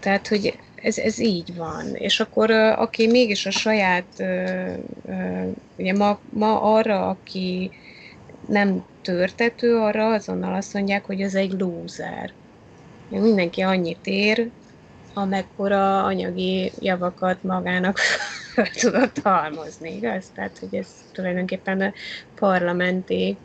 [0.00, 1.94] Tehát, hogy ez, ez így van.
[1.94, 4.24] És akkor aki mégis a saját,
[5.76, 7.70] ugye ma, ma arra, aki
[8.48, 12.32] nem törtető, arra azonnal azt mondják, hogy ez egy lúzer.
[13.08, 14.50] Mindenki annyit ér,
[15.14, 17.98] amekkora anyagi javakat magának
[18.54, 20.24] fel tudott halmozni, igaz?
[20.34, 21.92] Tehát, hogy ez tulajdonképpen a
[22.34, 23.36] parlamenti,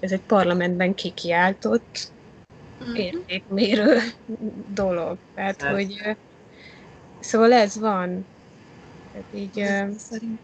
[0.00, 2.10] ez egy parlamentben kikiáltott.
[2.94, 3.98] Értékmérő
[4.74, 5.18] dolog.
[5.34, 5.72] Tehát, ez.
[5.72, 6.16] hogy
[7.20, 8.26] szóval ez van.
[9.12, 9.52] Tehát így,
[9.98, 10.40] Szerint,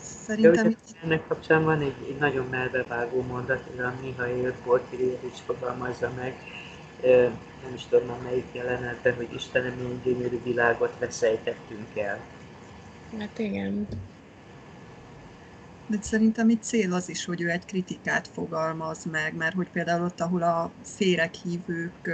[0.00, 0.76] szerintem...
[1.02, 6.34] ennek kapcsán van egy, egy nagyon melbevágó mondat, ez a Mihail Porfirjevics fogalmazza meg,
[7.62, 12.20] nem is tudom már melyik jelenetben, hogy Istenem, milyen gyönyörű világot veszejtettünk el.
[13.18, 13.88] Hát igen.
[15.88, 20.04] De szerintem itt cél az is, hogy ő egy kritikát fogalmaz meg, mert hogy például
[20.04, 20.72] ott, ahol a
[21.42, 22.10] hívők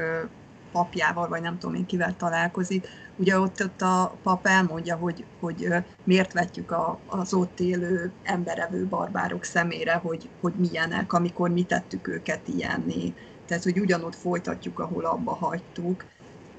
[0.72, 5.68] papjával, vagy nem tudom én kivel találkozik, ugye ott, ott a pap elmondja, hogy, hogy
[6.04, 12.08] miért vetjük a, az ott élő emberevő barbárok szemére, hogy, hogy milyenek, amikor mi tettük
[12.08, 13.14] őket ilyenni.
[13.46, 16.04] Tehát, hogy ugyanott folytatjuk, ahol abba hagytuk.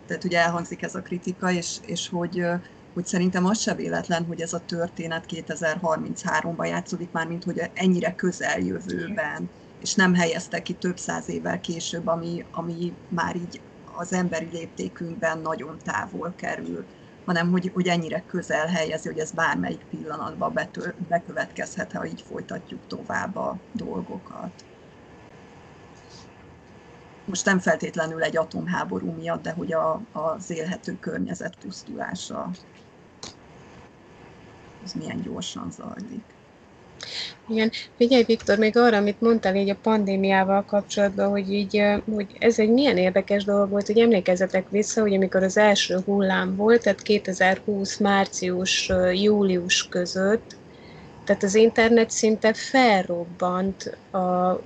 [0.07, 2.45] Tehát ugye elhangzik ez a kritika, és, és hogy,
[2.95, 8.15] hogy szerintem az se véletlen, hogy ez a történet 2033-ban játszódik már, mint hogy ennyire
[8.15, 9.49] közeljövőben,
[9.81, 13.61] és nem helyezte ki több száz évvel később, ami, ami már így
[13.95, 16.85] az emberi léptékünkben nagyon távol kerül,
[17.25, 22.87] hanem hogy, hogy ennyire közel helyezi, hogy ez bármelyik pillanatban bető, bekövetkezhet, ha így folytatjuk
[22.87, 24.65] tovább a dolgokat.
[27.25, 32.51] Most nem feltétlenül egy atomháború miatt, de hogy a, az élhető környezet pusztulása
[34.85, 36.23] az milyen gyorsan zajlik.
[37.47, 41.81] Igen, figyelj Viktor, még arra, amit mondtál így a pandémiával kapcsolatban, hogy így,
[42.13, 46.55] hogy ez egy milyen érdekes dolog volt, hogy emlékezzetek vissza, hogy amikor az első hullám
[46.55, 50.55] volt, tehát 2020 március, július között,
[51.23, 54.61] tehát az internet szinte felrobbant a,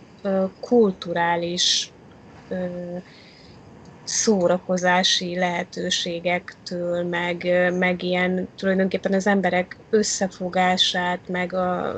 [0.60, 1.92] kulturális
[4.10, 11.96] szórakozási lehetőségektől, meg, meg ilyen tulajdonképpen az emberek összefogását, meg a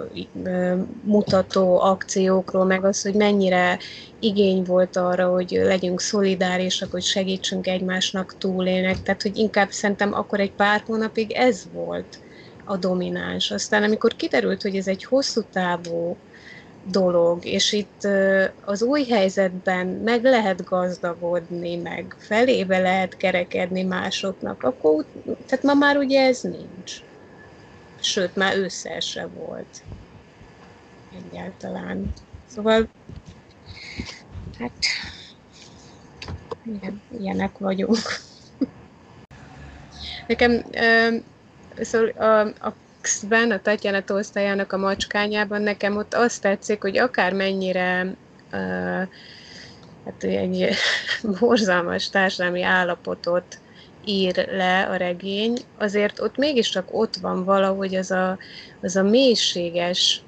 [1.04, 3.80] mutató akciókról, meg az, hogy mennyire
[4.20, 9.02] igény volt arra, hogy legyünk szolidárisak, hogy segítsünk egymásnak túlélnek.
[9.02, 12.20] Tehát, hogy inkább szerintem akkor egy pár hónapig ez volt
[12.66, 13.52] a domináns.
[13.52, 16.18] Aztán amikor kiderült, hogy ez egy hosszú távú
[16.84, 18.08] dolog, és itt
[18.66, 25.98] az új helyzetben meg lehet gazdagodni, meg felébe lehet kerekedni másoknak, akkor, tehát ma már
[25.98, 27.02] ugye ez nincs.
[28.00, 29.84] Sőt, már ősszel se volt.
[31.16, 32.14] Egyáltalán.
[32.48, 32.88] Szóval,
[34.60, 34.74] hát,
[36.66, 37.98] ilyen, ilyenek vagyunk.
[40.28, 40.64] Nekem,
[41.76, 48.16] szóval a, a X-ben, a Tatjana Tolsztájának a macskányában nekem ott azt tetszik, hogy akármennyire
[48.52, 49.08] uh,
[50.06, 50.70] hát egy
[51.40, 53.60] borzalmas társadalmi állapotot
[54.06, 58.38] ír le a regény, azért ott mégiscsak ott van valahogy az a,
[58.82, 60.22] az a mélységes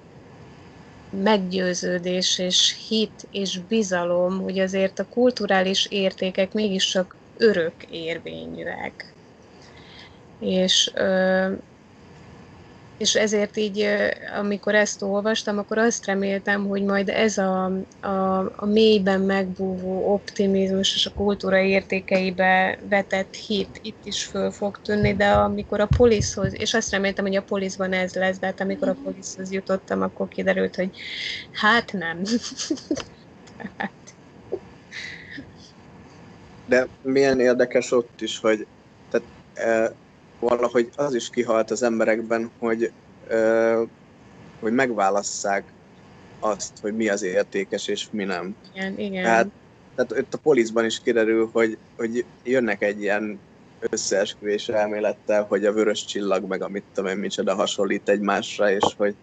[1.24, 9.14] meggyőződés és hit és bizalom, hogy azért a kulturális értékek mégiscsak örök érvényűek.
[10.40, 10.92] És
[12.98, 13.88] és ezért így,
[14.40, 17.66] amikor ezt olvastam, akkor azt reméltem, hogy majd ez a,
[18.02, 24.80] a, a mélyben megbúvó optimizmus és a kultúra értékeibe vetett hit itt is föl fog
[24.82, 28.62] tűnni, de amikor a poliszhoz, és azt reméltem, hogy a poliszban ez lesz, de hát
[28.62, 30.90] amikor a poliszhoz jutottam, akkor kiderült, hogy
[31.52, 32.22] hát nem.
[33.78, 33.92] hát.
[36.66, 38.68] De milyen érdekes ott is, hogy
[39.10, 39.94] tehát, e,
[40.44, 42.92] valahogy az is kihalt az emberekben, hogy,
[43.28, 43.84] ö,
[44.60, 45.64] hogy megválasszák
[46.40, 48.56] azt, hogy mi az értékes és mi nem.
[48.74, 49.24] Igen, igen.
[49.24, 49.48] Tehát,
[49.96, 53.40] tehát itt a poliszban is kiderül, hogy, hogy jönnek egy ilyen
[53.90, 58.84] összeesküvés elmélettel, hogy a vörös csillag meg a mit tudom én micsoda hasonlít egymásra, és
[58.98, 59.16] hogy,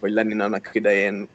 [0.00, 1.28] hogy Lenin annak idején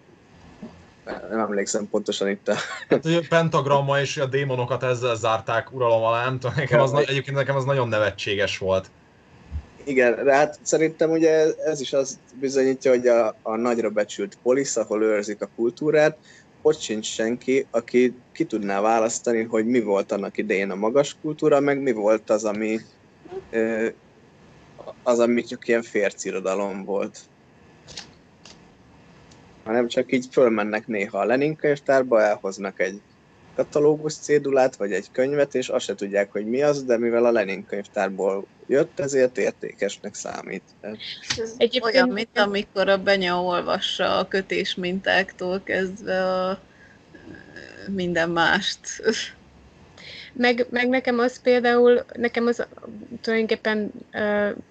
[1.06, 2.56] nem emlékszem pontosan itt a...
[2.90, 7.38] Hát, a pentagramma és a démonokat ezzel zárták uralom alá, nem tudom, nekem az, egyébként
[7.38, 8.90] nekem az nagyon nevetséges volt.
[9.84, 14.78] Igen, de hát szerintem ugye ez is azt bizonyítja, hogy a, a nagyra becsült polisz,
[14.78, 16.18] ahol őrzik a kultúrát,
[16.62, 21.60] ott sincs senki, aki ki tudná választani, hogy mi volt annak idején a magas kultúra,
[21.60, 22.80] meg mi volt az, ami
[25.04, 27.20] az, ami csak ilyen fércirodalom volt.
[29.64, 33.02] Hanem csak így fölmennek néha a Lenin könyvtárba, elhoznak egy
[33.54, 37.32] katalógus cédulát, vagy egy könyvet, és azt se tudják, hogy mi az, de mivel a
[37.32, 40.64] Lenin könyvtárból jött, ezért értékesnek számít.
[41.58, 46.60] Egyébként olyan, mint amikor a Benya olvassa a kötés mintáktól kezdve a
[47.88, 48.80] minden mást.
[50.34, 52.66] Meg, meg nekem az például, nekem az
[53.22, 53.92] tulajdonképpen,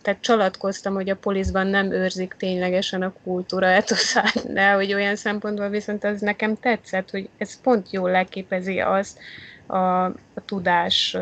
[0.02, 5.68] tehát csalatkoztam, hogy a poliszban nem őrzik ténylegesen a kultúra etoszát, de hogy olyan szempontból
[5.68, 9.18] viszont az nekem tetszett, hogy ez pont jól leképezi azt
[9.66, 11.16] a, a tudás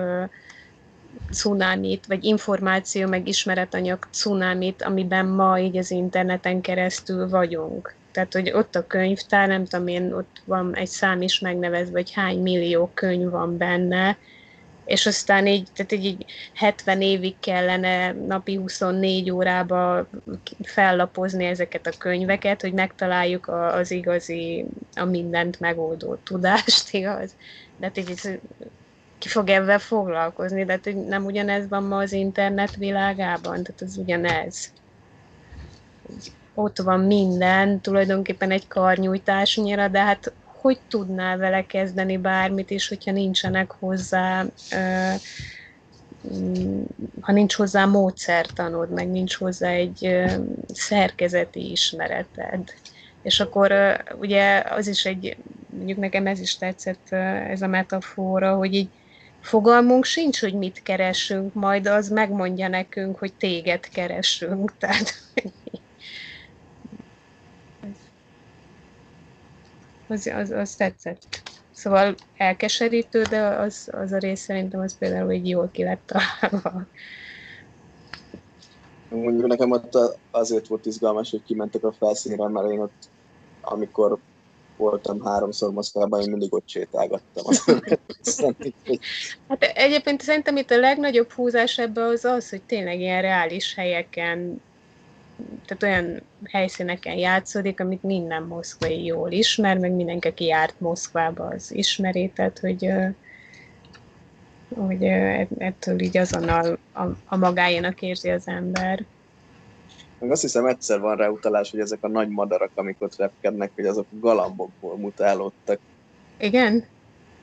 [1.31, 7.94] cunámit, vagy információ, meg ismeretanyag cunámit, amiben ma így az interneten keresztül vagyunk.
[8.18, 12.12] Tehát, hogy ott a könyvtár, nem tudom én, ott van egy szám is megnevezve, hogy
[12.12, 14.18] hány millió könyv van benne,
[14.84, 16.24] és aztán így, tehát így, így
[16.54, 20.06] 70 évig kellene napi 24 órába
[20.62, 27.34] fellapozni ezeket a könyveket, hogy megtaláljuk az igazi, a mindent megoldó tudást, igaz?
[27.76, 28.40] De hát így
[29.18, 33.96] ki fog ebben foglalkozni, de hát nem ugyanez van ma az internet világában, tehát az
[33.96, 34.72] ugyanez.
[36.60, 43.12] Ott van minden, tulajdonképpen egy karnyújtásnyira, de hát hogy tudnál vele kezdeni bármit is, hogyha
[43.12, 44.44] nincsenek hozzá,
[46.35, 46.82] mm,
[47.20, 50.24] ha nincs hozzá módszertanod, meg nincs hozzá egy
[50.74, 52.74] szerkezeti ismereted.
[53.22, 53.74] És akkor
[54.20, 55.36] ugye az is egy,
[55.76, 57.12] mondjuk nekem ez is tetszett,
[57.48, 58.89] ez a metafora, hogy így
[59.40, 64.72] fogalmunk sincs, hogy mit keresünk, majd az megmondja nekünk, hogy téged keresünk.
[64.78, 65.14] Tehát
[70.09, 71.43] az, az, az tetszett.
[71.70, 76.86] Szóval elkeserítő, de az, az a rész szerintem az például így jól ki lett találva.
[79.10, 79.98] Mondjuk nekem ott
[80.30, 83.09] azért volt izgalmas, hogy kimentek a felszínre, mert én ott,
[83.60, 84.18] amikor
[84.76, 87.44] voltam háromszor Moszkvában, én mindig ott sétálgattam.
[89.48, 94.60] hát egyébként szerintem itt a legnagyobb húzás ebben az az, hogy tényleg ilyen reális helyeken
[95.66, 101.74] tehát olyan helyszíneken játszódik, amit minden moszkvai jól ismer, meg mindenki, aki járt Moszkvába, az
[101.74, 102.89] ismeri, tehát hogy,
[104.74, 105.05] hogy
[105.59, 109.05] ettől így azonnal a, a magáénak érzi az ember.
[110.19, 113.70] Meg azt hiszem egyszer van rá utalás, hogy ezek a nagy madarak, amik ott repkednek,
[113.74, 115.78] hogy azok galambokból mutálódtak.
[116.39, 116.85] Igen?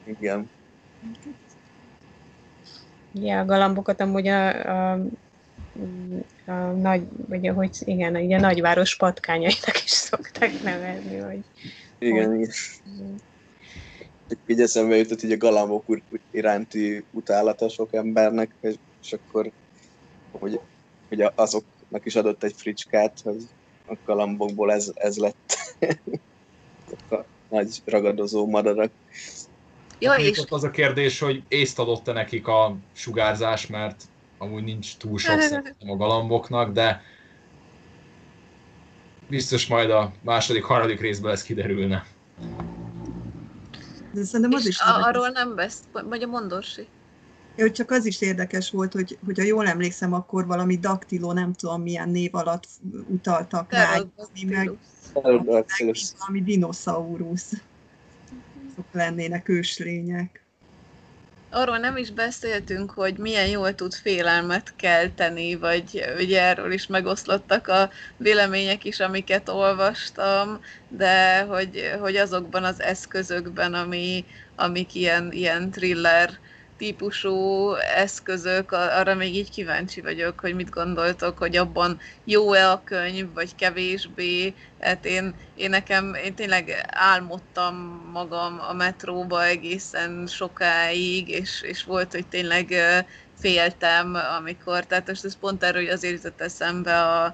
[0.04, 0.50] Igen.
[3.14, 4.48] Ja, a galambokat amúgy a,
[4.92, 5.00] a
[6.46, 11.44] a nagy, vagy hogy igen, ugye a nagyváros patkányainak is szokták nevezni, hogy...
[12.00, 12.50] Igen, hogy...
[12.96, 13.22] igen.
[14.48, 15.86] Így eszembe jutott így a galambok
[16.32, 19.52] iránti utálata sok embernek, és, és akkor
[20.32, 20.60] hogy,
[21.10, 23.48] hogy azoknak is adott egy fricskát, hogy
[23.88, 25.58] a galambokból ez, ez lett
[27.10, 27.16] a
[27.50, 28.92] nagy ragadozó madarak.
[30.00, 30.44] Jó, és...
[30.50, 34.04] az a kérdés, hogy észt adott-e nekik a sugárzás, mert
[34.38, 37.02] amúgy nincs túl sok szerintem a galamboknak, de
[39.30, 42.06] biztos majd a második, harmadik részben ez kiderülne.
[44.14, 46.88] De szerintem az is a, arról nem vesz, vagy a mondorsi.
[47.58, 51.54] Ja, csak az is érdekes volt, hogy, hogy ha jól emlékszem, akkor valami daktiló, nem
[51.54, 52.68] tudom milyen név alatt
[53.08, 53.98] utaltak rá,
[54.46, 54.72] meg
[56.18, 57.52] valami dinoszaurusz.
[58.72, 60.45] Azok lennének őslények
[61.50, 67.68] arról nem is beszéltünk, hogy milyen jól tud félelmet kelteni, vagy ugye erről is megoszlottak
[67.68, 75.72] a vélemények is, amiket olvastam, de hogy, hogy azokban az eszközökben, ami, amik ilyen, ilyen
[75.72, 76.30] thriller
[76.78, 83.34] típusú eszközök, arra még így kíváncsi vagyok, hogy mit gondoltok, hogy abban jó-e a könyv,
[83.34, 84.54] vagy kevésbé.
[84.80, 87.76] Hát én, én nekem, én tényleg álmodtam
[88.14, 92.74] magam a metróba egészen sokáig, és, és volt, hogy tényleg
[93.40, 97.34] féltem, amikor, tehát most ez pont erről, hogy azért jutott eszembe a, a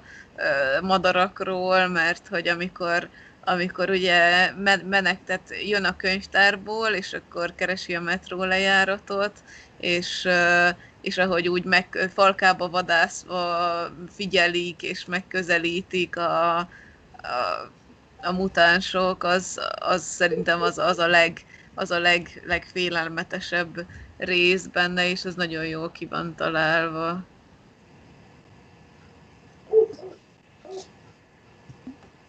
[0.82, 3.08] madarakról, mert hogy amikor
[3.44, 4.50] amikor ugye
[4.84, 9.32] menek, tehát jön a könyvtárból, és akkor keresi a metró lejáratot,
[9.80, 10.28] és,
[11.00, 16.68] és ahogy úgy meg, falkába vadászva figyelik és megközelítik a, a,
[18.22, 21.44] a mutánsok, az, az szerintem az, az a, leg,
[21.74, 23.86] az a leg, legfélelmetesebb
[24.18, 27.24] rész benne, és az nagyon jól ki van találva.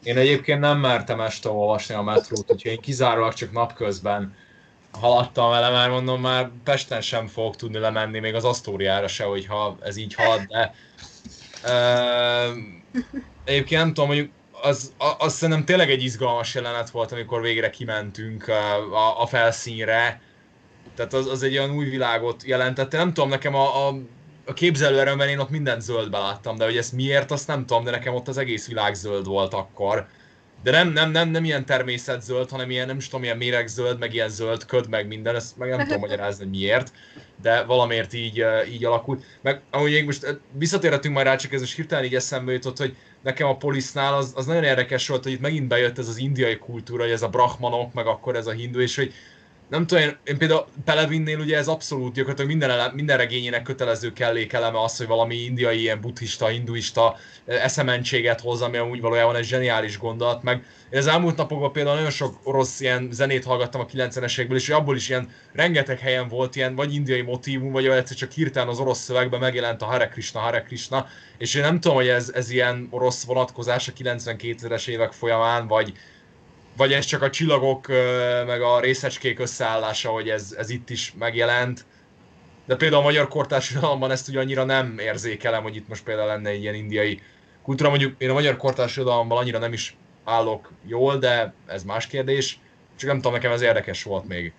[0.04, 4.36] Én egyébként nem mertem este olvasni a metrót, úgyhogy én kizárólag csak napközben
[4.92, 9.78] haladtam vele, már mondom, már Pesten sem fogok tudni lemenni, még az Asztóriára se, hogyha
[9.82, 10.74] ez így halad, de
[11.64, 12.58] uh,
[13.44, 14.32] egyébként nem tudom, mondjuk
[14.62, 20.22] az, az szerintem tényleg egy izgalmas jelenet volt, amikor végre kimentünk a, a felszínre,
[20.96, 22.98] tehát az, az egy olyan új világot jelentette.
[22.98, 23.96] Nem tudom, nekem a, a,
[24.46, 27.92] a képzelőerőmben én ott mindent zöldbe láttam, de hogy ezt miért, azt nem tudom, de
[27.92, 30.08] nekem ott az egész világ zöld volt akkor.
[30.64, 34.14] De nem, nem, nem, nem ilyen természetzöld, hanem ilyen, nem is tudom, ilyen méregzöld, meg
[34.14, 36.94] ilyen zöld köd, meg minden, ezt meg nem tudom magyarázni, miért,
[37.42, 39.24] de valamiért így, így alakult.
[39.42, 43.48] Meg ahogy most visszatérhetünk majd rá, csak ez most hirtelen így eszembe jutott, hogy nekem
[43.48, 47.04] a Polisnál az, az nagyon érdekes volt, hogy itt megint bejött ez az indiai kultúra,
[47.04, 49.14] hogy ez a brahmanok, meg akkor ez a hindu, és hogy
[49.70, 54.14] nem tudom, én, én például Pelevinnél ugye ez abszolút gyakorlatilag minden, ele, minden regényének kötelező
[54.14, 57.16] kellékeleme az, hogy valami indiai, ilyen buddhista, hinduista
[57.46, 62.12] eszementséget hoz, ami amúgy valójában egy zseniális gondolat, meg én az elmúlt napokban például nagyon
[62.12, 66.56] sok orosz ilyen zenét hallgattam a 90-es évekből, és abból is ilyen rengeteg helyen volt
[66.56, 70.40] ilyen vagy indiai motívum, vagy egyszer csak hirtelen az orosz szövegben megjelent a Hare Krishna,
[70.40, 71.08] Hare Krishna,
[71.38, 75.94] és én nem tudom, hogy ez, ez ilyen orosz vonatkozás a 92-es évek folyamán, vagy,
[76.78, 77.88] vagy ez csak a csillagok
[78.46, 81.86] meg a részecskék összeállása, hogy ez, ez itt is megjelent.
[82.66, 86.50] De például a magyar kortársadalomban ezt ugye annyira nem érzékelem, hogy itt most például lenne
[86.50, 87.22] egy ilyen indiai
[87.64, 87.90] kultúra.
[87.90, 92.60] Mondjuk én a magyar kortársadalomban annyira nem is állok jól, de ez más kérdés.
[92.96, 94.54] Csak nem tudom, nekem ez érdekes volt még.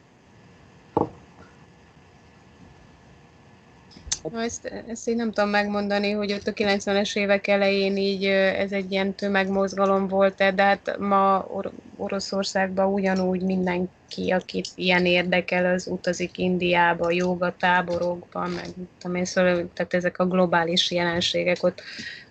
[4.33, 8.93] Ezt, ezt én nem tudom megmondani, hogy ott a 90-es évek elején így ez egy
[8.93, 16.39] ilyen tömegmozgalom volt de hát ma Or- Oroszországban ugyanúgy mindenki, akit ilyen érdekel, az utazik
[16.39, 18.67] Indiába, joga táborokba, meg
[18.99, 21.83] tudom én, szóval, tehát ezek a globális jelenségek ott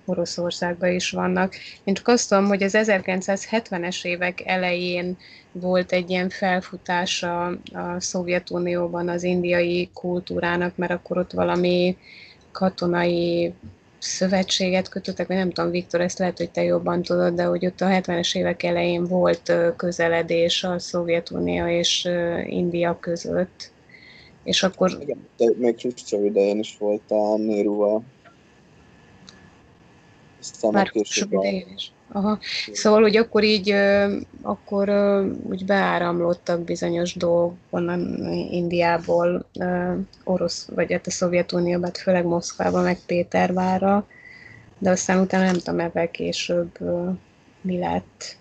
[0.05, 1.53] Oroszországban is vannak.
[1.83, 5.17] Én csak azt tudom, hogy az 1970-es évek elején
[5.53, 11.97] volt egy ilyen felfutása a Szovjetunióban az indiai kultúrának, mert akkor ott valami
[12.51, 13.53] katonai
[13.99, 17.81] szövetséget kötöttek, vagy nem tudom, Viktor, ezt lehet, hogy te jobban tudod, de hogy ott
[17.81, 22.09] a 70-es évek elején volt közeledés a Szovjetunió és
[22.45, 23.71] India között,
[24.43, 24.97] és akkor...
[25.01, 28.03] Igen, de még Khrushchev idején is volt a Néruval.
[30.71, 31.91] Már később idején is.
[32.15, 32.39] Aha.
[32.71, 33.75] Szóval, hogy akkor így,
[34.41, 34.89] akkor
[35.43, 39.45] úgy beáramlottak bizonyos dolgok onnan Indiából,
[40.23, 44.07] orosz, vagy hát a Szovjetunióba, hát főleg Moszkvába, meg Pétervára,
[44.77, 46.77] de aztán utána nem tudom, ebben később
[47.61, 48.37] mi lett.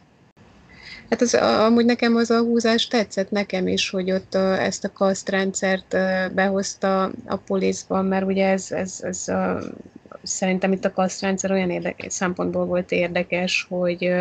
[1.11, 5.97] Hát az, amúgy nekem az a húzás tetszett nekem is, hogy ott ezt a kasztrendszert
[6.35, 9.61] behozta a poliszban, mert ugye ez, ez, ez a
[10.23, 14.13] szerintem itt a kasztrendszer olyan érdekes, szempontból volt érdekes, hogy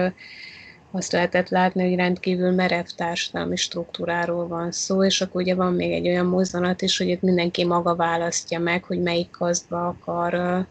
[0.92, 5.92] azt lehetett látni, hogy rendkívül merev társadalmi struktúráról van szó, és akkor ugye van még
[5.92, 10.66] egy olyan mozzanat is, hogy itt mindenki maga választja meg, hogy melyik kasztba akar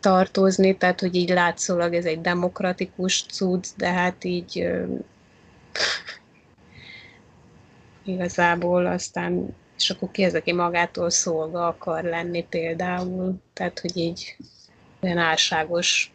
[0.00, 4.70] tartozni, tehát hogy így látszólag ez egy demokratikus cucc, de hát így
[8.04, 14.36] igazából aztán és akkor ki az, aki magától szolga akar lenni például, tehát hogy így
[15.00, 16.12] olyan álságos,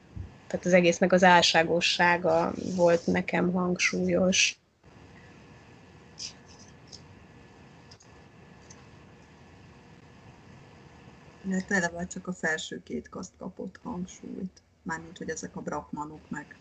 [0.47, 4.59] tehát az egésznek az álságossága volt nekem hangsúlyos.
[11.47, 14.61] Illetve eleve csak a felső két kaszt kapott hangsúlyt.
[14.81, 16.57] Mármint, hogy ezek a brakmanok meg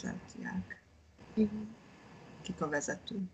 [0.00, 0.82] sertják.
[2.42, 3.33] Kik a vezetők.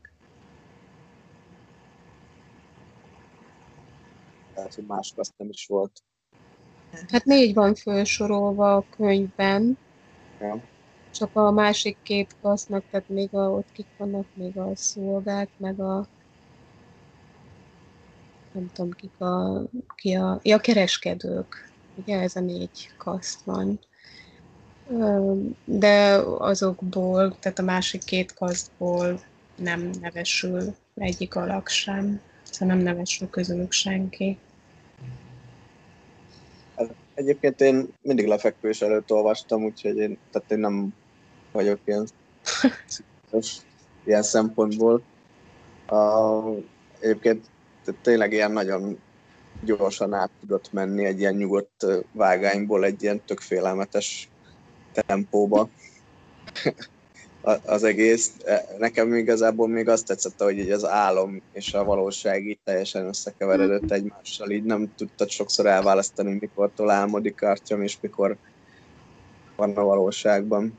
[4.61, 6.03] Tehát hogy más kaszt nem is volt.
[7.09, 9.79] Hát négy van felsorolva a könyvben.
[10.41, 10.63] Ja.
[11.11, 15.81] Csak a másik két kasznak, tehát még a, ott kik vannak, még a szolgák, meg
[15.81, 16.07] a
[18.53, 19.63] nem tudom, kik a,
[19.95, 21.71] ki a, ja, kereskedők.
[21.95, 23.81] Ugye ez a négy kaszt van.
[25.65, 29.21] De azokból, tehát a másik két kasztból
[29.57, 32.21] nem nevesül egyik alak sem.
[32.43, 34.39] Szóval nem nevesül közülük senki.
[37.21, 40.95] Egyébként én mindig lefekvés előtt olvastam, úgyhogy én, tehát én nem
[41.53, 42.09] vagyok ilyen,
[44.05, 45.03] ilyen szempontból.
[45.91, 46.63] Uh,
[47.01, 47.47] egyébként
[48.03, 48.99] tényleg ilyen nagyon
[49.65, 54.29] gyorsan át tudott menni egy ilyen nyugodt vágányból egy ilyen tök félelmetes
[54.93, 55.69] tempóba
[57.43, 58.33] az egész.
[58.45, 63.07] E, nekem igazából még azt tetszett, hogy így az álom és a valóság így teljesen
[63.07, 68.37] összekeveredett egymással, így nem tudtad sokszor elválasztani, mikor álmodik Artyom, és mikor
[69.57, 70.79] van a valóságban.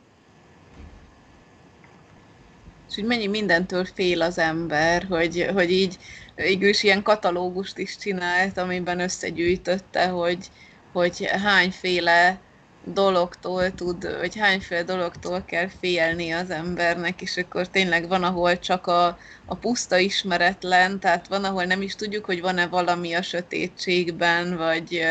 [2.91, 5.97] és hogy mennyi mindentől fél az ember, hogy, hogy így
[6.35, 10.51] végül is ilyen katalógust is csinált, amiben összegyűjtötte, hogy,
[10.91, 12.39] hogy hányféle
[12.83, 18.87] dologtól tud, vagy hányféle dologtól kell félni az embernek, és akkor tényleg van, ahol csak
[18.87, 24.57] a, a puszta ismeretlen, tehát van, ahol nem is tudjuk, hogy van-e valami a sötétségben,
[24.57, 25.01] vagy,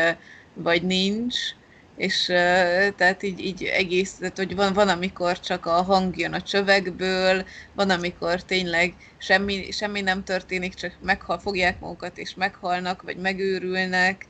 [0.53, 1.35] vagy nincs,
[1.95, 2.25] és
[2.95, 7.45] tehát így, így egész, tehát hogy van, van, amikor csak a hang jön a csövekből,
[7.73, 14.27] van, amikor tényleg semmi, semmi nem történik, csak meghal, fogják magukat és meghalnak, vagy megőrülnek,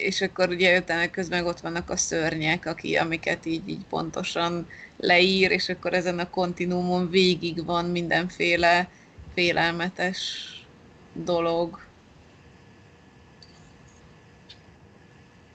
[0.00, 5.50] és akkor ugye utána közben ott vannak a szörnyek, aki, amiket így, így pontosan leír,
[5.50, 8.88] és akkor ezen a kontinúmon végig van mindenféle
[9.34, 10.50] félelmetes
[11.12, 11.84] dolog.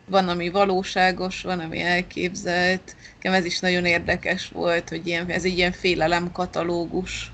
[0.06, 2.96] Van, ami valóságos, van, ami elképzelt.
[3.14, 7.32] Nekem ez is nagyon érdekes volt, hogy ilyen, ez egy ilyen félelem katalógus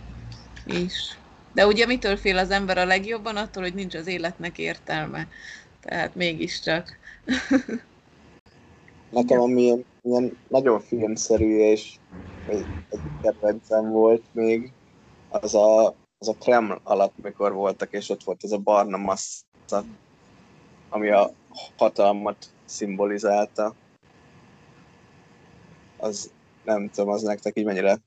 [0.66, 1.18] is.
[1.54, 3.36] De ugye mitől fél az ember a legjobban?
[3.36, 5.28] Attól, hogy nincs az életnek értelme.
[5.88, 6.98] Tehát mégiscsak.
[9.10, 11.98] Nekem ami ilyen, ilyen nagyon filmszerű és
[12.46, 14.74] egy, egy kedvencem volt még,
[15.30, 15.88] az a,
[16.18, 19.86] az a Kreml alatt, mikor voltak, és ott volt ez a barna massza,
[20.90, 21.32] ami a
[21.78, 23.76] hatalmat szimbolizálta.
[25.98, 26.32] Az
[26.64, 28.02] nem tudom, az nektek így mennyire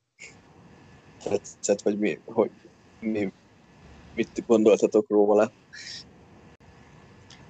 [1.22, 2.50] tetszett, vagy mi, hogy
[3.00, 3.32] mi,
[4.14, 5.52] mit gondoltatok róla.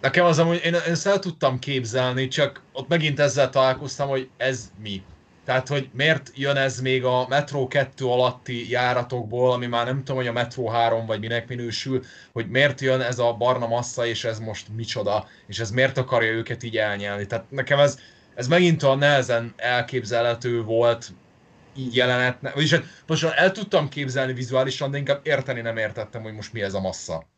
[0.01, 4.28] Nekem az amúgy, én, én ezt el tudtam képzelni, csak ott megint ezzel találkoztam, hogy
[4.36, 5.02] ez mi.
[5.44, 10.16] Tehát, hogy miért jön ez még a Metro 2 alatti járatokból, ami már nem tudom,
[10.16, 14.24] hogy a Metro 3 vagy minek minősül, hogy miért jön ez a barna massza, és
[14.24, 17.27] ez most micsoda, és ez miért akarja őket így elnyelni.
[17.27, 17.98] Tehát nekem ez,
[18.35, 21.12] ez megint a nehezen elképzelhető volt
[21.77, 26.35] így jelenet, vagyis hát most el tudtam képzelni vizuálisan, de inkább érteni nem értettem, hogy
[26.35, 27.30] most mi ez a massza.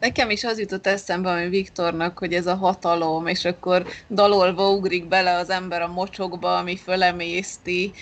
[0.00, 5.08] Nekem is az jutott eszembe, hogy Viktornak, hogy ez a hatalom, és akkor dalolva ugrik
[5.08, 7.92] bele az ember a mocsokba, ami fölemészti.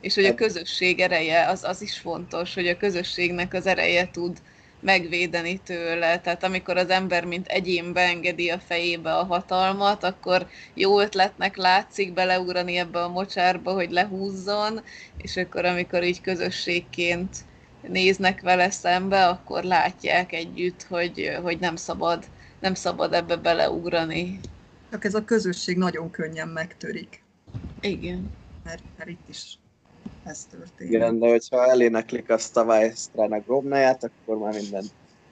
[0.00, 4.38] és hogy a közösség ereje, az, az is fontos, hogy a közösségnek az ereje tud
[4.80, 6.20] megvédeni tőle.
[6.20, 12.12] Tehát amikor az ember mint egyén beengedi a fejébe a hatalmat, akkor jó ötletnek látszik
[12.12, 14.82] beleugrani ebbe a mocsárba, hogy lehúzzon,
[15.16, 17.36] és akkor amikor így közösségként
[17.88, 22.24] néznek vele szembe, akkor látják együtt, hogy, hogy nem szabad,
[22.60, 24.40] nem szabad ebbe beleugrani.
[24.90, 27.22] Csak ez a közösség nagyon könnyen megtörik.
[27.80, 28.30] Igen.
[28.64, 29.58] Mert, mert itt is
[30.24, 30.92] ez történik.
[30.92, 34.84] Igen, de hogyha eléneklik a Stavajstrának gomnáját, akkor már minden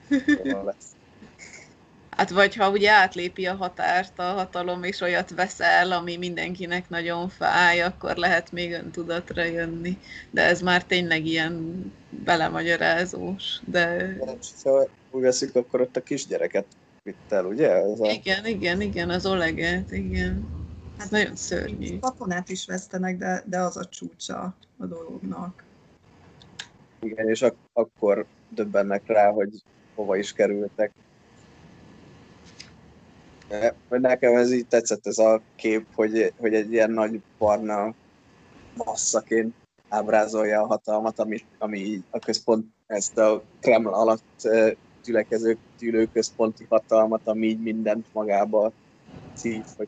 [0.65, 0.94] lesz.
[2.15, 7.29] Hát vagy ha ugye átlépi a határt a hatalom, és olyat veszel, ami mindenkinek nagyon
[7.29, 9.97] fáj, akkor lehet még öntudatra jönni.
[10.31, 13.59] De ez már tényleg ilyen belemagyarázós.
[13.65, 14.15] De...
[14.39, 16.65] Szóval úgy veszük, akkor ott a kisgyereket
[17.03, 17.71] vitt el, ugye?
[17.71, 18.09] Ez a...
[18.09, 20.47] Igen, igen, igen, az Oleget, igen.
[20.97, 21.99] Hát nagyon szörnyű.
[21.99, 25.63] Katonát is vesztenek, de, de az a csúcsa a dolognak.
[27.01, 29.49] Igen, és ak- akkor döbbennek rá, hogy
[29.95, 30.91] hova is kerültek.
[33.89, 37.93] Nekem ez így tetszett ez a kép, hogy, hogy egy ilyen nagy barna
[38.85, 39.55] masszaként
[39.89, 44.49] ábrázolja a hatalmat, ami, ami a központ, ezt a Kreml alatt
[45.03, 48.71] gyülekező gyűlőközponti hatalmat, ami így mindent magába
[49.33, 49.87] szív, hogy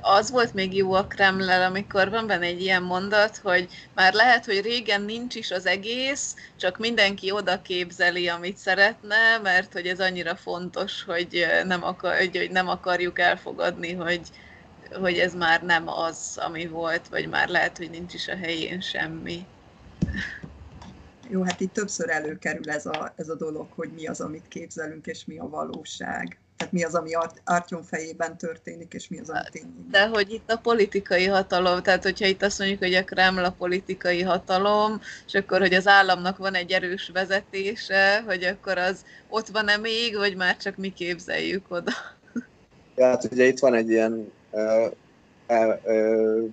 [0.00, 4.44] az volt még jó a Kremlel, amikor van benne egy ilyen mondat, hogy már lehet,
[4.44, 10.00] hogy régen nincs is az egész, csak mindenki oda képzeli, amit szeretne, mert hogy ez
[10.00, 14.20] annyira fontos, hogy nem, akar, hogy nem akarjuk elfogadni, hogy,
[14.92, 18.80] hogy ez már nem az, ami volt, vagy már lehet, hogy nincs is a helyén
[18.80, 19.46] semmi.
[21.28, 25.06] Jó, hát itt többször előkerül ez a, ez a dolog, hogy mi az, amit képzelünk,
[25.06, 26.38] és mi a valóság.
[26.60, 29.72] Tehát mi az, ami Art- Artyom fejében történik, és mi az, ami tényleg.
[29.90, 33.50] De hogy itt a politikai hatalom, tehát hogyha itt azt mondjuk, hogy a Kreml a
[33.50, 39.48] politikai hatalom, és akkor, hogy az államnak van egy erős vezetése, hogy akkor az ott
[39.48, 41.92] van-e még, vagy már csak mi képzeljük oda?
[42.96, 44.92] Ja, hát ugye itt van egy ilyen uh,
[45.48, 46.48] uh, uh,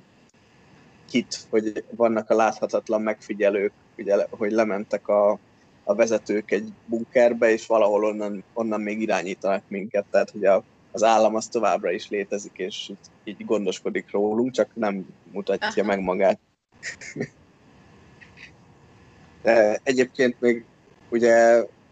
[1.10, 5.40] kit, hogy vannak a láthatatlan megfigyelők, ugye, hogy lementek a
[5.88, 11.04] a vezetők egy bunkerbe, és valahol onnan, onnan még irányítanak minket, tehát hogy a, az
[11.04, 15.86] állam az továbbra is létezik, és így, így gondoskodik rólunk, csak nem mutatja Aha.
[15.86, 16.40] meg magát.
[19.44, 20.66] De egyébként még
[21.10, 21.36] ugye,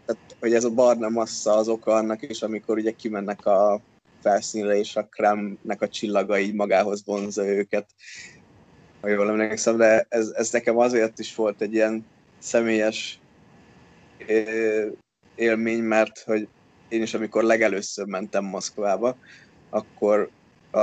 [0.06, 3.80] tehát, hogy ez a barna massza az oka annak is, amikor ugye kimennek a
[4.22, 7.86] felszínre, és a kremnek a csillaga így magához vonza őket.
[9.00, 12.06] Ha jól emlékszem, de ez, ez nekem azért is volt egy ilyen
[12.38, 13.20] személyes
[15.34, 16.48] élmény, mert hogy
[16.88, 19.16] én is, amikor legelőször mentem Moszkvába,
[19.70, 20.30] akkor
[20.70, 20.78] a,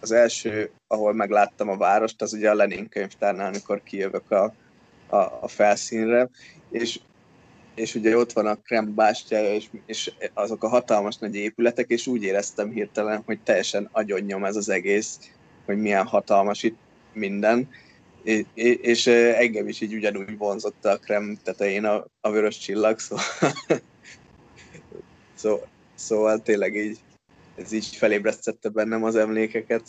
[0.00, 4.54] az első, ahol megláttam a várost, az ugye a Lenin könyvtárnál, amikor kijövök a,
[5.06, 6.28] a, a felszínre,
[6.70, 7.00] és,
[7.74, 12.06] és ugye ott van a Krem bástyája, és, és azok a hatalmas nagy épületek, és
[12.06, 15.18] úgy éreztem hirtelen, hogy teljesen agyonnyom ez az egész,
[15.64, 16.78] hogy milyen hatalmas itt
[17.12, 17.68] minden,
[18.54, 23.24] és, engem is így ugyanúgy vonzott a Krem tetején a, a vörös csillag, szóval,
[25.34, 26.98] szóval, szóval tényleg így
[27.58, 29.82] ez így felébresztette bennem az emlékeket.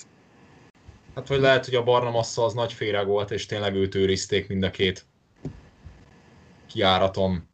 [1.16, 4.48] Hát, hogy lehet, hogy a barna massza az nagy féreg volt, és tényleg őt őrizték
[4.48, 5.06] mind a két
[6.68, 7.48] kiáraton.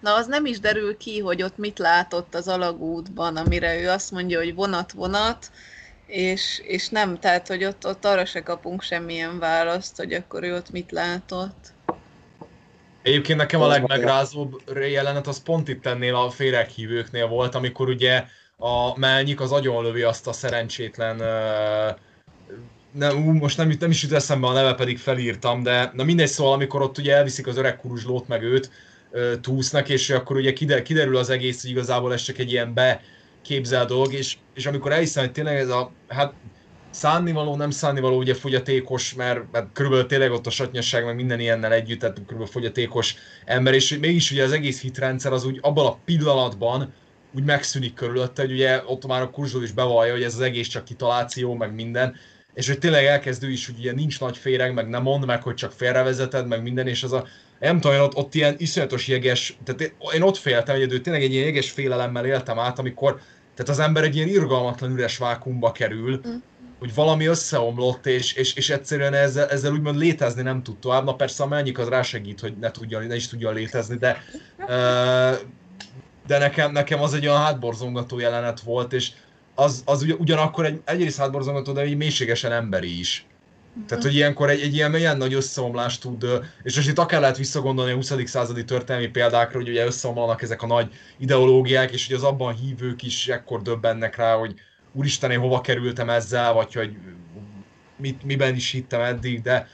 [0.00, 4.10] Na, az nem is derül ki, hogy ott mit látott az alagútban, amire ő azt
[4.10, 5.50] mondja, hogy vonat-vonat,
[6.06, 10.54] és, és nem, tehát, hogy ott, ott arra se kapunk semmilyen választ, hogy akkor ő
[10.54, 11.74] ott mit látott.
[13.02, 18.24] Egyébként nekem a legmegrázóbb jelenet az pont itt ennél a féreghívőknél volt, amikor ugye
[18.56, 21.16] a Melnyik az agyonlövi azt a szerencsétlen
[22.92, 26.52] nem, most nem, nem is jut eszembe a neve, pedig felírtam, de na mindegy, szóval
[26.52, 28.70] amikor ott ugye elviszik az öreg kuruzslót meg őt,
[29.40, 30.52] túsznak, és akkor ugye
[30.82, 32.74] kiderül az egész, hogy igazából ez csak egy ilyen
[33.48, 36.32] beképzel dolog, és, és amikor elhiszem, hogy tényleg ez a, hát
[36.90, 41.72] szánnivaló, nem szánnivaló, ugye fogyatékos, mert, mert körülbelül tényleg ott a satnyasság, meg minden ilyennel
[41.72, 43.14] együtt, tehát körülbelül fogyatékos
[43.44, 46.94] ember, és mégis ugye az egész hitrendszer az úgy abban a pillanatban,
[47.34, 50.68] úgy megszűnik körülötte, hogy ugye ott már a Kurzsó is bevallja, hogy ez az egész
[50.68, 52.16] csak kitaláció, meg minden,
[52.54, 55.54] és hogy tényleg elkezdő is, hogy ilyen nincs nagy féreg, meg nem mond meg, hogy
[55.54, 57.26] csak félrevezeted, meg minden, és az a,
[57.58, 61.44] nem tudom, ott, ott ilyen iszonyatos jeges, tehát én ott féltem, hogy tényleg egy ilyen
[61.44, 63.20] jeges félelemmel éltem át, amikor
[63.56, 66.34] tehát az ember egy ilyen irgalmatlan üres vákumba kerül, mm.
[66.78, 71.04] hogy valami összeomlott, és, és, és egyszerűen ezzel, ezzel úgymond létezni nem tud tovább.
[71.04, 74.22] Na persze a mennyik az rásegít, hogy ne, tudja, ne is tudja létezni, de
[74.58, 75.38] uh,
[76.26, 79.10] de nekem, nekem az egy olyan hátborzongató jelenet volt, és
[79.54, 83.26] az, az ugyanakkor egy, egyrészt hátborzongató, de egy mélységesen emberi is.
[83.88, 86.26] Tehát, hogy ilyenkor egy, egy ilyen, ilyen nagy összeomlást tud,
[86.62, 88.12] és most itt akár lehet visszagondolni a 20.
[88.24, 93.02] századi történelmi példákra, hogy ugye összeomlanak ezek a nagy ideológiák, és hogy az abban hívők
[93.02, 94.54] is ekkor döbbennek rá, hogy
[94.92, 96.96] úristen, én hova kerültem ezzel, vagy hogy
[97.96, 99.68] mit, miben is hittem eddig, de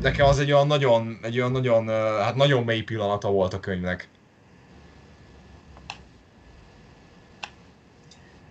[0.00, 1.88] nekem az egy olyan nagyon, egy olyan nagyon,
[2.20, 4.08] hát nagyon mély pillanata volt a könyvnek.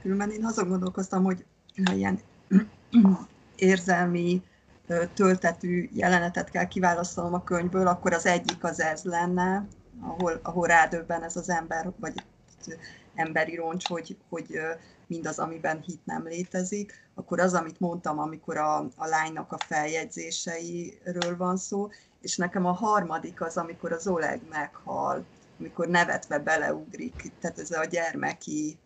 [0.02, 1.46] Különben én azon gondolkoztam, hogy
[1.86, 2.20] ha ilyen
[3.56, 4.42] érzelmi
[5.14, 9.68] töltetű jelenetet kell kiválasztanom a könyvből, akkor az egyik az ez lenne,
[10.02, 12.24] ahol, ahol rádöbben ez az ember, vagy
[13.16, 14.60] emberi roncs, hogy, hogy
[15.08, 21.38] mindaz, amiben hit nem létezik, akkor az, amit mondtam, amikor a, a lánynak a feljegyzéseiről
[21.38, 21.90] van szó,
[22.22, 25.26] és nekem a harmadik az, amikor az Oleg meghal,
[25.60, 28.78] amikor nevetve beleugrik, tehát ez a gyermeki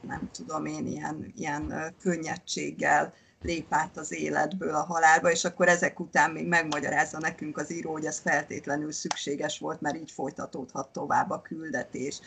[0.00, 3.14] nem tudom én, ilyen, ilyen könnyedséggel
[3.44, 7.92] lép át az életből a halálba, és akkor ezek után még megmagyarázza nekünk az író,
[7.92, 12.20] hogy ez feltétlenül szükséges volt, mert így folytatódhat tovább a küldetés,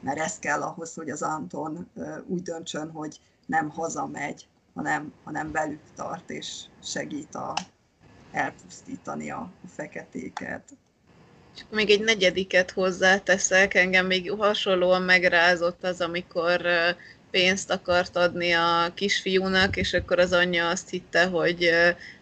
[0.00, 1.90] mert ez kell ahhoz, hogy az Anton
[2.26, 7.54] úgy döntsön, hogy nem hazamegy, hanem, hanem velük tart, és segít a,
[8.32, 10.62] elpusztítani a, feketéket.
[11.54, 16.66] És még egy negyediket hozzáteszek, engem még hasonlóan megrázott az, amikor
[17.34, 21.70] pénzt akart adni a kisfiúnak, és akkor az anyja azt hitte, hogy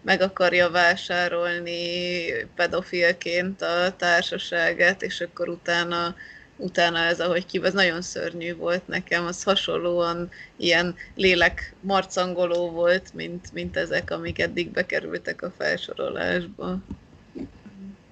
[0.02, 2.24] meg akarja vásárolni
[2.56, 6.14] pedofilként a társaságát, és akkor utána
[6.56, 13.14] utána ez, ahogy ki, az nagyon szörnyű volt nekem, az hasonlóan ilyen lélek marcangoló volt,
[13.14, 16.78] mint, mint ezek, amik eddig bekerültek a felsorolásba.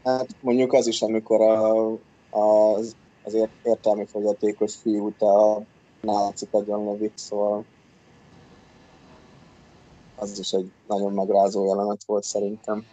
[0.05, 1.93] Hát mondjuk az is, amikor a,
[2.31, 5.63] az, az értelmi fogyatékos fiút a
[6.01, 7.65] nácik lövik, szóval
[10.17, 12.87] az is egy nagyon megrázó jelenet volt szerintem.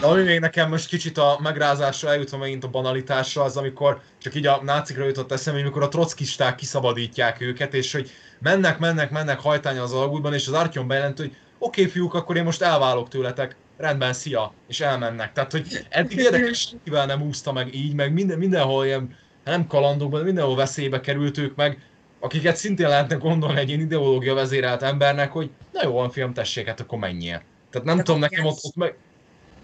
[0.00, 4.34] De ami még nekem most kicsit a megrázásra eljutva megint a banalitásra, az amikor csak
[4.34, 9.40] így a nácikra jutott eszembe, amikor a trockisták kiszabadítják őket, és hogy mennek, mennek, mennek
[9.40, 13.08] hajtánya az alagútban, és az Artyom bejelent, hogy oké okay, fiúk, akkor én most elválok
[13.08, 15.32] tőletek, rendben, szia, és elmennek.
[15.32, 20.24] Tehát, hogy eddig érdekes, kivel nem úszta meg így, meg minden, mindenhol ilyen, nem kalandokban,
[20.24, 21.78] mindenhol veszélybe kerültük meg,
[22.20, 26.66] akiket szintén lehetne gondolni egy ilyen ideológia vezérelt embernek, hogy na jó van fiam, tessék,
[26.66, 27.42] hát akkor menjél.
[27.70, 28.96] Tehát nem De tudom, nekem ott, ott meg,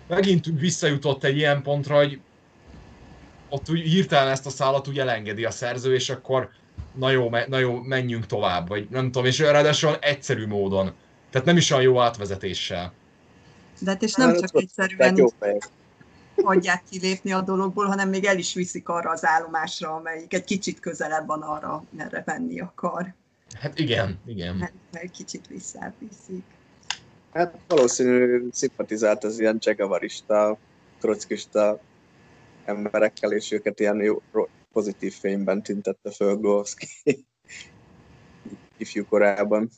[0.08, 2.20] megint visszajutott egy ilyen pontra, hogy
[3.48, 6.50] ott úgy hirtelen ezt a szállat úgy elengedi a szerző, és akkor
[6.94, 10.92] na jó, na jó, menjünk tovább, vagy nem tudom, és ráadásul egyszerű módon.
[11.30, 12.92] Tehát nem is olyan jó átvezetéssel.
[13.78, 15.26] De hát és nem hát, csak egyszerűen jó
[16.42, 20.80] hagyják kilépni a dologból, hanem még el is viszik arra az állomásra, amelyik egy kicsit
[20.80, 23.14] közelebb van arra, merre menni akar.
[23.60, 24.56] Hát igen, igen.
[24.56, 26.44] Mert, mert kicsit visszáviszik.
[27.32, 30.58] Hát valószínű szimpatizált az ilyen csegavarista,
[30.98, 31.80] trockista
[32.64, 34.22] emberekkel, és őket ilyen jó,
[34.72, 36.88] pozitív fényben tüntette föl Glowski
[38.76, 39.70] ifjú korában.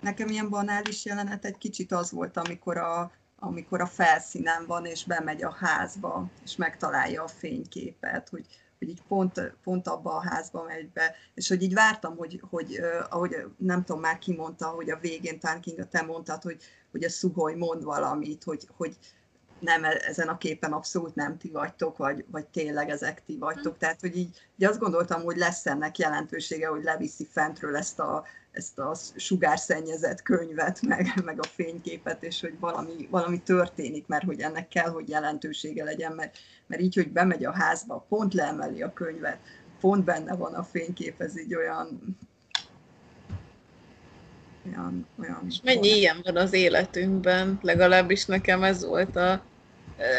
[0.00, 5.04] Nekem ilyen banális jelenet egy kicsit az volt, amikor a, amikor a felszínen van, és
[5.04, 8.46] bemegy a házba, és megtalálja a fényképet, hogy,
[8.78, 12.80] hogy így pont, pont abba a házba megy be, és hogy így vártam, hogy, hogy
[13.10, 17.04] ahogy nem tudom, már ki mondta, hogy a végén talán Kinga, te mondtad, hogy, hogy
[17.04, 18.96] a Szuholy mond valamit, hogy, hogy
[19.60, 23.78] nem, e, ezen a képen abszolút nem ti vagytok, vagy, vagy tényleg ezek ti vagytok.
[23.78, 28.24] Tehát, hogy így, így azt gondoltam, hogy lesz ennek jelentősége, hogy leviszi fentről ezt a,
[28.58, 34.40] ezt a sugárszennyezett könyvet, meg, meg a fényképet, és hogy valami, valami történik, mert hogy
[34.40, 36.36] ennek kell, hogy jelentősége legyen, mert,
[36.66, 39.38] mert így, hogy bemegy a házba, pont leemeli a könyvet,
[39.80, 42.16] pont benne van a fénykép, ez így olyan
[44.66, 49.42] olyan, olyan És mennyi ilyen van az életünkben, legalábbis nekem ez volt a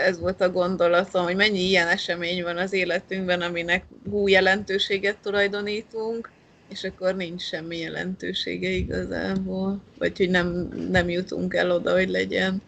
[0.06, 6.30] ez volt a gondolatom, hogy mennyi ilyen esemény van az életünkben, aminek hú jelentőséget tulajdonítunk,
[6.70, 10.48] és akkor nincs semmi jelentősége igazából, vagy hogy nem,
[10.90, 12.62] nem jutunk el oda, hogy legyen.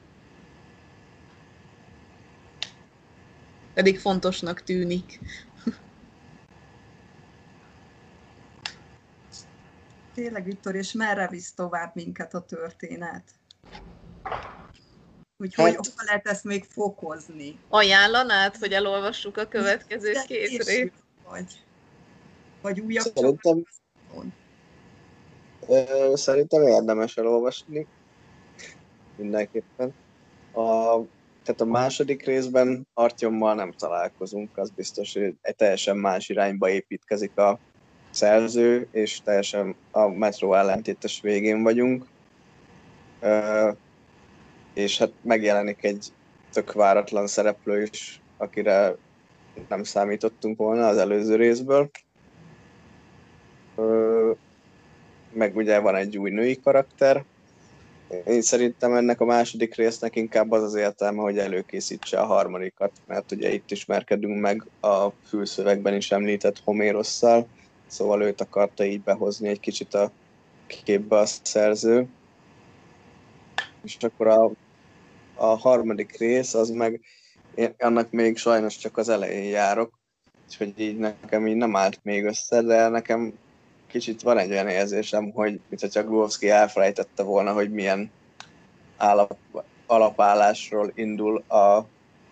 [3.74, 5.20] Pedig fontosnak tűnik.
[10.14, 13.24] Tényleg, Viktor, és merre visz tovább minket a történet?
[15.38, 17.60] Úgyhogy hát, hol lehet ezt még fokozni?
[17.70, 20.94] Ajánlanád, hogy elolvassuk a következő két részt?
[21.24, 21.64] Vagy,
[22.62, 23.64] vagy újabb Szerintem,
[26.14, 27.88] Szerintem érdemes elolvasni.
[29.16, 29.94] Mindenképpen.
[30.54, 31.00] A,
[31.44, 37.38] tehát a második részben Artyommal nem találkozunk, az biztos, hogy egy teljesen más irányba építkezik
[37.38, 37.60] a
[38.10, 42.06] szerző, és teljesen a metró ellentétes végén vagyunk.
[44.74, 46.08] És hát megjelenik egy
[46.52, 48.96] tök váratlan szereplő is, akire
[49.68, 51.90] nem számítottunk volna az előző részből
[55.34, 57.24] meg ugye van egy új női karakter.
[58.26, 63.32] Én szerintem ennek a második résznek inkább az az értelme, hogy előkészítse a harmadikat, mert
[63.32, 67.48] ugye itt ismerkedünk meg a fülszövegben is említett Homérosszal,
[67.88, 70.12] szóval őt akarta így behozni egy kicsit a
[70.68, 72.08] képbe a szerző.
[73.84, 74.52] És akkor a,
[75.36, 77.02] a harmadik rész, az meg
[77.56, 80.00] én annak még sajnos csak az elején járok,
[80.46, 83.34] úgyhogy így nekem így nem állt még össze, de nekem
[83.92, 88.12] kicsit van egy olyan érzésem, hogy mintha csak Glovski elfelejtette volna, hogy milyen
[88.98, 89.38] állap,
[89.86, 91.86] alapállásról indul a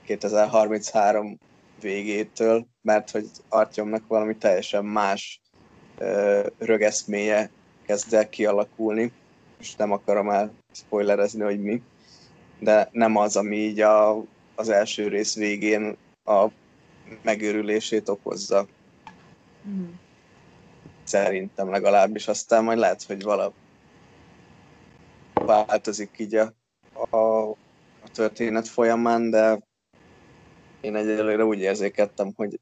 [0.05, 1.39] 2033
[1.81, 5.41] végétől, mert hogy Artyomnak valami teljesen más
[5.97, 7.49] ö, rögeszméje
[7.85, 9.11] kezd el kialakulni,
[9.59, 11.81] és nem akarom el spoilerezni, hogy mi,
[12.59, 14.23] de nem az, ami így a,
[14.55, 16.47] az első rész végén a
[17.21, 18.67] megőrülését okozza.
[19.67, 19.89] Mm
[21.09, 23.53] szerintem legalábbis, aztán majd lehet, hogy vala
[25.33, 26.53] változik így a,
[27.09, 29.59] a, a történet folyamán, de
[30.81, 32.59] én egyelőre úgy érzékeltem, hogy,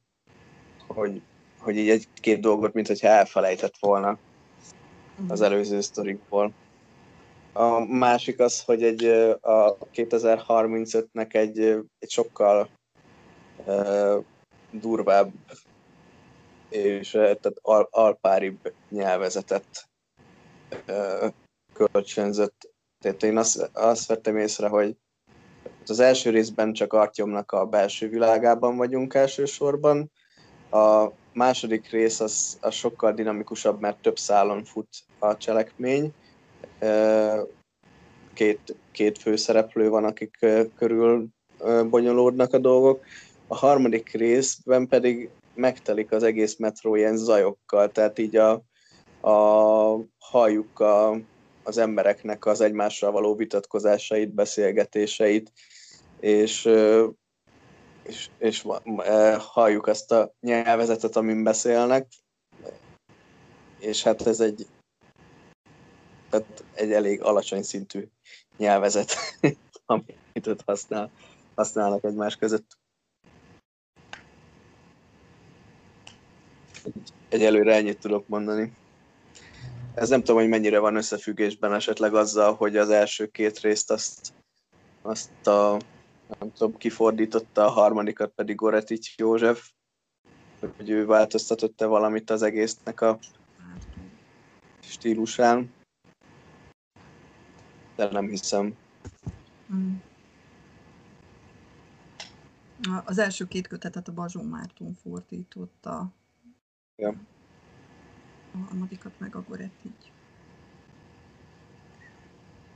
[0.87, 1.21] hogy,
[1.59, 4.17] hogy így egy-két dolgot, mint hogyha elfelejtett volna
[5.27, 6.53] az előző sztorikból.
[7.53, 9.05] A másik az, hogy egy,
[9.41, 11.59] a 2035-nek egy,
[11.99, 12.69] egy sokkal
[13.65, 14.23] uh,
[14.71, 15.31] durvább
[16.69, 19.89] és tehát al- alpáribb nyelvezetet
[21.73, 22.73] kölcsönzött.
[23.03, 24.95] Tehát én azt, azt vettem észre, hogy
[25.88, 30.11] az első részben csak Artyomnak a belső világában vagyunk elsősorban,
[30.72, 34.88] a második rész az, az sokkal dinamikusabb, mert több szálon fut
[35.19, 36.14] a cselekmény.
[38.34, 40.45] Két, két főszereplő van, akik
[40.76, 41.27] körül
[41.89, 43.06] bonyolódnak a dolgok.
[43.48, 48.51] A harmadik részben pedig megtelik az egész metró ilyen zajokkal, tehát így a,
[49.21, 51.19] a halljuk a,
[51.63, 55.51] az embereknek az egymással való vitatkozásait, beszélgetéseit,
[56.19, 56.65] és,
[58.03, 58.65] és, és
[59.38, 62.07] halljuk azt a nyelvezetet, amin beszélnek,
[63.79, 64.67] és hát ez egy,
[66.29, 68.07] tehát egy elég alacsony szintű
[68.57, 69.13] nyelvezet,
[69.85, 71.11] amit használ,
[71.55, 72.77] használnak egymás között.
[77.30, 78.73] Egyelőre ennyit tudok mondani.
[79.93, 84.34] Ez nem tudom, hogy mennyire van összefüggésben esetleg azzal, hogy az első két részt azt,
[85.01, 85.80] azt a,
[86.39, 89.69] nem tudom, kifordította, a harmadikat pedig Goretics József,
[90.77, 93.19] hogy ő változtatott-e valamit az egésznek a
[94.80, 95.73] stílusán.
[97.95, 98.76] De nem hiszem.
[99.73, 99.95] Mm.
[103.05, 106.11] Az első két kötetet a Bazsó Márton fordította.
[106.97, 107.13] Ja.
[108.53, 110.05] A harmadikat meg a Goretics.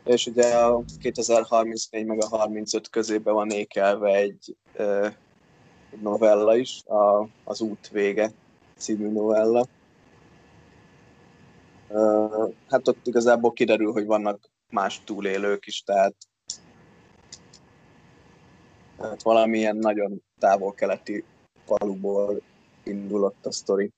[0.03, 4.57] És ugye a 2034 meg a 35 közébe van ékelve egy,
[5.91, 8.31] egy novella is, a, az Út vége
[8.77, 9.65] című novella.
[12.67, 16.15] Hát ott igazából kiderül, hogy vannak más túlélők is, tehát,
[18.97, 21.23] tehát valamilyen nagyon távol-keleti
[21.65, 22.41] faluból
[22.83, 23.91] indulott a sztori.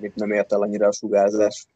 [0.00, 1.66] Amit nem ért el annyira a sugárzás.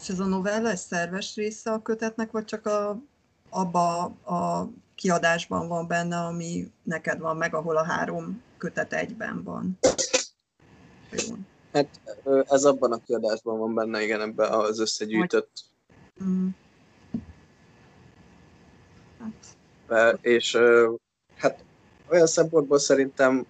[0.00, 2.98] És ez a novella, ez szerves része a kötetnek, vagy csak a,
[3.48, 9.78] abba a kiadásban van benne, ami neked van meg, ahol a három kötet egyben van?
[11.10, 11.34] Jó.
[11.72, 12.00] Hát
[12.48, 15.64] ez abban a kiadásban van benne, igen, ebben az összegyűjtött.
[16.24, 16.48] Mm.
[19.18, 19.56] Hát.
[20.20, 20.58] És
[21.36, 21.64] hát
[22.08, 23.46] olyan szempontból szerintem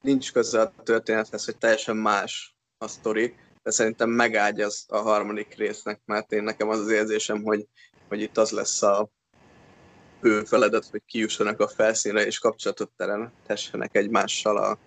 [0.00, 6.00] nincs köze a történethez, hogy teljesen más a sztori, de szerintem megágyaz a harmadik résznek,
[6.04, 7.66] mert én nekem az az érzésem, hogy,
[8.08, 9.08] hogy itt az lesz a
[10.20, 14.78] fő feladat, hogy kijussanak a felszínre és kapcsolatot teremtessenek egymással a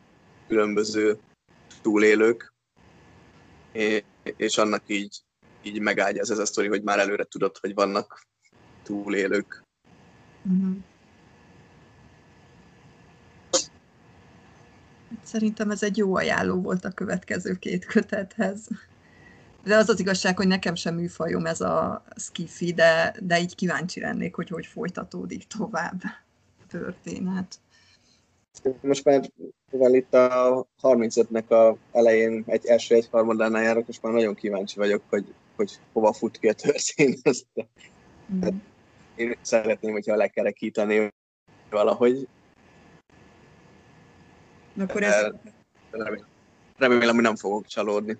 [0.48, 1.19] különböző
[1.82, 2.53] túlélők,
[4.24, 5.22] és annak így,
[5.61, 8.28] így megágyaz ez a sztori, hogy már előre tudod, hogy vannak
[8.84, 9.64] túlélők.
[10.49, 10.78] Mm-hmm.
[15.28, 18.68] Szerintem ez egy jó ajánló volt a következő két kötethez.
[19.64, 23.99] De az az igazság, hogy nekem sem műfajom ez a skifi, de, de így kíváncsi
[23.99, 26.02] lennék, hogy hogy folytatódik tovább
[26.60, 27.60] a történet.
[28.82, 29.32] Most már,
[29.72, 34.80] mivel itt a 35-nek a elején egy első egy harmadánál járok, most már nagyon kíváncsi
[34.80, 37.48] vagyok, hogy, hogy hova fut ki a történet.
[38.34, 38.58] Mm.
[39.16, 41.14] Én szeretném, hogyha lekerekíteni
[41.70, 42.28] valahogy,
[44.78, 45.32] akkor ez...
[46.78, 48.18] Remélem, hogy nem fogok csalódni.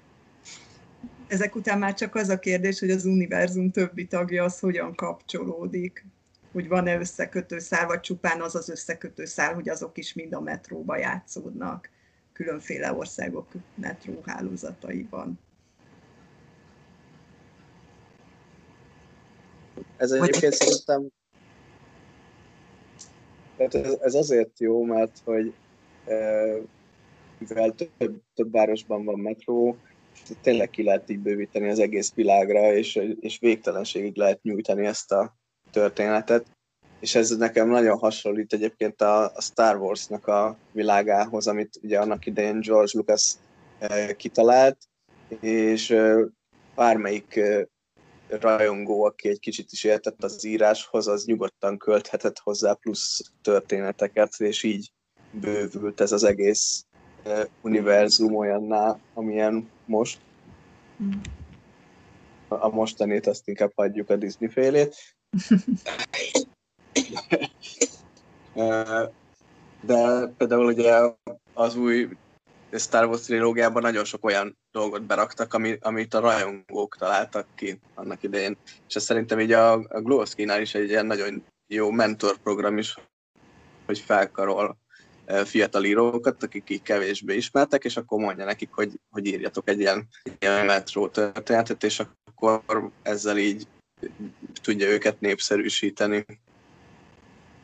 [1.28, 6.06] Ezek után már csak az a kérdés, hogy az univerzum többi tagja az hogyan kapcsolódik.
[6.52, 10.42] Hogy van-e összekötő szál, vagy csupán az az összekötő szál, hogy azok is mind a
[10.42, 11.90] metróba játszódnak,
[12.34, 15.40] különféle országok metróhálózataiban.
[19.98, 21.08] Ez egyébként szerintem
[23.58, 25.54] ez, ez azért jó, mert hogy
[27.38, 29.78] mivel több, több városban van metró,
[30.42, 35.38] tényleg ki lehet így bővíteni az egész világra, és, és végtelenségig lehet nyújtani ezt a
[35.72, 36.46] történetet.
[37.00, 42.26] És ez nekem nagyon hasonlít egyébként a, a Star Wars-nak a világához, amit ugye annak
[42.26, 43.34] idején George Lucas
[44.18, 44.78] kitalált,
[45.40, 46.16] és e,
[46.76, 47.40] bármelyik
[48.30, 54.64] rajongó, aki egy kicsit is értett az íráshoz, az nyugodtan költhetett hozzá plusz történeteket, és
[54.64, 54.92] így
[55.32, 56.86] bővült ez az egész
[57.62, 60.20] univerzum olyanná, amilyen most.
[61.04, 61.12] Mm.
[62.48, 64.96] A mostanét azt inkább hagyjuk a Disney félét.
[69.82, 71.00] De például ugye
[71.54, 72.10] az új
[72.72, 78.24] Star Wars trilógiában nagyon sok olyan dolgot beraktak, ami, amit a rajongók találtak ki annak
[78.24, 78.58] idején.
[78.88, 82.98] És ez szerintem így a, a Glowsky-nál is egy ilyen nagyon jó mentorprogram is,
[83.86, 84.78] hogy felkarol
[85.46, 90.08] fiatal írókat, akik így kevésbé ismertek, és akkor mondja nekik, hogy, hogy írjatok egy ilyen,
[90.40, 93.68] ilyen metró történetet, és akkor ezzel így
[94.62, 96.26] tudja őket népszerűsíteni.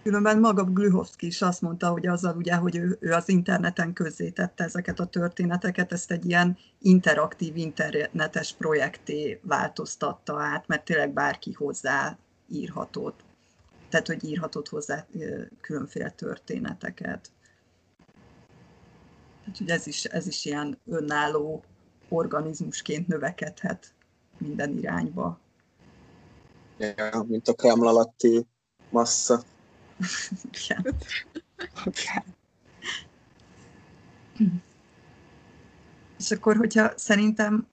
[0.03, 4.64] Különben maga Glühovszki is azt mondta, hogy azzal ugye, hogy ő, ő az interneten közzétette
[4.64, 12.18] ezeket a történeteket, ezt egy ilyen interaktív internetes projekté változtatta át, mert tényleg bárki hozzá
[12.49, 13.19] írhatott.
[13.90, 15.06] Tehát, hogy írhatott hozzá
[15.61, 17.31] különféle történeteket.
[19.48, 21.64] Úgyhogy ez is, ez is ilyen önálló
[22.10, 23.94] organizmusként növekedhet
[24.38, 25.40] minden irányba.
[26.78, 28.45] Ja, mint a Kreml alatti
[28.90, 29.44] massza.
[30.52, 30.95] Igen.
[36.20, 37.68] És akkor, hogyha szerintem,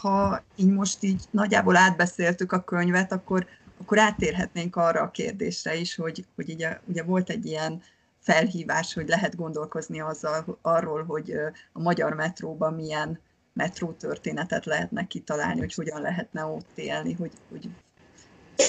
[0.00, 3.46] ha így most így nagyjából átbeszéltük a könyvet, akkor
[3.80, 7.82] akkor áttérhetnénk arra a kérdésre is, hogy, hogy ugye, ugye volt egy ilyen
[8.26, 11.32] felhívás, hogy lehet gondolkozni azzal, arról, hogy
[11.72, 13.20] a magyar metróban milyen
[13.52, 17.68] metró történetet lehetne kitalálni, hogy hogyan lehetne ott élni, hogy, hogy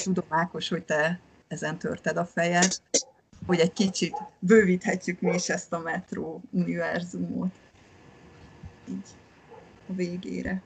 [0.02, 2.80] tudom Ákos, hogy te ezen törted a fejed,
[3.46, 7.54] hogy egy kicsit bővíthetjük mi is ezt a metró univerzumot.
[8.88, 9.06] Így
[9.88, 10.62] a végére.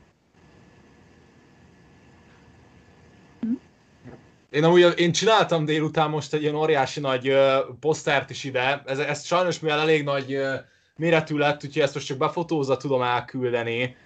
[4.52, 7.36] Én amúgy én csináltam délután most egy ilyen óriási nagy uh,
[7.80, 8.82] posztert is ide.
[8.86, 10.54] Ez, ez sajnos mivel elég nagy uh,
[10.96, 13.96] méretű lett, úgyhogy ezt most csak befotózva tudom elküldeni.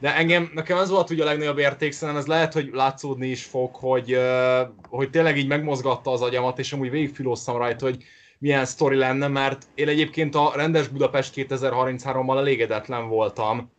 [0.00, 3.44] De engem, nekem az volt ugye a legnagyobb érték, szerintem ez lehet, hogy látszódni is
[3.44, 8.04] fog, hogy, uh, hogy tényleg így megmozgatta az agyamat, és amúgy végigfilóztam rajta, hogy
[8.38, 13.70] milyen sztori lenne, mert én egyébként a rendes Budapest 2033-mal elégedetlen voltam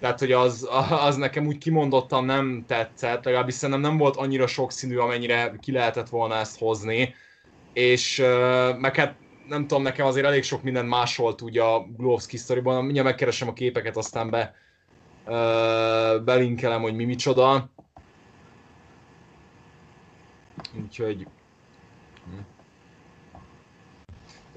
[0.00, 4.96] tehát, hogy az, az nekem úgy kimondottan nem tetszett, legalábbis szerintem nem volt annyira sokszínű,
[4.96, 7.14] amennyire ki lehetett volna ezt hozni.
[7.72, 8.18] És
[8.78, 9.14] meg hát
[9.48, 13.52] nem tudom, nekem azért elég sok minden másolt úgy a Glowski sztoriban, mindjárt megkeresem a
[13.52, 14.54] képeket, aztán be,
[16.24, 17.70] belinkelem, hogy mi micsoda.
[20.82, 21.26] Úgyhogy...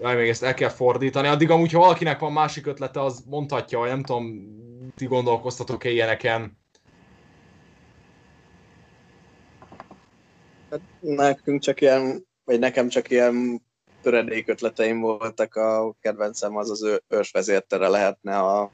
[0.02, 1.28] Jaj, még ezt el kell fordítani.
[1.28, 4.60] Addig amúgy, ha valakinek van másik ötlete, az mondhatja, hogy nem tudom,
[5.02, 6.58] ti gondolkoztatok-e ilyeneken?
[10.70, 13.62] Hát nekünk csak ilyen, vagy nekem csak ilyen
[14.02, 18.72] töredék ötleteim voltak, a kedvencem az az ősvezértere lehetne a,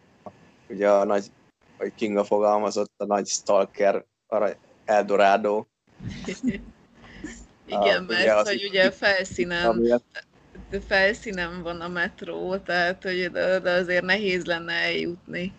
[0.69, 1.25] ugye a nagy,
[1.77, 4.49] vagy Kinga fogalmazott, a nagy stalker, a
[4.85, 5.65] Eldorado.
[7.65, 10.01] Igen, a, mert ugye hogy ugye felszínen,
[10.87, 15.53] felszínen van a metró, tehát hogy de azért nehéz lenne eljutni.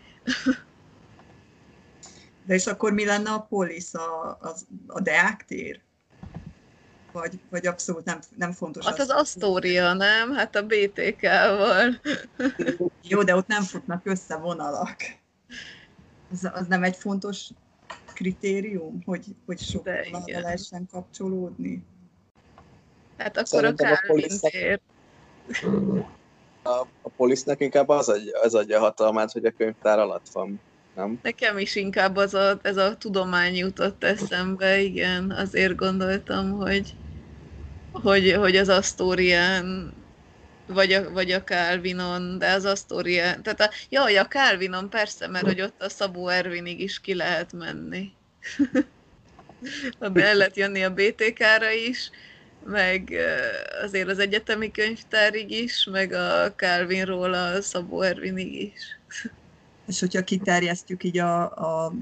[2.46, 4.54] De és akkor mi lenne a polisz, a, a,
[4.86, 5.80] a Deák tér?
[7.12, 8.84] Vagy, vagy abszolút nem, nem fontos?
[8.84, 10.32] Hát az, az Astoria, nem?
[10.32, 12.00] Hát a BTK-val.
[13.08, 14.96] Jó, de ott nem futnak össze vonalak.
[16.32, 17.50] Az, az nem egy fontos
[18.14, 21.84] kritérium, hogy, hogy sok vonalra lehessen kapcsolódni?
[23.16, 24.80] Hát akkor Szerintem a Calvin tér
[26.68, 30.60] a, a polisznek inkább az adja, az adja hatalmát, hogy a könyvtár alatt van,
[30.94, 31.18] nem?
[31.22, 36.94] Nekem is inkább az a, ez a tudomány jutott eszembe, igen, azért gondoltam, hogy,
[37.92, 39.92] hogy, hogy az Astorián
[40.66, 45.46] vagy a, vagy a Calvinon, de az Astorián, tehát a, jaj, a Calvinon persze, mert
[45.46, 48.12] hogy ott a Szabó Ervinig is ki lehet menni.
[50.14, 52.10] el lehet jönni a BTK-ra is,
[52.64, 53.14] meg
[53.82, 58.98] azért az egyetemi könyvtárig is, meg a Calvinról a Szabó Ervinig is.
[59.86, 61.92] És hogyha kiterjesztjük így a, a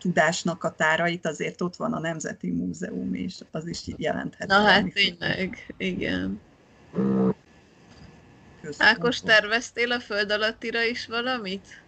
[0.00, 4.48] tudásnak a tárait, azért ott van a Nemzeti Múzeum, és az is jelenthet.
[4.48, 6.40] Na hát tényleg, igen.
[8.62, 8.92] Köszönöm.
[8.94, 11.82] Ákos, terveztél a föld alattira is valamit?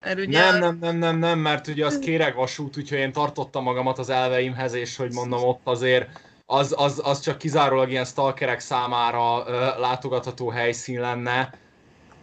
[0.00, 3.98] Mert ugye nem, nem, nem, nem, nem, mert ugye az kéregvasút, úgyhogy én tartottam magamat
[3.98, 9.38] az elveimhez, és hogy mondom, ott azért az, az, az csak kizárólag ilyen stalkerek számára
[9.38, 9.48] uh,
[9.78, 11.54] látogatható helyszín lenne.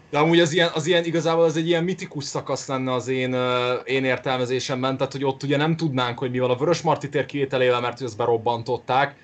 [0.10, 3.34] De amúgy az ilyen, az ilyen igazából az egy ilyen mitikus szakasz lenne az én,
[3.34, 7.10] uh, én értelmezésemben, tehát hogy ott ugye nem tudnánk, hogy mi van a Vörös Marti
[7.10, 9.16] tér kivételével, mert hogy azt berobbantották.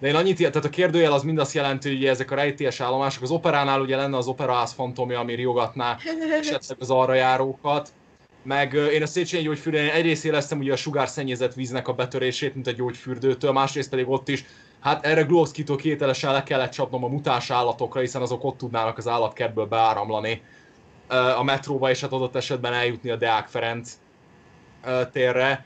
[0.00, 3.22] De én annyit, tehát a kérdőjel az mind azt jelenti, hogy ezek a rejtélyes állomások,
[3.22, 5.96] az operánál ugye lenne az operaház fantomja, ami riogatná
[6.40, 7.92] esetleg az arra járókat
[8.48, 12.70] meg én a Széchenyi gyógyfürdőn egyrészt éreztem ugye a sugárszennyezett víznek a betörését, mint a
[12.70, 14.44] gyógyfürdőtől, másrészt pedig ott is,
[14.80, 19.08] hát erre Glovszkitól kételesen le kellett csapnom a mutáns állatokra, hiszen azok ott tudnának az
[19.08, 20.42] állatkertből beáramlani
[21.36, 23.98] a metróba, és hát adott esetben eljutni a Deák Ferenc
[25.12, 25.64] térre.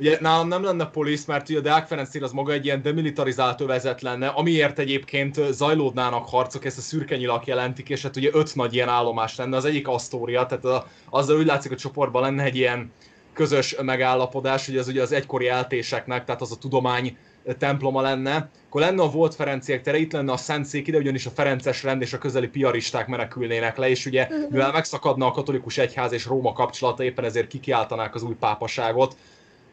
[0.00, 2.82] Ugye nálam nem lenne polisz, mert ugye a Deák Ferenc tér az maga egy ilyen
[2.82, 8.30] demilitarizált övezet lenne, amiért egyébként zajlódnának harcok, ezt a szürke nyilak jelentik, és hát ugye
[8.32, 12.22] öt nagy ilyen állomás lenne, az egyik Astoria, tehát a, azzal úgy látszik, a csoportban
[12.22, 12.92] lenne egy ilyen
[13.32, 17.16] közös megállapodás, hogy az ugye az egykori eltéseknek, tehát az a tudomány
[17.58, 21.30] temploma lenne, akkor lenne a volt Ferenciek tere, itt lenne a Szentszék, ide ugyanis a
[21.30, 26.12] Ferences rend és a közeli piaristák menekülnének le, és ugye mivel megszakadna a katolikus egyház
[26.12, 29.16] és Róma kapcsolata, éppen ezért kikiáltanák az új pápaságot,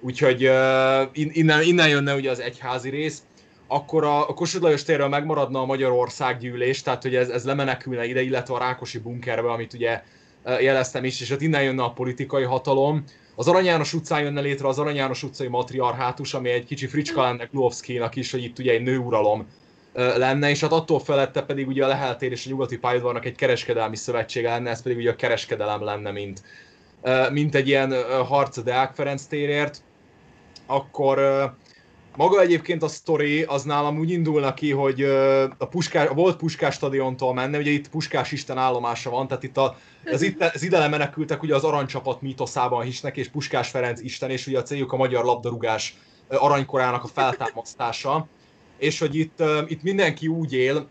[0.08, 3.24] úgyhogy uh, innen, innen jönne ugye az egyházi rész,
[3.68, 8.06] akkor a, a Kossuth Lajos térről megmaradna a Magyarország gyűlés, tehát hogy ez, ez lemenekülne
[8.06, 10.04] ide, illetve a Rákosi bunkerbe, amit ugye
[10.60, 13.04] jeleztem is, és ott innen jönne a politikai hatalom.
[13.36, 17.22] Az Arany János utcán jönne létre az Arany János utcai matriarhátus, ami egy kicsi fricska
[17.22, 19.48] lenne Glovszkinak is, hogy itt ugye egy nőuralom
[19.94, 23.96] lenne, és hát attól felette pedig ugye a Leheltér és a Nyugati Pályaudvarnak egy kereskedelmi
[23.96, 26.42] szövetsége lenne, ez pedig ugye a kereskedelem lenne, mint,
[27.32, 27.94] mint egy ilyen
[28.26, 29.82] harc a Deák Ferenc térért
[30.68, 31.20] akkor
[32.16, 35.04] maga egyébként a sztori az nálam úgy indulna ki, hogy
[35.58, 39.58] a, Puskás, a volt Puskás stadiontól menne, ugye itt Puskás Isten állomása van, tehát itt
[39.58, 44.30] a, az, itt, az ide menekültek ugye az aranycsapat mítoszában hisznek, és Puskás Ferenc Isten,
[44.30, 48.28] és ugye a céljuk a magyar labdarúgás aranykorának a feltámasztása
[48.78, 50.88] és hogy itt, itt mindenki úgy él,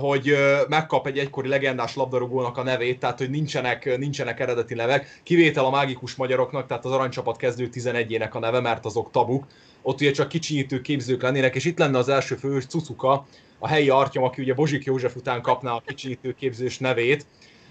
[0.00, 0.36] hogy
[0.68, 5.70] megkap egy egykori legendás labdarúgónak a nevét, tehát hogy nincsenek, nincsenek eredeti nevek, kivétel a
[5.70, 9.46] mágikus magyaroknak, tehát az aranycsapat kezdő 11-ének a neve, mert azok tabuk,
[9.82, 13.26] ott ugye csak kicsinyítő képzők lennének, és itt lenne az első fős Cucuka,
[13.58, 17.26] a helyi Artyom, aki ugye Bozsik József után kapná a kicsinyítő képzős nevét,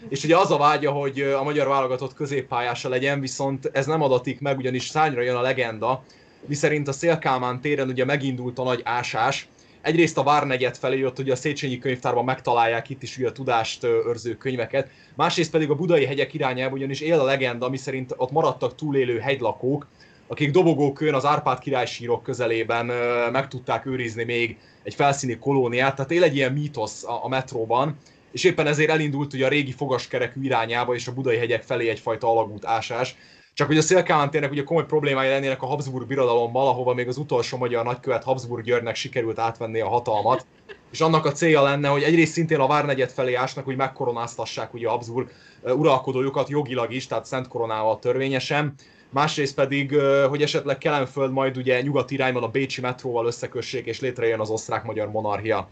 [0.10, 4.40] és ugye az a vágya, hogy a magyar válogatott középpályása legyen, viszont ez nem adatik
[4.40, 6.04] meg, ugyanis szányra jön a legenda,
[6.48, 9.48] miszerint a Szélkámán téren ugye megindult a nagy ásás,
[9.82, 13.84] egyrészt a Várnegyed felé ott ugye a Széchenyi könyvtárban megtalálják itt is ugye a tudást
[13.84, 18.32] őrző könyveket, másrészt pedig a budai hegyek irányába ugyanis él a legenda, ami szerint ott
[18.32, 19.88] maradtak túlélő hegylakók,
[20.28, 22.86] akik dobogókön az Árpád királysírok közelében
[23.32, 27.98] meg tudták őrizni még egy felszíni kolóniát, tehát él egy ilyen mítosz a, a metróban,
[28.32, 32.30] és éppen ezért elindult ugye a régi fogaskerekű irányába és a budai hegyek felé egyfajta
[32.30, 33.16] alagút ásás.
[33.58, 37.18] Csak hogy a Szélkámán térnek ugye komoly problémái lennének a Habsburg birodalommal, ahova még az
[37.18, 40.46] utolsó magyar nagykövet Habsburg Györgynek sikerült átvenni a hatalmat.
[40.92, 44.88] És annak a célja lenne, hogy egyrészt szintén a Várnegyed felé ásnak, hogy megkoronáztassák ugye
[44.88, 45.32] a Habsburg
[45.64, 48.74] uralkodójukat jogilag is, tehát szent koronával törvényesen.
[49.10, 54.40] Másrészt pedig, hogy esetleg Kelenföld majd ugye nyugat irányban a Bécsi metróval összekössék, és létrejön
[54.40, 55.70] az osztrák-magyar monarchia.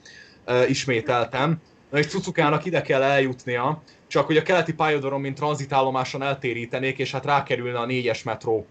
[0.68, 1.62] Ismételtem.
[1.91, 7.11] Na és Cucukának ide kell eljutnia, csak hogy a keleti pályaudvaron, mint tranzitállomáson eltérítenék, és
[7.11, 8.65] hát rákerülne a négyes metró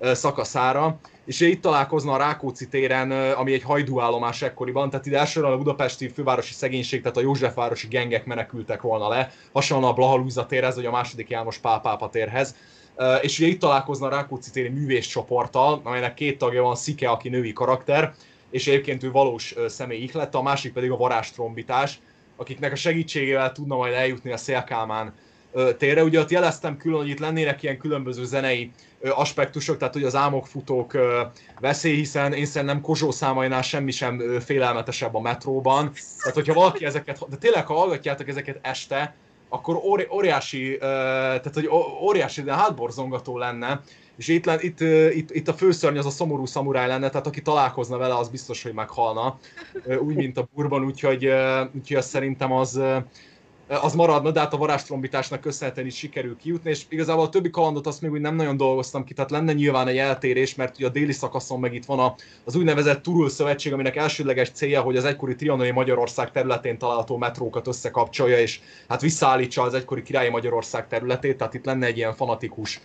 [0.00, 5.56] szakaszára, és itt találkozna a Rákóczi téren, ami egy hajdúállomás ekkoriban, tehát ide elsősorban a
[5.56, 10.86] budapesti fővárosi szegénység, tehát a Józsefvárosi gengek menekültek volna le, hasonlóan a Blahalúza térhez, vagy
[10.86, 12.56] a második János Pál térhez.
[13.20, 17.52] És ugye itt találkozna a Rákóczi téri művészcsoporttal, amelynek két tagja van, Szike, aki női
[17.52, 18.14] karakter,
[18.50, 22.00] és egyébként ő valós személy ihlette, a másik pedig a varástrombitás,
[22.40, 25.12] akiknek a segítségével tudna majd eljutni a Szélkálmán
[25.78, 26.04] térre.
[26.04, 30.96] Ugye ott jeleztem külön, hogy itt lennének ilyen különböző zenei aspektusok, tehát hogy az álmokfutók
[31.60, 35.92] veszély, hiszen én szerintem Kozsó számainál semmi sem félelmetesebb a metróban.
[36.18, 39.14] Tehát hogyha valaki ezeket, de tényleg ha hallgatjátok ezeket este,
[39.48, 41.70] akkor óri, óriási, tehát hogy
[42.02, 43.80] óriási, de hátborzongató lenne,
[44.16, 44.80] és itt, itt,
[45.14, 48.62] itt, itt a főszörny az a szomorú szamuráj lenne, tehát aki találkozna vele, az biztos,
[48.62, 49.38] hogy meghalna,
[50.00, 51.24] úgy, mint a burban, úgyhogy,
[51.74, 52.80] úgyhogy azt szerintem az,
[53.70, 57.86] az maradna, de hát a varázstrombitásnak köszönhetően is sikerül kijutni, és igazából a többi kalandot
[57.86, 60.90] azt még úgy nem nagyon dolgoztam ki, tehát lenne nyilván egy eltérés, mert ugye a
[60.90, 62.14] déli szakaszon meg itt van
[62.44, 67.66] az úgynevezett Turul Szövetség, aminek elsődleges célja, hogy az egykori trianoni Magyarország területén található metrókat
[67.66, 72.80] összekapcsolja, és hát visszaállítsa az egykori királyi Magyarország területét, tehát itt lenne egy ilyen fanatikus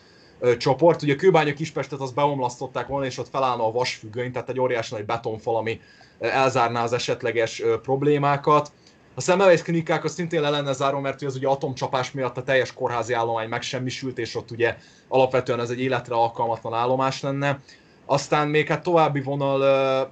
[0.57, 1.01] csoport.
[1.01, 5.05] Ugye kőbánya Kispestet az beomlasztották volna, és ott felállna a vasfüggöny, tehát egy óriási nagy
[5.05, 5.81] betonfal, ami
[6.19, 8.71] elzárná az esetleges problémákat.
[9.17, 12.73] A Semmelweis klinikák az szintén le lenne záró, mert az ugye atomcsapás miatt a teljes
[12.73, 17.59] kórházi állomány megsemmisült, és ott ugye alapvetően ez egy életre alkalmatlan állomás lenne.
[18.05, 19.61] Aztán még hát további vonal,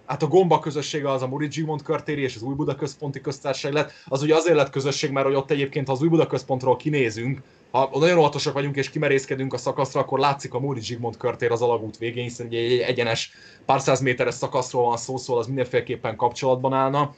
[0.05, 3.73] hát a Gomba közössége az a Moritz Zsigmond körtéri és az Új Buda Központi Köztársaság
[3.73, 3.91] lett.
[4.05, 7.41] Az ugye azért lett közösség, mert hogy ott egyébként, ha az Új Buda Központról kinézünk,
[7.71, 11.61] ha nagyon óvatosak vagyunk és kimerészkedünk a szakaszra, akkor látszik a Moritz Zsigmond körtér az
[11.61, 13.31] alagút végén, hiszen egy egyenes
[13.65, 17.13] pár száz méteres szakaszról van szó, szóval az mindenféleképpen kapcsolatban állna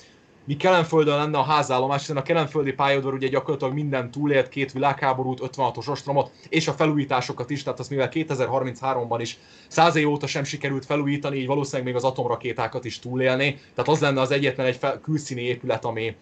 [0.46, 5.40] mi Kelenföldön lenne a házállomás, hiszen a kelenföldi pályaudvar ugye gyakorlatilag minden túlélt, két világháborút,
[5.44, 10.44] 56-os ostromot, és a felújításokat is, tehát azt mivel 2033-ban is száz év óta sem
[10.44, 14.76] sikerült felújítani, így valószínűleg még az atomrakétákat is túlélni, tehát az lenne az egyetlen egy
[14.76, 16.16] fel, külszíni épület, ami,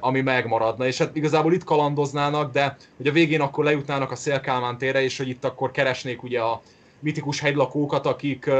[0.00, 4.78] ami megmaradna, és hát igazából itt kalandoznának, de hogy a végén akkor lejutnának a Szélkálmán
[4.78, 6.62] térre, és hogy itt akkor keresnék ugye a
[7.00, 8.50] mitikus hegylakókat, akik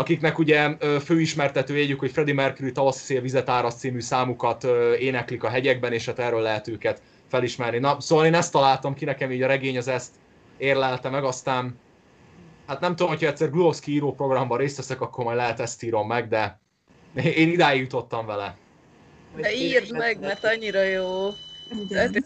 [0.00, 4.64] akiknek ugye főismertető jegyük, hogy Freddie Mercury tavaszi szél vizet árasz című számukat
[4.98, 7.78] éneklik a hegyekben, és hát erről lehet őket felismerni.
[7.78, 10.14] Na, szóval én ezt találtam ki, nekem így a regény az ezt
[10.56, 11.78] érlelte meg, aztán
[12.66, 16.06] hát nem tudom, hogyha egyszer Glowski író programban részt veszek, akkor majd lehet ezt írom
[16.06, 16.60] meg, de
[17.14, 18.56] én idáig jutottam vele.
[19.36, 21.28] De írd meg, mert annyira jó.
[21.88, 22.24] Igen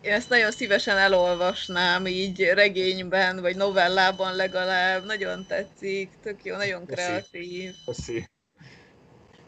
[0.00, 5.04] én ezt nagyon szívesen elolvasnám így regényben, vagy novellában legalább.
[5.04, 7.74] Nagyon tetszik, tök jó, nagyon kreatív.
[7.86, 8.28] Köszi.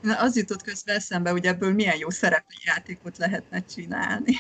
[0.01, 2.09] Na, az jutott közben eszembe, hogy ebből milyen jó
[2.65, 4.35] játékot lehetne csinálni.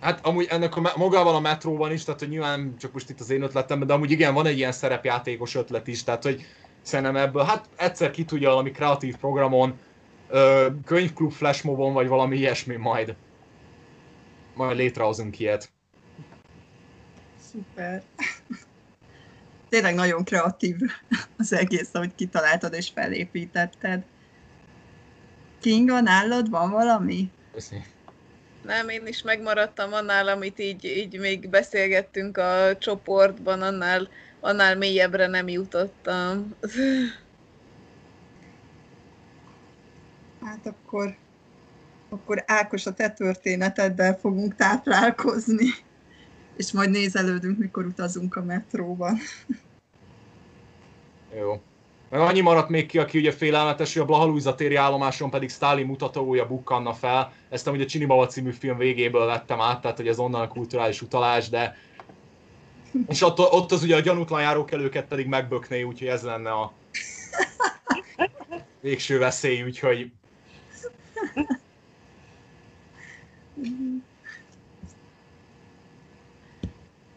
[0.00, 3.30] Hát amúgy ennek a, magával a metróban is, tehát hogy nyilván csak most itt az
[3.30, 6.46] én ötletem, de amúgy igen, van egy ilyen szerepjátékos ötlet is, tehát hogy
[6.82, 9.78] szerintem ebből, hát egyszer ki tudja valami kreatív programon,
[10.84, 13.16] könyvklub flashmobon, vagy valami ilyesmi majd
[14.56, 15.70] majd létrehozunk ilyet.
[17.50, 18.02] Szuper.
[19.68, 20.76] tényleg nagyon kreatív
[21.38, 24.04] az egész, ahogy kitaláltad és felépítetted.
[25.60, 27.30] Kinga, nálad van valami?
[27.52, 27.84] Köszi.
[28.64, 34.08] Nem, én is megmaradtam annál, amit így, így még beszélgettünk a csoportban, annál,
[34.40, 36.54] annál mélyebbre nem jutottam.
[40.40, 41.16] Hát akkor,
[42.08, 45.68] akkor Ákos, a te történeteddel fogunk táplálkozni,
[46.56, 49.18] és majd nézelődünk, mikor utazunk a metróban.
[51.36, 51.60] Jó.
[52.10, 55.86] Meg annyi maradt még ki, aki ugye félelmetes, hogy a Blahalújza téri állomáson pedig Stalin
[55.86, 57.32] mutatója bukkanna fel.
[57.48, 61.02] Ezt amúgy a Csinibaba című film végéből vettem át, tehát hogy ez onnan a kulturális
[61.02, 61.76] utalás, de...
[63.08, 66.72] És ott, ott az ugye a gyanútlan járókelőket pedig megbökné, úgyhogy ez lenne a
[68.80, 70.12] végső veszély, úgyhogy...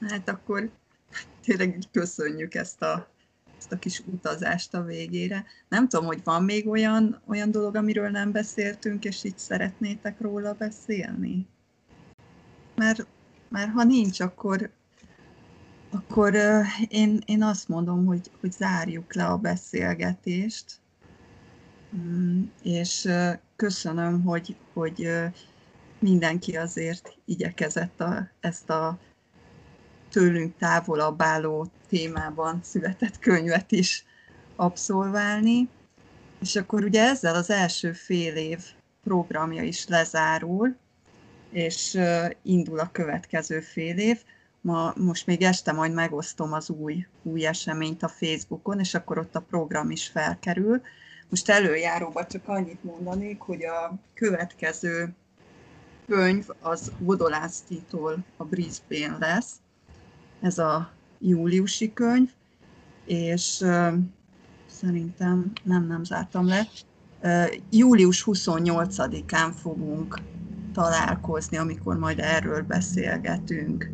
[0.02, 0.70] Hát akkor
[1.44, 3.08] tényleg köszönjük ezt a,
[3.58, 5.46] ezt a kis utazást a végére.
[5.70, 10.54] Nem tudom, hogy van még olyan, olyan dolog, amiről nem beszéltünk, és így szeretnétek róla
[10.54, 11.48] beszélni?
[12.76, 13.08] Mert,
[13.50, 14.70] mert ha nincs, akkor,
[15.90, 16.36] akkor
[16.88, 20.80] én, én azt mondom, hogy, hogy zárjuk le a beszélgetést,
[21.96, 23.10] mm, és
[23.56, 25.10] köszönöm, hogy, hogy
[26.02, 28.98] mindenki azért igyekezett a, ezt a
[30.10, 34.06] tőlünk távolabb álló témában született könyvet is
[34.56, 35.70] abszolválni.
[36.42, 38.60] És akkor ugye ezzel az első fél év
[39.04, 40.76] programja is lezárul,
[41.52, 42.00] és
[42.42, 44.22] indul a következő fél év.
[44.62, 49.36] Ma, most még este majd megosztom az új, új eseményt a Facebookon, és akkor ott
[49.36, 50.82] a program is felkerül.
[51.30, 55.16] Most előjáróban csak annyit mondanék, hogy a következő
[56.10, 59.52] könyv az Vodolásztitól a Brisbane lesz,
[60.42, 62.30] ez a júliusi könyv,
[63.06, 63.66] és
[64.66, 66.68] szerintem nem, nem zártam le.
[67.70, 70.20] Július 28-án fogunk
[70.74, 73.90] találkozni, amikor majd erről beszélgetünk.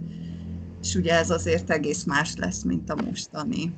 [0.81, 3.75] És ugye ez azért egész más lesz, mint a mostani.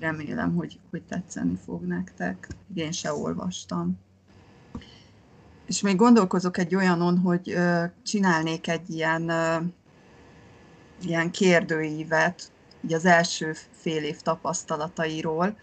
[0.00, 2.48] Remélem, hogy, hogy tetszeni fog nektek.
[2.74, 3.98] Én se olvastam.
[5.70, 7.56] És még gondolkozok egy olyanon, hogy
[8.02, 9.32] csinálnék egy ilyen
[11.02, 12.52] ilyen kérdőívet
[12.84, 15.56] így az első fél év tapasztalatairól.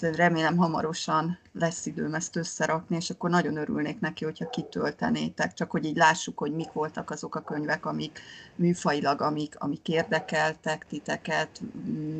[0.00, 5.84] Remélem hamarosan lesz időm ezt összerakni, és akkor nagyon örülnék neki, hogyha kitöltenétek, csak hogy
[5.84, 8.20] így lássuk, hogy mik voltak azok a könyvek, amik
[8.54, 11.60] műfailag, amik, amik érdekeltek titeket,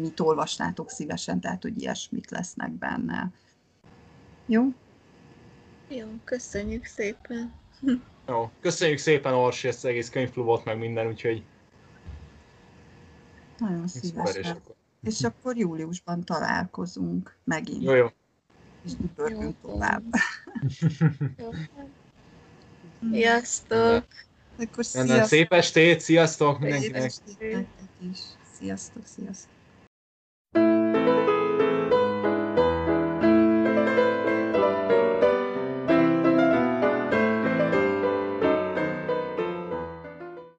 [0.01, 3.31] mit olvasnátok szívesen, tehát hogy ilyesmik lesznek benne.
[4.47, 4.73] Jó?
[5.97, 7.53] Jó, köszönjük szépen.
[8.29, 11.43] Jó, köszönjük szépen Orsi ezt az egész könyvklubot, meg minden, úgyhogy
[13.59, 14.61] nagyon szívesen.
[15.03, 17.83] És akkor júliusban találkozunk megint.
[17.83, 18.07] Jó, jó.
[18.85, 20.03] És dübörgünk tovább.
[23.12, 24.07] Sziasztok!
[24.59, 25.25] Akkor sziasztok.
[25.25, 27.11] Szép estét, sziasztok mindenkinek!
[27.11, 27.67] Szép estét
[28.11, 28.19] is.
[28.59, 29.61] Sziasztok, sziasztok!